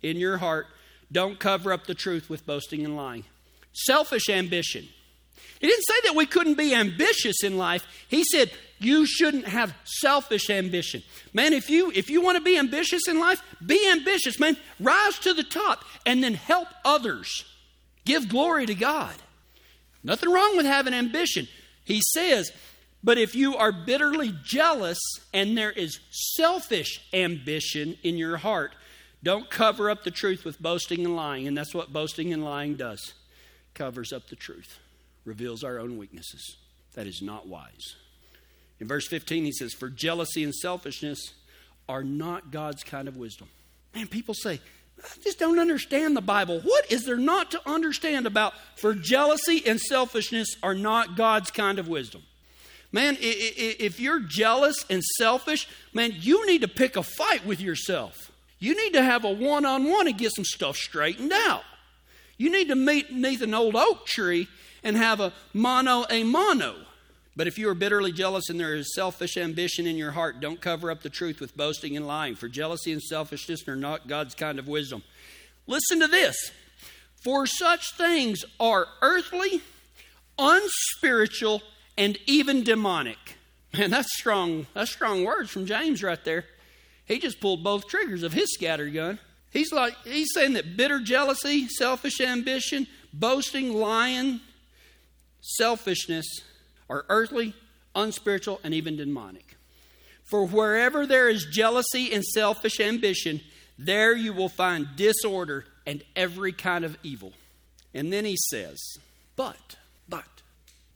in 0.02 0.16
your 0.16 0.38
heart, 0.38 0.66
don't 1.12 1.38
cover 1.38 1.72
up 1.72 1.86
the 1.86 1.94
truth 1.94 2.28
with 2.28 2.44
boasting 2.44 2.84
and 2.84 2.96
lying. 2.96 3.24
Selfish 3.72 4.28
ambition. 4.28 4.88
He 5.60 5.68
didn't 5.68 5.84
say 5.84 5.94
that 6.04 6.16
we 6.16 6.26
couldn't 6.26 6.58
be 6.58 6.74
ambitious 6.74 7.44
in 7.44 7.56
life. 7.56 7.86
He 8.08 8.24
said, 8.24 8.50
you 8.78 9.06
shouldn't 9.06 9.46
have 9.46 9.74
selfish 9.84 10.50
ambition. 10.50 11.02
Man, 11.32 11.52
if 11.52 11.70
you 11.70 11.92
if 11.94 12.10
you 12.10 12.20
want 12.20 12.36
to 12.36 12.42
be 12.42 12.58
ambitious 12.58 13.02
in 13.08 13.18
life, 13.18 13.42
be 13.64 13.88
ambitious, 13.88 14.38
man. 14.38 14.56
Rise 14.80 15.18
to 15.20 15.32
the 15.32 15.44
top 15.44 15.84
and 16.04 16.22
then 16.22 16.34
help 16.34 16.68
others. 16.84 17.44
Give 18.06 18.26
glory 18.26 18.64
to 18.64 18.74
God. 18.74 19.14
Nothing 20.02 20.30
wrong 20.30 20.56
with 20.56 20.64
having 20.64 20.94
ambition. 20.94 21.46
He 21.84 22.00
says, 22.14 22.50
but 23.04 23.18
if 23.18 23.34
you 23.34 23.56
are 23.56 23.70
bitterly 23.70 24.34
jealous 24.42 24.98
and 25.32 25.56
there 25.56 25.70
is 25.70 26.00
selfish 26.10 27.00
ambition 27.12 27.96
in 28.02 28.16
your 28.16 28.38
heart, 28.38 28.74
don't 29.22 29.50
cover 29.50 29.90
up 29.90 30.02
the 30.02 30.10
truth 30.10 30.44
with 30.44 30.60
boasting 30.60 31.04
and 31.04 31.14
lying. 31.14 31.46
And 31.46 31.56
that's 31.56 31.74
what 31.74 31.92
boasting 31.92 32.32
and 32.32 32.44
lying 32.44 32.76
does 32.76 33.14
covers 33.74 34.12
up 34.12 34.28
the 34.28 34.36
truth, 34.36 34.78
reveals 35.24 35.62
our 35.62 35.78
own 35.78 35.98
weaknesses. 35.98 36.56
That 36.94 37.06
is 37.06 37.20
not 37.22 37.46
wise. 37.46 37.94
In 38.80 38.88
verse 38.88 39.06
15, 39.06 39.44
he 39.44 39.52
says, 39.52 39.72
For 39.72 39.88
jealousy 39.88 40.42
and 40.42 40.54
selfishness 40.54 41.34
are 41.88 42.02
not 42.02 42.50
God's 42.50 42.82
kind 42.82 43.06
of 43.06 43.16
wisdom. 43.16 43.48
Man, 43.94 44.08
people 44.08 44.34
say, 44.34 44.60
I 45.02 45.22
just 45.22 45.38
don't 45.38 45.58
understand 45.58 46.16
the 46.16 46.22
Bible. 46.22 46.60
What 46.60 46.90
is 46.90 47.04
there 47.04 47.16
not 47.16 47.50
to 47.52 47.60
understand 47.66 48.26
about 48.26 48.54
for 48.76 48.94
jealousy 48.94 49.62
and 49.66 49.80
selfishness 49.80 50.56
are 50.62 50.74
not 50.74 51.16
God's 51.16 51.50
kind 51.50 51.78
of 51.78 51.88
wisdom? 51.88 52.22
Man, 52.92 53.16
if 53.20 54.00
you're 54.00 54.20
jealous 54.20 54.86
and 54.88 55.02
selfish, 55.18 55.68
man, 55.92 56.12
you 56.14 56.46
need 56.46 56.62
to 56.62 56.68
pick 56.68 56.96
a 56.96 57.02
fight 57.02 57.44
with 57.44 57.60
yourself. 57.60 58.32
You 58.58 58.74
need 58.74 58.94
to 58.94 59.02
have 59.02 59.24
a 59.24 59.30
one 59.30 59.66
on 59.66 59.84
one 59.84 60.06
and 60.06 60.16
get 60.16 60.34
some 60.34 60.44
stuff 60.44 60.76
straightened 60.76 61.32
out. 61.32 61.64
You 62.38 62.50
need 62.50 62.68
to 62.68 62.74
meet 62.74 63.08
beneath 63.08 63.42
an 63.42 63.54
old 63.54 63.76
oak 63.76 64.06
tree 64.06 64.48
and 64.82 64.96
have 64.96 65.20
a 65.20 65.32
mano 65.52 66.06
a 66.08 66.22
mano. 66.22 66.85
But 67.36 67.46
if 67.46 67.58
you 67.58 67.68
are 67.68 67.74
bitterly 67.74 68.12
jealous 68.12 68.48
and 68.48 68.58
there 68.58 68.74
is 68.74 68.94
selfish 68.94 69.36
ambition 69.36 69.86
in 69.86 69.96
your 69.96 70.12
heart, 70.12 70.40
don't 70.40 70.60
cover 70.60 70.90
up 70.90 71.02
the 71.02 71.10
truth 71.10 71.38
with 71.38 71.54
boasting 71.54 71.94
and 71.94 72.06
lying, 72.06 72.34
for 72.34 72.48
jealousy 72.48 72.92
and 72.92 73.02
selfishness 73.02 73.68
are 73.68 73.76
not 73.76 74.08
God's 74.08 74.34
kind 74.34 74.58
of 74.58 74.66
wisdom. 74.66 75.02
Listen 75.66 76.00
to 76.00 76.06
this. 76.06 76.50
For 77.22 77.46
such 77.46 77.94
things 77.96 78.44
are 78.58 78.86
earthly, 79.02 79.60
unspiritual, 80.38 81.62
and 81.98 82.18
even 82.26 82.64
demonic. 82.64 83.18
Man, 83.76 83.90
that's 83.90 84.16
strong. 84.16 84.66
That's 84.72 84.90
strong 84.90 85.24
words 85.24 85.50
from 85.50 85.66
James 85.66 86.02
right 86.02 86.24
there. 86.24 86.46
He 87.04 87.18
just 87.18 87.40
pulled 87.40 87.62
both 87.62 87.86
triggers 87.86 88.22
of 88.22 88.32
his 88.32 88.54
scatter 88.54 88.88
gun. 88.88 89.18
He's 89.50 89.72
like 89.72 89.94
he's 90.04 90.32
saying 90.32 90.54
that 90.54 90.76
bitter 90.76 91.00
jealousy, 91.00 91.68
selfish 91.68 92.20
ambition, 92.20 92.86
boasting, 93.12 93.74
lying, 93.74 94.40
selfishness 95.40 96.26
are 96.88 97.04
earthly, 97.08 97.54
unspiritual, 97.94 98.60
and 98.62 98.74
even 98.74 98.96
demonic. 98.96 99.56
For 100.24 100.46
wherever 100.46 101.06
there 101.06 101.28
is 101.28 101.46
jealousy 101.46 102.12
and 102.12 102.24
selfish 102.24 102.80
ambition, 102.80 103.40
there 103.78 104.14
you 104.14 104.32
will 104.32 104.48
find 104.48 104.88
disorder 104.96 105.64
and 105.86 106.02
every 106.14 106.52
kind 106.52 106.84
of 106.84 106.98
evil. 107.02 107.32
And 107.94 108.12
then 108.12 108.24
he 108.24 108.36
says, 108.50 108.78
But, 109.36 109.76
but, 110.08 110.42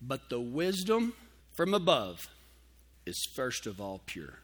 but 0.03 0.29
the 0.29 0.41
wisdom 0.41 1.15
from 1.53 1.75
above 1.75 2.29
is 3.07 3.29
first 3.35 3.67
of 3.67 3.81
all 3.81 4.01
pure. 4.07 4.35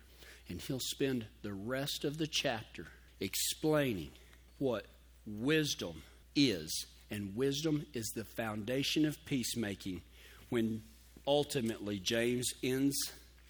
And 0.49 0.61
he'll 0.61 0.80
spend 0.80 1.26
the 1.42 1.53
rest 1.53 2.05
of 2.05 2.18
the 2.18 2.28
chapter 2.28 2.86
explaining 3.20 4.11
what 4.59 4.86
wisdom 5.26 6.03
is. 6.34 6.86
And 7.11 7.34
wisdom 7.34 7.86
is 7.92 8.12
the 8.14 8.24
foundation 8.24 9.05
of 9.05 9.24
peacemaking 9.24 10.03
when 10.49 10.82
ultimately 11.27 11.99
James 11.99 12.53
ends 12.62 12.97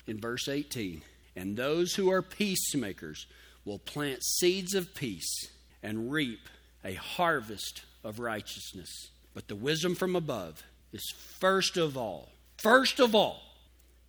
in 0.06 0.20
verse 0.20 0.48
18. 0.48 1.02
And 1.34 1.56
those 1.56 1.94
who 1.94 2.10
are 2.10 2.22
peacemakers 2.22 3.26
will 3.64 3.78
plant 3.78 4.22
seeds 4.22 4.74
of 4.74 4.94
peace 4.94 5.48
and 5.82 6.10
reap 6.10 6.48
a 6.84 6.94
harvest 6.94 7.82
of 8.02 8.18
righteousness. 8.18 9.10
But 9.34 9.48
the 9.48 9.56
wisdom 9.56 9.94
from 9.94 10.16
above 10.16 10.62
is 10.92 11.12
first 11.38 11.76
of 11.76 11.96
all, 11.96 12.30
first 12.56 13.00
of 13.00 13.14
all, 13.14 13.42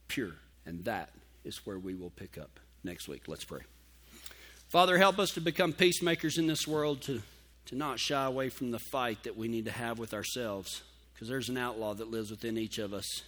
pure. 0.07 0.35
And 0.65 0.85
that 0.85 1.09
is 1.43 1.65
where 1.65 1.79
we 1.79 1.95
will 1.95 2.11
pick 2.11 2.37
up 2.37 2.59
next 2.83 3.07
week. 3.07 3.23
Let's 3.27 3.43
pray. 3.43 3.61
Father, 4.69 4.97
help 4.97 5.17
us 5.17 5.31
to 5.31 5.41
become 5.41 5.73
peacemakers 5.73 6.37
in 6.37 6.47
this 6.47 6.67
world, 6.67 7.01
to, 7.03 7.21
to 7.67 7.75
not 7.75 7.99
shy 7.99 8.25
away 8.25 8.49
from 8.49 8.71
the 8.71 8.79
fight 8.79 9.23
that 9.23 9.37
we 9.37 9.47
need 9.47 9.65
to 9.65 9.71
have 9.71 9.97
with 9.97 10.13
ourselves, 10.13 10.83
because 11.13 11.29
there's 11.29 11.49
an 11.49 11.57
outlaw 11.57 11.93
that 11.93 12.11
lives 12.11 12.31
within 12.31 12.57
each 12.57 12.77
of 12.77 12.93
us 12.93 13.23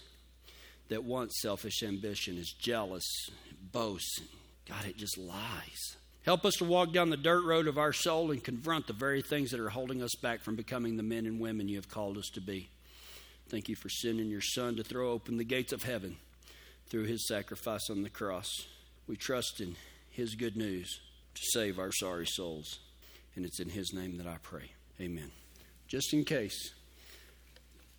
that 0.90 1.04
wants 1.04 1.40
selfish 1.40 1.82
ambition, 1.82 2.36
is 2.36 2.52
jealous, 2.52 3.30
boasts. 3.72 4.20
God, 4.68 4.84
it 4.86 4.96
just 4.96 5.16
lies. 5.16 5.96
Help 6.24 6.44
us 6.44 6.54
to 6.56 6.64
walk 6.64 6.92
down 6.92 7.08
the 7.08 7.16
dirt 7.16 7.44
road 7.44 7.66
of 7.66 7.78
our 7.78 7.92
soul 7.92 8.30
and 8.30 8.44
confront 8.44 8.86
the 8.86 8.92
very 8.92 9.22
things 9.22 9.50
that 9.50 9.60
are 9.60 9.70
holding 9.70 10.02
us 10.02 10.14
back 10.20 10.42
from 10.42 10.54
becoming 10.54 10.96
the 10.96 11.02
men 11.02 11.24
and 11.26 11.40
women 11.40 11.68
you 11.68 11.76
have 11.76 11.88
called 11.88 12.18
us 12.18 12.28
to 12.34 12.40
be. 12.40 12.68
Thank 13.48 13.68
you 13.68 13.76
for 13.76 13.88
sending 13.88 14.28
your 14.28 14.42
Son 14.42 14.76
to 14.76 14.84
throw 14.84 15.10
open 15.10 15.38
the 15.38 15.44
gates 15.44 15.72
of 15.72 15.82
heaven 15.82 16.16
through 16.88 17.04
his 17.04 17.26
sacrifice 17.26 17.88
on 17.88 18.02
the 18.02 18.10
cross. 18.10 18.66
We 19.06 19.16
trust 19.16 19.60
in 19.60 19.76
his 20.10 20.34
good 20.34 20.56
news 20.56 21.00
to 21.34 21.42
save 21.52 21.78
our 21.78 21.92
sorry 21.92 22.26
souls. 22.26 22.80
And 23.36 23.44
it's 23.44 23.60
in 23.60 23.70
his 23.70 23.92
name 23.94 24.18
that 24.18 24.26
I 24.26 24.36
pray. 24.42 24.72
Amen. 25.00 25.30
Just 25.88 26.12
in 26.12 26.24
case 26.24 26.74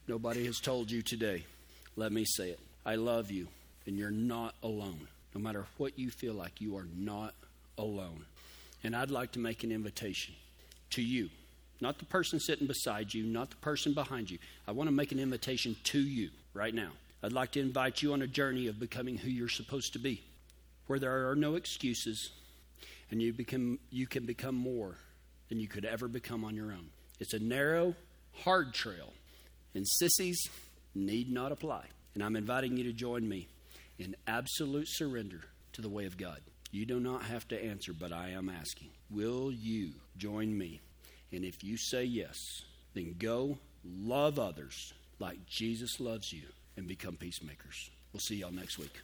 nobody 0.07 0.45
has 0.45 0.59
told 0.59 0.91
you 0.91 1.01
today, 1.01 1.45
let 1.95 2.11
me 2.11 2.25
say 2.25 2.49
it. 2.49 2.59
I 2.85 2.95
love 2.95 3.31
you, 3.31 3.47
and 3.85 3.97
you're 3.97 4.11
not 4.11 4.55
alone. 4.63 5.07
No 5.33 5.41
matter 5.41 5.65
what 5.77 5.97
you 5.97 6.09
feel 6.09 6.33
like, 6.33 6.61
you 6.61 6.77
are 6.77 6.87
not 6.95 7.33
alone. 7.77 8.25
And 8.83 8.95
I'd 8.95 9.11
like 9.11 9.31
to 9.33 9.39
make 9.39 9.63
an 9.63 9.71
invitation 9.71 10.33
to 10.91 11.01
you 11.01 11.29
not 11.81 11.97
the 11.97 12.05
person 12.05 12.39
sitting 12.39 12.67
beside 12.67 13.13
you, 13.13 13.23
not 13.23 13.49
the 13.49 13.55
person 13.57 13.93
behind 13.93 14.29
you. 14.29 14.37
I 14.67 14.71
want 14.71 14.87
to 14.87 14.95
make 14.95 15.11
an 15.11 15.19
invitation 15.19 15.75
to 15.85 15.99
you 15.99 16.29
right 16.53 16.73
now. 16.73 16.91
I'd 17.23 17.33
like 17.33 17.51
to 17.53 17.59
invite 17.59 18.01
you 18.01 18.13
on 18.13 18.21
a 18.21 18.27
journey 18.27 18.67
of 18.67 18.79
becoming 18.79 19.17
who 19.17 19.29
you're 19.29 19.49
supposed 19.49 19.93
to 19.93 19.99
be, 19.99 20.21
where 20.87 20.99
there 20.99 21.29
are 21.29 21.35
no 21.35 21.55
excuses, 21.55 22.31
and 23.09 23.21
you, 23.21 23.33
become, 23.33 23.79
you 23.89 24.07
can 24.07 24.25
become 24.25 24.55
more 24.55 24.95
than 25.49 25.59
you 25.59 25.67
could 25.67 25.85
ever 25.85 26.07
become 26.07 26.45
on 26.45 26.55
your 26.55 26.71
own. 26.71 26.89
It's 27.19 27.33
a 27.33 27.39
narrow, 27.39 27.95
hard 28.43 28.73
trail, 28.73 29.11
and 29.73 29.87
sissies 29.87 30.39
need 30.93 31.31
not 31.31 31.51
apply. 31.51 31.85
And 32.13 32.23
I'm 32.23 32.35
inviting 32.35 32.77
you 32.77 32.83
to 32.85 32.93
join 32.93 33.27
me 33.27 33.47
in 33.97 34.15
absolute 34.27 34.87
surrender 34.87 35.41
to 35.73 35.81
the 35.81 35.89
way 35.89 36.05
of 36.05 36.17
God. 36.17 36.41
You 36.71 36.85
do 36.85 36.99
not 36.99 37.23
have 37.23 37.47
to 37.49 37.63
answer, 37.63 37.93
but 37.93 38.11
I 38.11 38.29
am 38.29 38.49
asking. 38.49 38.89
Will 39.09 39.51
you 39.51 39.91
join 40.17 40.57
me 40.57 40.81
and 41.31 41.45
if 41.45 41.63
you 41.63 41.77
say 41.77 42.03
yes, 42.03 42.63
then 42.93 43.15
go 43.17 43.57
love 43.85 44.37
others 44.37 44.93
like 45.19 45.45
Jesus 45.45 45.99
loves 45.99 46.33
you 46.33 46.43
and 46.75 46.87
become 46.87 47.15
peacemakers. 47.15 47.89
We'll 48.11 48.19
see 48.19 48.35
y'all 48.35 48.51
next 48.51 48.77
week. 48.77 49.01